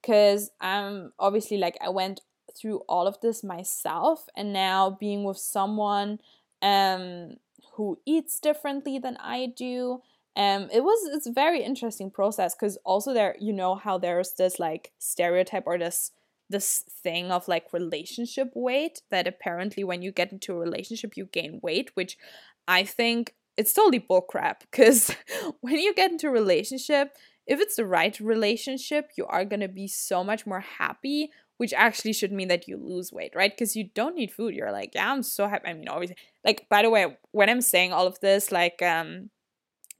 because 0.00 0.50
I'm 0.60 1.12
obviously 1.18 1.56
like 1.58 1.76
I 1.80 1.88
went 1.88 2.20
through 2.56 2.82
all 2.88 3.06
of 3.06 3.20
this 3.20 3.42
myself 3.44 4.28
and 4.36 4.52
now 4.52 4.96
being 4.98 5.24
with 5.24 5.38
someone 5.38 6.20
um 6.62 7.34
who 7.74 7.98
eats 8.06 8.40
differently 8.40 8.98
than 8.98 9.16
I 9.18 9.46
do 9.56 10.02
um 10.36 10.68
it 10.72 10.82
was 10.82 11.08
it's 11.14 11.26
very 11.28 11.62
interesting 11.62 12.10
process 12.10 12.54
because 12.54 12.76
also 12.84 13.12
there 13.12 13.36
you 13.40 13.52
know 13.52 13.74
how 13.74 13.98
there's 13.98 14.32
this 14.32 14.58
like 14.58 14.92
stereotype 14.98 15.64
or 15.66 15.78
this 15.78 16.12
this 16.50 16.84
thing 17.02 17.30
of 17.30 17.48
like 17.48 17.72
relationship 17.72 18.50
weight 18.54 19.02
that 19.10 19.26
apparently 19.26 19.84
when 19.84 20.02
you 20.02 20.10
get 20.10 20.32
into 20.32 20.52
a 20.52 20.58
relationship 20.58 21.16
you 21.16 21.26
gain 21.26 21.60
weight 21.62 21.90
which 21.94 22.16
I 22.66 22.84
think 22.84 23.34
it's 23.56 23.72
totally 23.72 24.00
bullcrap 24.00 24.60
because 24.70 25.14
when 25.60 25.78
you 25.78 25.94
get 25.94 26.10
into 26.10 26.28
a 26.28 26.32
relationship 26.32 27.12
if 27.48 27.60
it's 27.60 27.76
the 27.76 27.86
right 27.86 28.18
relationship, 28.20 29.10
you 29.16 29.24
are 29.26 29.44
to 29.44 29.68
be 29.68 29.88
so 29.88 30.22
much 30.22 30.46
more 30.46 30.60
happy, 30.60 31.30
which 31.56 31.72
actually 31.72 32.12
should 32.12 32.30
mean 32.30 32.48
that 32.48 32.68
you 32.68 32.76
lose 32.76 33.10
weight, 33.10 33.32
right? 33.34 33.50
Because 33.50 33.74
you 33.74 33.88
don't 33.94 34.14
need 34.14 34.30
food. 34.30 34.54
You're 34.54 34.70
like, 34.70 34.94
yeah, 34.94 35.10
I'm 35.10 35.22
so 35.22 35.48
happy. 35.48 35.66
I 35.66 35.72
mean, 35.72 35.88
obviously, 35.88 36.16
like, 36.44 36.68
by 36.68 36.82
the 36.82 36.90
way, 36.90 37.16
when 37.32 37.48
I'm 37.48 37.62
saying 37.62 37.92
all 37.92 38.06
of 38.06 38.20
this, 38.20 38.52
like, 38.52 38.82
um, 38.82 39.30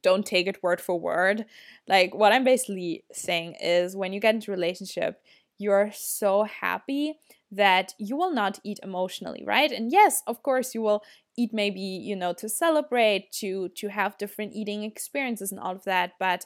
don't 0.03 0.27
take 0.27 0.47
it 0.47 0.63
word 0.63 0.81
for 0.81 1.01
word. 1.01 1.47
Like, 1.89 2.15
what 2.15 2.33
I'm 2.33 2.45
basically 2.45 3.05
saying 3.13 3.57
is 3.63 3.97
when 3.97 4.13
you 4.13 4.21
get 4.21 4.35
into 4.35 4.51
a 4.51 4.55
relationship, 4.55 5.21
you're 5.59 5.91
so 5.93 6.45
happy 6.45 7.19
that 7.51 7.95
you 7.99 8.17
will 8.17 8.33
not 8.33 8.59
eat 8.65 8.79
emotionally 8.83 9.43
right 9.47 9.73
and 9.73 9.91
yes 9.91 10.23
of 10.27 10.43
course 10.43 10.75
you 10.75 10.83
will 10.83 11.03
eat 11.37 11.51
maybe 11.53 11.81
you 11.81 12.15
know 12.15 12.33
to 12.33 12.49
celebrate 12.49 13.31
to 13.33 13.69
to 13.71 13.89
have 13.89 14.19
different 14.19 14.53
eating 14.53 14.85
experiences 14.85 15.51
and 15.51 15.61
all 15.61 15.73
of 15.73 15.85
that 15.85 16.13
but 16.19 16.45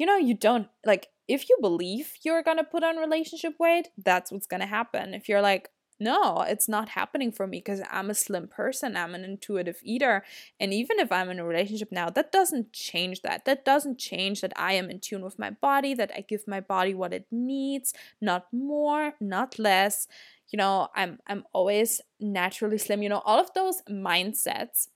you 0.00 0.06
know, 0.06 0.16
you 0.16 0.34
don't 0.34 0.68
like 0.84 1.08
if 1.28 1.48
you 1.48 1.58
believe 1.60 2.14
you're 2.24 2.42
gonna 2.42 2.64
put 2.64 2.82
on 2.82 2.96
relationship 2.96 3.54
weight, 3.58 3.88
that's 3.98 4.32
what's 4.32 4.46
gonna 4.46 4.66
happen. 4.66 5.14
If 5.14 5.28
you're 5.28 5.42
like, 5.42 5.68
no, 6.00 6.40
it's 6.40 6.68
not 6.68 6.90
happening 6.90 7.30
for 7.30 7.46
me 7.46 7.58
because 7.58 7.82
I'm 7.90 8.10
a 8.10 8.14
slim 8.14 8.48
person, 8.48 8.96
I'm 8.96 9.14
an 9.14 9.24
intuitive 9.24 9.78
eater. 9.82 10.24
And 10.58 10.72
even 10.72 10.98
if 10.98 11.12
I'm 11.12 11.28
in 11.30 11.38
a 11.38 11.44
relationship 11.44 11.92
now, 11.92 12.08
that 12.10 12.32
doesn't 12.32 12.72
change 12.72 13.22
that. 13.22 13.44
That 13.44 13.64
doesn't 13.64 13.98
change 13.98 14.40
that 14.40 14.52
I 14.56 14.72
am 14.72 14.90
in 14.90 15.00
tune 15.00 15.22
with 15.22 15.38
my 15.38 15.50
body, 15.50 15.92
that 15.94 16.10
I 16.16 16.22
give 16.22 16.48
my 16.48 16.60
body 16.60 16.94
what 16.94 17.12
it 17.12 17.26
needs, 17.30 17.92
not 18.20 18.46
more, 18.52 19.14
not 19.20 19.58
less. 19.58 20.08
You 20.48 20.56
know, 20.56 20.88
I'm 20.96 21.20
I'm 21.26 21.44
always 21.52 22.00
naturally 22.18 22.78
slim. 22.78 23.02
You 23.02 23.10
know, 23.10 23.22
all 23.24 23.38
of 23.38 23.52
those 23.54 23.82
mindsets. 23.88 24.88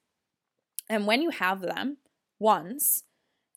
And 0.88 1.06
when 1.06 1.22
you 1.22 1.30
have 1.30 1.60
them 1.60 1.98
once, 2.38 3.04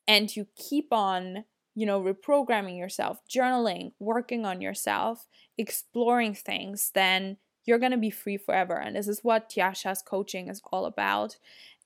and 0.08 0.34
you 0.36 0.48
keep 0.56 0.94
on 0.94 1.46
you 1.78 1.86
know, 1.86 2.02
reprogramming 2.02 2.76
yourself, 2.76 3.20
journaling, 3.30 3.92
working 4.00 4.48
on 4.48 4.62
yourself, 4.62 5.28
exploring 5.58 6.34
things, 6.34 6.92
then 6.94 7.38
you're 7.66 7.80
going 7.80 7.92
to 7.92 7.98
be 7.98 8.10
free 8.10 8.38
forever. 8.38 8.76
And 8.76 8.96
this 8.96 9.08
is 9.08 9.24
what 9.24 9.50
Tiasha's 9.50 10.02
coaching 10.02 10.48
is 10.48 10.62
all 10.72 10.86
about. 10.86 11.38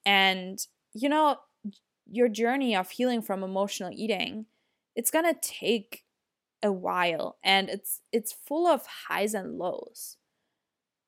And, 0.05 0.59
you 0.93 1.09
know, 1.09 1.37
your 2.09 2.27
journey 2.27 2.75
of 2.75 2.91
healing 2.91 3.21
from 3.21 3.43
emotional 3.43 3.91
eating, 3.93 4.45
it's 4.95 5.11
going 5.11 5.25
to 5.25 5.39
take 5.41 6.03
a 6.63 6.71
while 6.71 7.37
and 7.43 7.69
it's 7.69 8.01
it's 8.11 8.31
full 8.47 8.67
of 8.67 8.85
highs 9.07 9.33
and 9.33 9.57
lows. 9.57 10.17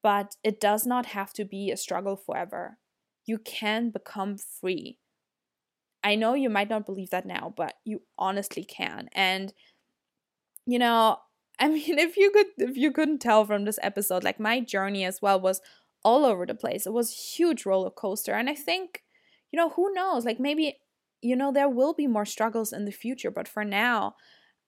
But 0.01 0.35
it 0.43 0.59
does 0.59 0.85
not 0.85 1.07
have 1.07 1.31
to 1.33 1.45
be 1.45 1.71
a 1.71 1.77
struggle 1.77 2.17
forever. 2.17 2.77
You 3.25 3.37
can 3.37 3.89
become 3.89 4.37
free. 4.37 4.97
I 6.03 6.15
know 6.15 6.33
you 6.33 6.49
might 6.49 6.69
not 6.69 6.85
believe 6.85 7.11
that 7.11 7.25
now, 7.25 7.53
but 7.55 7.75
you 7.85 8.01
honestly 8.17 8.65
can. 8.65 9.09
And 9.13 9.53
you 10.65 10.79
know, 10.79 11.17
I 11.63 11.69
mean, 11.69 11.97
if 11.97 12.17
you 12.17 12.29
could 12.31 12.47
if 12.57 12.75
you 12.75 12.91
couldn't 12.91 13.19
tell 13.19 13.45
from 13.45 13.63
this 13.63 13.79
episode, 13.81 14.23
like 14.23 14.39
my 14.39 14.59
journey 14.59 15.05
as 15.05 15.21
well 15.21 15.39
was 15.39 15.61
all 16.03 16.25
over 16.25 16.45
the 16.45 16.53
place. 16.55 16.85
It 16.85 16.91
was 16.91 17.35
huge 17.37 17.65
roller 17.65 17.89
coaster. 17.89 18.33
And 18.33 18.49
I 18.49 18.55
think, 18.55 19.03
you 19.49 19.57
know, 19.57 19.69
who 19.69 19.93
knows? 19.93 20.25
Like 20.25 20.41
maybe, 20.41 20.77
you 21.21 21.37
know, 21.37 21.53
there 21.53 21.69
will 21.69 21.93
be 21.93 22.05
more 22.05 22.25
struggles 22.25 22.73
in 22.73 22.83
the 22.83 22.91
future, 22.91 23.31
but 23.31 23.47
for 23.47 23.63
now, 23.63 24.15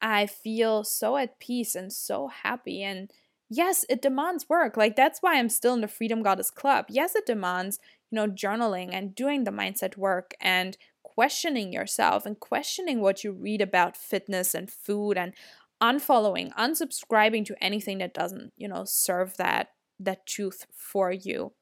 I 0.01 0.25
feel 0.25 0.85
so 0.85 1.17
at 1.17 1.37
peace 1.39 1.75
and 1.75 1.91
so 1.91 2.29
happy. 2.29 2.81
And 2.81 3.11
yes, 3.49 3.83
it 3.89 4.01
demands 4.01 4.47
work. 4.47 4.77
Like 4.77 4.95
that's 4.95 5.19
why 5.19 5.37
I'm 5.37 5.49
still 5.49 5.73
in 5.73 5.81
the 5.81 5.89
Freedom 5.89 6.23
Goddess 6.23 6.49
Club. 6.49 6.85
Yes, 6.87 7.13
it 7.13 7.25
demands, 7.25 7.77
you 8.09 8.15
know, 8.15 8.27
journaling 8.27 8.93
and 8.93 9.13
doing 9.13 9.43
the 9.43 9.51
mindset 9.51 9.97
work 9.97 10.33
and 10.39 10.77
questioning 11.03 11.71
yourself 11.73 12.25
and 12.25 12.39
questioning 12.39 13.01
what 13.01 13.23
you 13.23 13.31
read 13.31 13.61
about 13.61 13.97
fitness 13.97 14.53
and 14.53 14.69
food 14.69 15.17
and 15.17 15.33
unfollowing, 15.81 16.53
unsubscribing 16.53 17.45
to 17.45 17.63
anything 17.63 17.97
that 17.99 18.13
doesn't, 18.13 18.53
you 18.57 18.67
know, 18.67 18.83
serve 18.85 19.37
that 19.37 19.69
that 19.99 20.25
truth 20.25 20.65
for 20.73 21.11
you. 21.11 21.53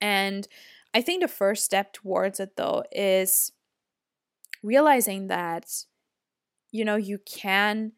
And 0.00 0.46
I 0.92 1.00
think 1.00 1.22
the 1.22 1.28
first 1.28 1.64
step 1.64 1.92
towards 1.92 2.38
it 2.38 2.56
though 2.56 2.84
is 2.92 3.52
realizing 4.62 5.28
that 5.28 5.66
you 6.74 6.84
know, 6.84 6.96
you 6.96 7.20
can 7.24 7.92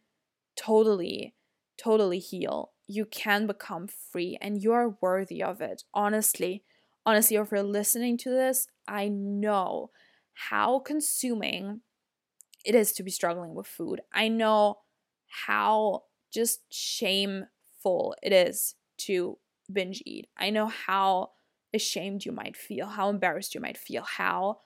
totally 0.55 1.35
totally 1.83 2.19
heal. 2.19 2.73
You 2.87 3.07
can 3.07 3.47
become 3.47 3.89
free 3.89 4.39
and 4.41 4.63
you're 4.63 4.99
worthy 5.01 5.43
of 5.43 5.63
it. 5.63 5.85
Honestly, 5.95 6.63
honestly, 7.07 7.37
if 7.37 7.51
you're 7.51 7.63
listening 7.63 8.19
to 8.19 8.31
this, 8.31 8.69
I 8.87 9.09
know 9.09 9.91
how 10.35 10.81
consuming 10.81 11.81
it 12.67 12.75
is 12.75 12.93
to 12.93 13.03
be 13.03 13.11
struggling 13.11 13.55
with 13.55 13.67
food. 13.67 14.03
I 14.13 14.29
know 14.29 14.81
how 15.29 16.05
just 16.33 16.61
shameful 16.71 18.15
it 18.23 18.33
is 18.33 18.75
to 18.99 19.39
binge 19.73 20.03
eat. 20.05 20.29
I 20.37 20.51
know 20.51 20.67
how 20.67 21.31
ashamed 21.75 22.25
you 22.25 22.33
might 22.33 22.57
feel, 22.57 22.87
how 22.87 23.09
embarrassed 23.09 23.55
you 23.55 23.61
might 23.61 23.79
feel, 23.79 24.03
how 24.03 24.59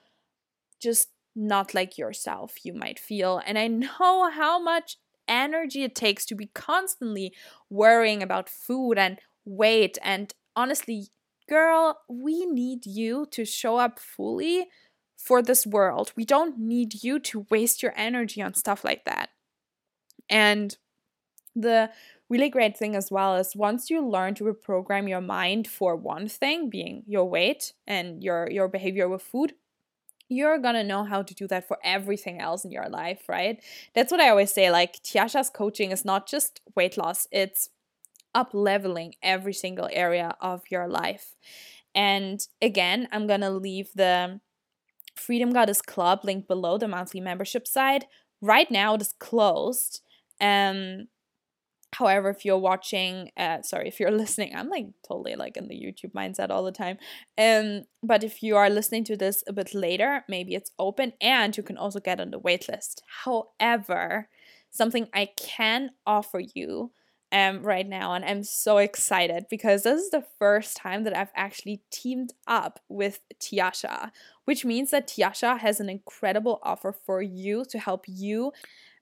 just 0.81 1.09
not 1.35 1.73
like 1.73 1.97
yourself 1.97 2.65
you 2.65 2.73
might 2.73 2.99
feel. 2.99 3.41
And 3.45 3.57
I 3.57 3.67
know 3.67 4.29
how 4.31 4.61
much 4.61 4.97
energy 5.27 5.83
it 5.83 5.95
takes 5.95 6.25
to 6.25 6.35
be 6.35 6.47
constantly 6.47 7.33
worrying 7.69 8.21
about 8.21 8.49
food 8.49 8.97
and 8.97 9.19
weight. 9.45 9.97
And 10.03 10.33
honestly, 10.55 11.07
girl, 11.47 11.99
we 12.09 12.45
need 12.45 12.85
you 12.85 13.25
to 13.31 13.45
show 13.45 13.77
up 13.77 13.99
fully 13.99 14.67
for 15.17 15.41
this 15.41 15.65
world. 15.67 16.11
We 16.15 16.25
don't 16.25 16.57
need 16.59 17.03
you 17.03 17.19
to 17.19 17.45
waste 17.49 17.83
your 17.83 17.93
energy 17.95 18.41
on 18.41 18.53
stuff 18.55 18.83
like 18.83 19.05
that. 19.05 19.29
And 20.31 20.75
the 21.55 21.91
really 22.29 22.49
great 22.49 22.77
thing 22.77 22.95
as 22.95 23.11
well 23.11 23.35
is 23.35 23.55
once 23.55 23.89
you 23.89 24.01
learn 24.05 24.33
to 24.35 24.45
reprogram 24.45 25.09
your 25.09 25.21
mind 25.21 25.67
for 25.67 25.95
one 25.95 26.27
thing 26.27 26.69
being 26.69 27.03
your 27.05 27.25
weight 27.25 27.73
and 27.85 28.23
your 28.23 28.49
your 28.49 28.69
behavior 28.69 29.09
with 29.09 29.21
food 29.21 29.53
you're 30.29 30.57
gonna 30.57 30.83
know 30.83 31.03
how 31.03 31.21
to 31.21 31.33
do 31.35 31.45
that 31.45 31.67
for 31.67 31.77
everything 31.83 32.39
else 32.39 32.63
in 32.63 32.71
your 32.71 32.87
life 32.87 33.23
right? 33.27 33.61
That's 33.93 34.11
what 34.11 34.21
i 34.21 34.29
always 34.29 34.53
say 34.53 34.71
like 34.71 35.03
tiasha's 35.03 35.49
coaching 35.49 35.91
is 35.91 36.05
not 36.05 36.27
just 36.27 36.61
weight 36.75 36.97
loss 36.97 37.27
it's 37.31 37.69
up 38.33 38.51
leveling 38.53 39.13
every 39.21 39.53
single 39.53 39.89
area 39.91 40.35
of 40.39 40.63
your 40.71 40.87
life. 40.87 41.35
And 41.93 42.39
again 42.61 43.09
i'm 43.11 43.27
gonna 43.27 43.51
leave 43.51 43.89
the 43.93 44.39
freedom 45.15 45.51
goddess 45.51 45.81
club 45.81 46.21
link 46.23 46.47
below 46.47 46.77
the 46.77 46.87
monthly 46.87 47.19
membership 47.19 47.67
site. 47.67 48.05
Right 48.41 48.71
now 48.71 48.95
it 48.95 49.01
is 49.01 49.13
closed 49.19 50.01
um 50.41 51.07
However, 51.93 52.29
if 52.29 52.45
you're 52.45 52.57
watching, 52.57 53.31
uh, 53.35 53.61
sorry, 53.63 53.87
if 53.87 53.99
you're 53.99 54.11
listening, 54.23 54.55
I'm 54.55 54.69
like 54.69 54.87
totally 55.07 55.35
like 55.35 55.57
in 55.57 55.67
the 55.67 55.75
YouTube 55.75 56.13
mindset 56.13 56.49
all 56.49 56.63
the 56.63 56.71
time. 56.71 56.97
Um, 57.37 57.83
but 58.01 58.23
if 58.23 58.41
you 58.41 58.55
are 58.55 58.69
listening 58.69 59.03
to 59.05 59.17
this 59.17 59.43
a 59.47 59.53
bit 59.53 59.73
later, 59.73 60.23
maybe 60.29 60.55
it's 60.55 60.71
open 60.79 61.13
and 61.21 61.55
you 61.55 61.63
can 61.63 61.77
also 61.77 61.99
get 61.99 62.21
on 62.21 62.31
the 62.31 62.39
waitlist. 62.39 63.01
However, 63.25 64.29
something 64.69 65.07
I 65.13 65.29
can 65.37 65.91
offer 66.05 66.41
you 66.55 66.91
um 67.33 67.63
right 67.63 67.87
now, 67.87 68.13
and 68.13 68.25
I'm 68.25 68.43
so 68.43 68.77
excited 68.77 69.45
because 69.49 69.83
this 69.83 70.01
is 70.01 70.09
the 70.09 70.25
first 70.37 70.75
time 70.75 71.05
that 71.05 71.15
I've 71.15 71.31
actually 71.33 71.81
teamed 71.89 72.33
up 72.45 72.81
with 72.89 73.21
Tiasha, 73.39 74.11
which 74.43 74.65
means 74.65 74.91
that 74.91 75.07
Tiasha 75.07 75.57
has 75.59 75.79
an 75.79 75.89
incredible 75.89 76.59
offer 76.61 76.91
for 76.91 77.21
you 77.21 77.63
to 77.69 77.79
help 77.79 78.03
you 78.07 78.51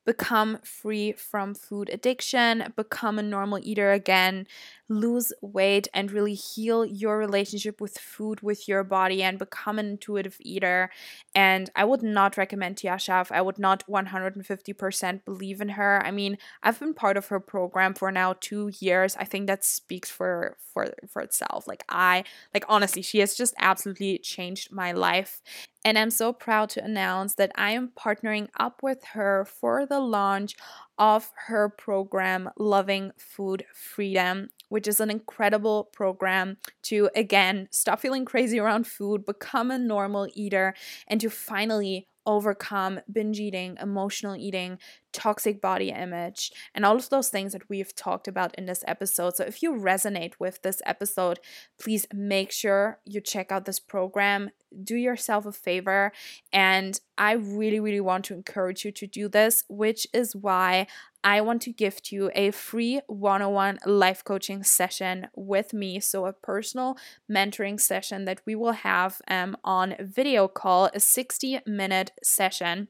become 0.05 0.57
free 0.63 1.11
from 1.13 1.53
food 1.53 1.89
addiction, 1.93 2.73
become 2.75 3.19
a 3.19 3.23
normal 3.23 3.59
eater 3.61 3.91
again, 3.91 4.47
lose 4.87 5.31
weight, 5.41 5.87
and 5.93 6.11
really 6.11 6.33
heal 6.33 6.83
your 6.85 7.17
relationship 7.17 7.79
with 7.79 7.97
food, 7.97 8.41
with 8.41 8.67
your 8.67 8.83
body, 8.83 9.21
and 9.21 9.37
become 9.37 9.77
an 9.77 9.85
intuitive 9.87 10.37
eater. 10.39 10.89
And 11.35 11.69
I 11.75 11.85
would 11.85 12.01
not 12.01 12.37
recommend 12.37 12.77
Tiasha. 12.77 13.31
I 13.31 13.41
would 13.41 13.59
not 13.59 13.83
150% 13.87 15.25
believe 15.25 15.61
in 15.61 15.69
her. 15.69 16.01
I 16.03 16.11
mean, 16.11 16.37
I've 16.63 16.79
been 16.79 16.93
part 16.93 17.17
of 17.17 17.27
her 17.27 17.39
program 17.39 17.93
for 17.93 18.11
now 18.11 18.33
two 18.39 18.71
years. 18.79 19.15
I 19.17 19.25
think 19.25 19.47
that 19.47 19.63
speaks 19.63 20.09
for 20.09 20.57
for 20.73 20.87
for 21.07 21.21
itself. 21.21 21.67
Like 21.67 21.83
I 21.89 22.23
like 22.53 22.65
honestly, 22.67 23.01
she 23.01 23.19
has 23.19 23.35
just 23.35 23.53
absolutely 23.59 24.17
changed 24.19 24.71
my 24.71 24.91
life. 24.91 25.41
And 25.85 25.97
I'm 25.97 26.09
so 26.09 26.33
proud 26.33 26.69
to 26.71 26.83
announce 26.83 27.35
that 27.35 27.51
I 27.55 27.71
am 27.71 27.91
partnering 27.97 28.49
up 28.59 28.83
with 28.83 29.03
her 29.13 29.45
for 29.45 29.85
the 29.85 29.99
launch 29.99 30.55
of 30.97 31.31
her 31.47 31.69
program, 31.69 32.49
Loving 32.57 33.11
Food 33.17 33.65
Freedom, 33.73 34.49
which 34.67 34.87
is 34.87 34.99
an 34.99 35.09
incredible 35.09 35.85
program 35.93 36.57
to, 36.83 37.09
again, 37.15 37.69
stop 37.71 38.01
feeling 38.01 38.25
crazy 38.25 38.59
around 38.59 38.87
food, 38.87 39.25
become 39.25 39.71
a 39.71 39.79
normal 39.79 40.27
eater, 40.33 40.75
and 41.07 41.21
to 41.21 41.29
finally 41.29 42.07
overcome 42.25 42.99
binge 43.11 43.39
eating, 43.39 43.77
emotional 43.81 44.35
eating, 44.35 44.77
toxic 45.11 45.61
body 45.61 45.89
image, 45.89 46.51
and 46.73 46.85
all 46.85 46.95
of 46.95 47.09
those 47.09 47.29
things 47.29 47.53
that 47.53 47.69
we've 47.69 47.95
talked 47.95 48.27
about 48.27 48.55
in 48.55 48.65
this 48.65 48.83
episode. 48.87 49.35
So, 49.35 49.43
if 49.43 49.61
you 49.63 49.73
resonate 49.73 50.33
with 50.39 50.61
this 50.61 50.81
episode, 50.85 51.39
please 51.79 52.05
make 52.13 52.51
sure 52.51 52.99
you 53.05 53.21
check 53.21 53.51
out 53.51 53.65
this 53.65 53.79
program. 53.79 54.51
Do 54.83 54.95
yourself 54.95 55.45
a 55.45 55.51
favor. 55.51 56.11
And 56.53 56.99
I 57.17 57.33
really, 57.33 57.79
really 57.79 57.99
want 57.99 58.25
to 58.25 58.33
encourage 58.35 58.85
you 58.85 58.91
to 58.91 59.07
do 59.07 59.27
this, 59.27 59.63
which 59.67 60.07
is 60.13 60.35
why 60.35 60.87
I 61.23 61.41
want 61.41 61.61
to 61.63 61.73
gift 61.73 62.11
you 62.11 62.31
a 62.33 62.51
free 62.51 63.01
one 63.07 63.41
on 63.41 63.53
one 63.53 63.79
life 63.85 64.23
coaching 64.23 64.63
session 64.63 65.27
with 65.35 65.73
me. 65.73 65.99
So, 65.99 66.25
a 66.25 66.33
personal 66.33 66.97
mentoring 67.29 67.79
session 67.79 68.25
that 68.25 68.41
we 68.45 68.55
will 68.55 68.71
have 68.71 69.21
um, 69.27 69.57
on 69.63 69.95
video 69.99 70.47
call, 70.47 70.89
a 70.93 70.99
60 70.99 71.59
minute 71.65 72.11
session 72.23 72.87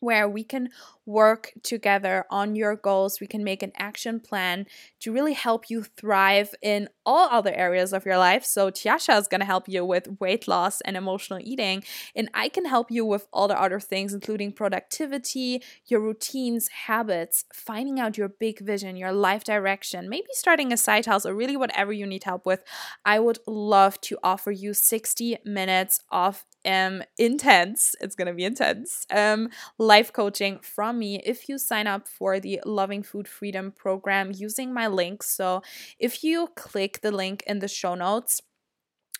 where 0.00 0.28
we 0.28 0.44
can 0.44 0.68
work 1.06 1.52
together 1.62 2.24
on 2.30 2.54
your 2.56 2.76
goals. 2.76 3.20
We 3.20 3.26
can 3.26 3.44
make 3.44 3.62
an 3.62 3.72
action 3.76 4.20
plan 4.20 4.66
to 5.00 5.12
really 5.12 5.34
help 5.34 5.68
you 5.68 5.82
thrive 5.82 6.54
in 6.62 6.88
all 7.04 7.28
other 7.30 7.52
areas 7.52 7.92
of 7.92 8.06
your 8.06 8.16
life. 8.18 8.44
So, 8.44 8.70
Tiasha 8.70 9.18
is 9.18 9.28
going 9.28 9.40
to 9.40 9.46
help 9.46 9.68
you 9.68 9.84
with 9.84 10.20
weight 10.20 10.48
loss 10.48 10.80
and 10.82 10.96
emotional 10.96 11.38
eating, 11.42 11.84
and 12.14 12.30
I 12.34 12.48
can 12.48 12.64
help 12.64 12.90
you 12.90 13.04
with 13.04 13.26
all 13.32 13.48
the 13.48 13.60
other 13.60 13.80
things, 13.80 14.14
including 14.14 14.52
productivity, 14.52 15.62
your 15.86 16.00
routines, 16.00 16.68
habits, 16.68 17.44
finding 17.52 18.00
out 18.00 18.16
your 18.16 18.28
big 18.28 18.60
vision, 18.60 18.96
your 18.96 19.12
life 19.12 19.44
direction, 19.44 20.08
maybe 20.08 20.28
starting 20.32 20.72
a 20.72 20.76
side 20.76 21.06
hustle, 21.06 21.30
or 21.30 21.34
really 21.34 21.56
whatever 21.56 21.92
you 21.92 22.06
need 22.06 22.24
help 22.24 22.46
with. 22.46 22.62
I 23.04 23.18
would 23.20 23.38
love 23.46 24.00
to 24.02 24.18
offer 24.22 24.50
you 24.50 24.74
60 24.74 25.38
minutes 25.44 26.00
of 26.10 26.44
um 26.66 27.02
intense 27.18 27.94
it's 28.00 28.14
gonna 28.14 28.32
be 28.34 28.44
intense 28.44 29.06
um 29.10 29.48
life 29.78 30.12
coaching 30.12 30.58
from 30.62 30.98
me. 30.98 31.20
If 31.24 31.48
you 31.48 31.58
sign 31.58 31.86
up 31.86 32.08
for 32.08 32.40
the 32.40 32.60
loving 32.64 33.02
food 33.02 33.28
freedom 33.28 33.72
program 33.72 34.32
using 34.34 34.72
my 34.72 34.86
link 34.86 35.22
so 35.22 35.62
if 35.98 36.22
you 36.24 36.48
click 36.56 37.00
the 37.02 37.10
link 37.12 37.42
in 37.46 37.58
the 37.60 37.68
show 37.68 37.94
notes 37.94 38.40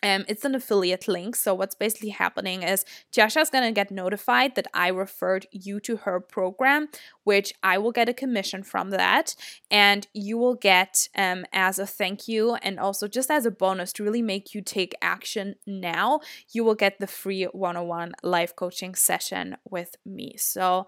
Um, 0.04 0.26
it's 0.28 0.44
an 0.44 0.54
affiliate 0.54 1.08
link. 1.08 1.34
So 1.34 1.54
what's 1.54 1.74
basically 1.74 2.10
happening 2.10 2.62
is 2.62 2.84
Tiasha 3.10 3.40
is 3.40 3.48
gonna 3.48 3.72
get 3.72 3.90
notified 3.90 4.54
that 4.54 4.66
I 4.74 4.88
referred 4.88 5.46
you 5.50 5.80
to 5.80 5.96
her 5.96 6.20
program, 6.20 6.88
which 7.24 7.54
I 7.62 7.78
will 7.78 7.90
get 7.90 8.10
a 8.10 8.14
commission 8.14 8.62
from 8.62 8.90
that, 8.90 9.34
and 9.70 10.06
you 10.12 10.36
will 10.36 10.56
get 10.56 11.08
um, 11.16 11.46
as 11.54 11.78
a 11.78 11.86
thank 11.86 12.28
you 12.28 12.56
and 12.56 12.78
also 12.78 13.08
just 13.08 13.30
as 13.30 13.46
a 13.46 13.50
bonus 13.50 13.94
to 13.94 14.04
really 14.04 14.20
make 14.20 14.54
you 14.54 14.60
take 14.60 14.94
action 15.00 15.54
now. 15.66 16.20
You 16.52 16.64
will 16.64 16.74
get 16.74 17.00
the 17.00 17.06
free 17.06 17.44
one-on-one 17.44 18.12
life 18.22 18.54
coaching 18.54 18.94
session 18.94 19.56
with 19.64 19.96
me. 20.04 20.34
So 20.36 20.86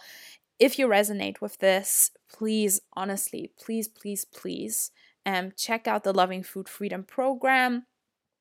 if 0.59 0.79
you 0.79 0.89
resonate 0.89 1.41
with 1.41 1.59
this, 1.59 2.11
please, 2.31 2.83
honestly, 2.93 3.51
please, 3.59 3.89
please, 3.89 4.27
please, 4.27 4.91
um, 5.25 5.53
check 5.57 5.89
out 5.89 6.05
the 6.05 6.13
Loving 6.13 6.43
Food 6.43 6.69
Freedom 6.69 7.03
program 7.03 7.87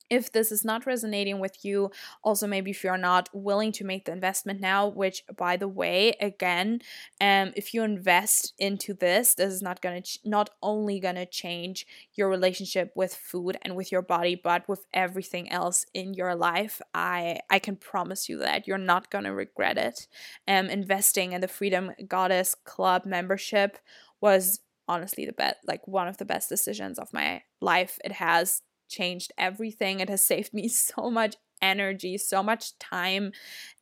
if 0.09 0.31
this 0.31 0.51
is 0.51 0.63
not 0.63 0.85
resonating 0.85 1.39
with 1.39 1.65
you 1.65 1.91
also 2.23 2.45
maybe 2.47 2.71
if 2.71 2.83
you're 2.83 2.97
not 2.97 3.29
willing 3.33 3.71
to 3.71 3.83
make 3.83 4.05
the 4.05 4.11
investment 4.11 4.59
now 4.61 4.87
which 4.87 5.23
by 5.35 5.57
the 5.57 5.67
way 5.67 6.13
again 6.21 6.79
um 7.21 7.51
if 7.55 7.73
you 7.73 7.83
invest 7.83 8.53
into 8.59 8.93
this 8.93 9.33
this 9.35 9.51
is 9.51 9.61
not 9.61 9.81
to 9.81 10.01
ch- 10.01 10.19
not 10.23 10.49
only 10.61 10.99
to 11.15 11.25
change 11.25 11.85
your 12.13 12.29
relationship 12.29 12.91
with 12.95 13.15
food 13.15 13.57
and 13.63 13.75
with 13.75 13.91
your 13.91 14.01
body 14.01 14.35
but 14.35 14.67
with 14.69 14.85
everything 14.93 15.51
else 15.51 15.85
in 15.93 16.13
your 16.13 16.35
life 16.35 16.81
i 16.93 17.39
i 17.49 17.57
can 17.59 17.75
promise 17.75 18.29
you 18.29 18.37
that 18.37 18.67
you're 18.67 18.77
not 18.77 19.09
to 19.23 19.33
regret 19.33 19.77
it. 19.77 20.07
Um 20.47 20.67
investing 20.67 21.33
in 21.33 21.41
the 21.41 21.47
freedom 21.47 21.91
goddess 22.07 22.55
club 22.63 23.05
membership 23.05 23.77
was 24.21 24.59
honestly 24.87 25.25
the 25.25 25.33
best 25.33 25.57
like 25.67 25.87
one 25.87 26.07
of 26.07 26.17
the 26.17 26.25
best 26.25 26.49
decisions 26.49 26.99
of 26.99 27.11
my 27.13 27.41
life. 27.61 27.99
It 28.03 28.13
has 28.13 28.61
changed 28.87 29.31
everything. 29.37 29.99
It 29.99 30.09
has 30.09 30.25
saved 30.25 30.53
me 30.53 30.67
so 30.69 31.09
much 31.09 31.35
energy, 31.61 32.17
so 32.17 32.43
much 32.43 32.77
time, 32.79 33.31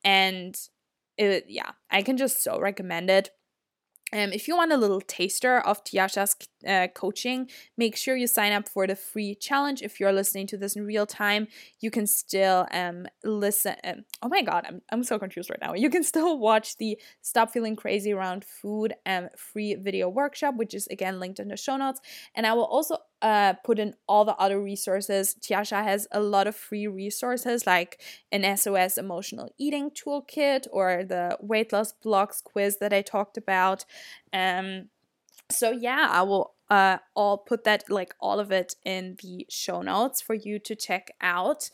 and 0.04 0.56
it, 1.18 1.46
yeah, 1.48 1.72
I 1.92 2.02
can 2.02 2.18
just 2.18 2.42
so 2.42 2.60
recommend 2.60 3.10
it. 3.10 3.32
Um, 4.14 4.32
if 4.32 4.48
you 4.48 4.56
want 4.56 4.72
a 4.72 4.78
little 4.78 5.02
taster 5.02 5.58
of 5.60 5.84
Tiasha's 5.84 6.36
uh, 6.68 6.88
coaching, 6.94 7.50
make 7.78 7.96
sure 7.98 8.16
you 8.16 8.28
sign 8.28 8.54
up 8.54 8.70
for 8.70 8.86
the 8.86 8.96
free 8.96 9.34
challenge. 9.34 9.82
If 9.82 10.00
you're 10.00 10.14
listening 10.14 10.46
to 10.48 10.58
this 10.58 10.76
in 10.76 10.86
real 10.86 11.08
time, 11.08 11.48
you 11.80 11.90
can 11.90 12.06
still 12.06 12.68
um 12.72 13.08
listen. 13.24 13.76
Um, 13.84 14.06
oh 14.22 14.28
my 14.28 14.44
god, 14.44 14.66
I'm, 14.68 14.84
I'm 14.92 15.04
so 15.04 15.18
confused 15.18 15.50
right 15.50 15.60
now. 15.60 15.74
You 15.74 15.90
can 15.90 16.04
still 16.14 16.38
watch 16.38 16.78
the 16.78 17.00
Stop 17.24 17.52
Feeling 17.52 17.76
Crazy 17.76 18.14
Around 18.14 18.46
Food 18.46 18.94
um 19.08 19.30
free 19.36 19.74
video 19.74 20.10
workshop, 20.10 20.56
which 20.58 20.76
is 20.76 20.86
again 20.88 21.20
linked 21.20 21.40
in 21.40 21.48
the 21.48 21.58
show 21.58 21.76
notes. 21.76 22.00
And 22.36 22.46
I 22.46 22.54
will 22.54 22.66
also 22.66 22.98
uh, 23.24 23.54
put 23.64 23.80
in 23.80 23.96
all 24.08 24.26
the 24.26 24.36
other 24.36 24.62
resources. 24.62 25.36
Tiasha 25.40 25.82
has 25.84 26.08
a 26.12 26.20
lot 26.20 26.46
of 26.46 26.56
free 26.56 26.88
resources 26.88 27.66
like 27.66 28.02
an 28.32 28.58
SOS 28.58 28.98
emotional 28.98 29.50
eating 29.58 29.90
toolkit 29.90 30.68
or 30.72 31.04
the 31.06 31.38
weight 31.40 31.72
loss 31.72 31.94
blocks 31.94 32.42
quiz 32.42 32.78
that 32.80 32.92
I 32.92 33.02
talked 33.02 33.38
about. 33.38 33.86
Um, 34.34 34.90
so 35.50 35.72
yeah, 35.72 36.10
I 36.12 36.22
will 36.24 36.54
uh, 36.70 36.98
all 37.16 37.38
put 37.38 37.64
that 37.64 37.90
like 37.90 38.14
all 38.20 38.40
of 38.40 38.52
it 38.52 38.76
in 38.84 39.18
the 39.22 39.46
show 39.50 39.82
notes 39.82 40.22
for 40.22 40.34
you 40.34 40.60
to 40.60 40.76
check 40.76 41.12
out. 41.22 41.70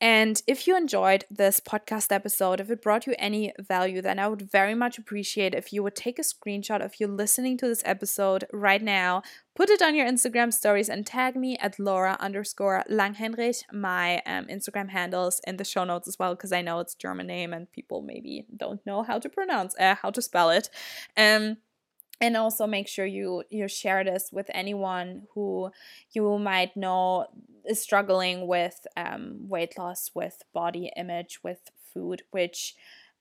And 0.00 0.40
if 0.46 0.68
you 0.68 0.76
enjoyed 0.76 1.24
this 1.28 1.58
podcast 1.58 2.12
episode, 2.12 2.60
if 2.60 2.70
it 2.70 2.82
brought 2.82 3.06
you 3.08 3.16
any 3.18 3.52
value, 3.58 4.00
then 4.00 4.20
I 4.20 4.28
would 4.28 4.42
very 4.42 4.74
much 4.74 4.96
appreciate 4.96 5.54
if 5.54 5.72
you 5.72 5.82
would 5.82 5.96
take 5.96 6.20
a 6.20 6.22
screenshot 6.22 6.84
of 6.84 7.00
you 7.00 7.08
listening 7.08 7.58
to 7.58 7.66
this 7.66 7.82
episode 7.84 8.44
right 8.52 8.80
now, 8.80 9.22
put 9.56 9.70
it 9.70 9.82
on 9.82 9.96
your 9.96 10.06
Instagram 10.06 10.52
stories, 10.52 10.88
and 10.88 11.04
tag 11.04 11.34
me 11.34 11.58
at 11.58 11.80
Laura 11.80 12.16
underscore 12.20 12.84
Langheinrich. 12.88 13.64
My 13.72 14.22
um, 14.24 14.46
Instagram 14.46 14.90
handles 14.90 15.40
in 15.48 15.56
the 15.56 15.64
show 15.64 15.82
notes 15.82 16.06
as 16.06 16.16
well, 16.16 16.36
because 16.36 16.52
I 16.52 16.62
know 16.62 16.78
it's 16.78 16.94
German 16.94 17.26
name 17.26 17.52
and 17.52 17.70
people 17.72 18.00
maybe 18.00 18.46
don't 18.56 18.84
know 18.86 19.02
how 19.02 19.18
to 19.18 19.28
pronounce, 19.28 19.74
uh, 19.80 19.96
how 19.96 20.10
to 20.10 20.22
spell 20.22 20.50
it. 20.50 20.70
Um, 21.16 21.56
and 22.20 22.36
also 22.36 22.66
make 22.66 22.88
sure 22.88 23.06
you 23.06 23.44
you 23.48 23.68
share 23.68 24.02
this 24.02 24.30
with 24.32 24.50
anyone 24.52 25.22
who 25.34 25.70
you 26.12 26.38
might 26.38 26.76
know 26.76 27.26
is 27.68 27.80
struggling 27.80 28.46
with 28.46 28.86
um, 28.96 29.48
weight 29.48 29.78
loss 29.78 30.10
with 30.14 30.42
body 30.52 30.90
image 30.96 31.40
with 31.42 31.70
food 31.92 32.22
which 32.30 32.74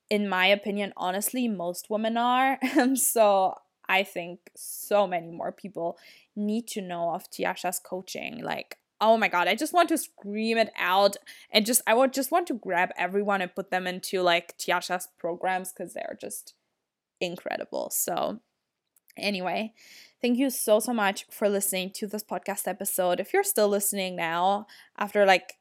in 0.10 0.28
my 0.28 0.48
opinion 0.48 0.94
honestly 0.98 1.48
most 1.48 1.90
women 1.90 2.18
are. 2.18 2.60
So 2.96 3.56
i 3.90 4.04
think 4.04 4.40
so 4.56 5.08
many 5.08 5.32
more 5.32 5.52
people 5.52 5.98
need 6.36 6.68
to 6.68 6.82
know 6.82 7.14
of 7.14 7.30
tiasha's 7.30 7.80
coaching. 7.80 8.44
Like 8.44 8.78
oh 9.00 9.16
my 9.16 9.28
god 9.28 9.48
i 9.48 9.54
just 9.54 9.74
want 9.74 9.90
to 9.90 9.98
scream 9.98 10.58
it 10.58 10.72
out 10.76 11.18
and 11.52 11.68
just 11.68 11.84
i 11.86 11.94
would 11.94 12.12
just 12.12 12.32
want 12.32 12.48
to 12.48 12.56
grab 12.56 12.90
everyone 12.98 13.42
and 13.42 13.54
put 13.54 13.70
them 13.70 13.86
into 13.86 14.24
like 14.24 14.58
tiasha's 14.58 15.08
programs 15.20 15.72
because 15.72 15.94
they're 15.94 16.18
just 16.20 16.56
incredible. 17.22 17.90
So 17.92 18.40
Anyway, 19.18 19.74
thank 20.22 20.38
you 20.38 20.50
so, 20.50 20.80
so 20.80 20.94
much 20.94 21.26
for 21.30 21.50
listening 21.50 21.92
to 21.96 22.08
this 22.08 22.24
podcast 22.24 22.68
episode. 22.68 23.20
If 23.20 23.34
you're 23.34 23.44
still 23.44 23.68
listening 23.68 24.16
now, 24.16 24.68
after 24.98 25.26
like 25.26 25.54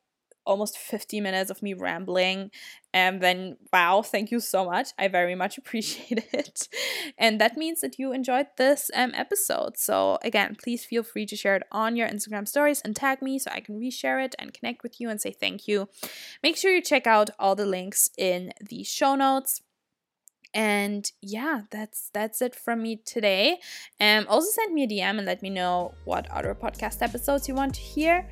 almost 0.46 0.78
50 0.78 1.20
minutes 1.20 1.50
of 1.50 1.62
me 1.62 1.74
rambling, 1.74 2.50
and 2.94 3.20
then 3.20 3.56
wow, 3.72 4.00
thank 4.00 4.30
you 4.30 4.40
so 4.40 4.64
much. 4.64 4.90
I 4.98 5.08
very 5.08 5.34
much 5.34 5.58
appreciate 5.58 6.24
it. 6.32 6.68
And 7.18 7.40
that 7.40 7.56
means 7.56 7.80
that 7.80 7.98
you 7.98 8.12
enjoyed 8.12 8.46
this 8.56 8.90
um, 8.94 9.12
episode. 9.14 9.76
So, 9.76 10.18
again, 10.22 10.56
please 10.62 10.84
feel 10.84 11.02
free 11.02 11.26
to 11.26 11.36
share 11.36 11.56
it 11.56 11.64
on 11.72 11.96
your 11.96 12.08
Instagram 12.08 12.48
stories 12.48 12.80
and 12.80 12.94
tag 12.94 13.20
me 13.20 13.38
so 13.38 13.50
I 13.52 13.60
can 13.60 13.78
reshare 13.78 14.24
it 14.24 14.34
and 14.38 14.54
connect 14.54 14.82
with 14.82 15.00
you 15.00 15.10
and 15.10 15.20
say 15.20 15.32
thank 15.32 15.68
you. 15.68 15.88
Make 16.42 16.56
sure 16.56 16.72
you 16.72 16.80
check 16.80 17.06
out 17.06 17.30
all 17.38 17.54
the 17.54 17.66
links 17.66 18.10
in 18.16 18.52
the 18.60 18.84
show 18.84 19.14
notes 19.14 19.62
and 20.54 21.10
yeah 21.20 21.62
that's 21.70 22.10
that's 22.12 22.40
it 22.42 22.54
from 22.54 22.82
me 22.82 22.96
today. 23.04 23.58
Um 24.00 24.26
also 24.28 24.48
send 24.50 24.74
me 24.74 24.84
a 24.84 24.88
dm 24.88 25.18
and 25.18 25.26
let 25.26 25.42
me 25.42 25.50
know 25.50 25.94
what 26.04 26.30
other 26.30 26.54
podcast 26.54 27.02
episodes 27.02 27.48
you 27.48 27.54
want 27.54 27.74
to 27.74 27.80
hear. 27.80 28.28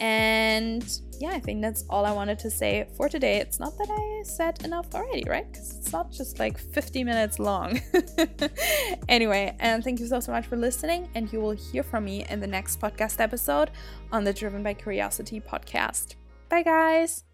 And 0.00 0.88
yeah 1.20 1.30
i 1.30 1.40
think 1.40 1.60
that's 1.60 1.84
all 1.90 2.06
i 2.06 2.12
wanted 2.12 2.38
to 2.40 2.50
say 2.50 2.88
for 2.96 3.08
today. 3.08 3.38
It's 3.38 3.58
not 3.58 3.76
that 3.78 3.88
i 3.90 4.22
said 4.22 4.64
enough 4.64 4.94
already 4.94 5.24
right? 5.28 5.50
Because 5.50 5.76
it's 5.76 5.92
not 5.92 6.10
just 6.10 6.38
like 6.38 6.58
50 6.58 7.04
minutes 7.04 7.38
long. 7.38 7.80
Anyway 9.08 9.56
and 9.60 9.82
thank 9.82 10.00
you 10.00 10.06
so 10.06 10.20
so 10.20 10.32
much 10.32 10.46
for 10.46 10.56
listening 10.56 11.08
and 11.14 11.32
you 11.32 11.40
will 11.40 11.52
hear 11.52 11.82
from 11.82 12.04
me 12.04 12.24
in 12.28 12.40
the 12.40 12.46
next 12.46 12.80
podcast 12.80 13.20
episode 13.20 13.70
on 14.12 14.24
the 14.24 14.32
driven 14.32 14.62
by 14.62 14.74
curiosity 14.74 15.40
podcast. 15.40 16.14
Bye 16.48 16.62
guys 16.62 17.27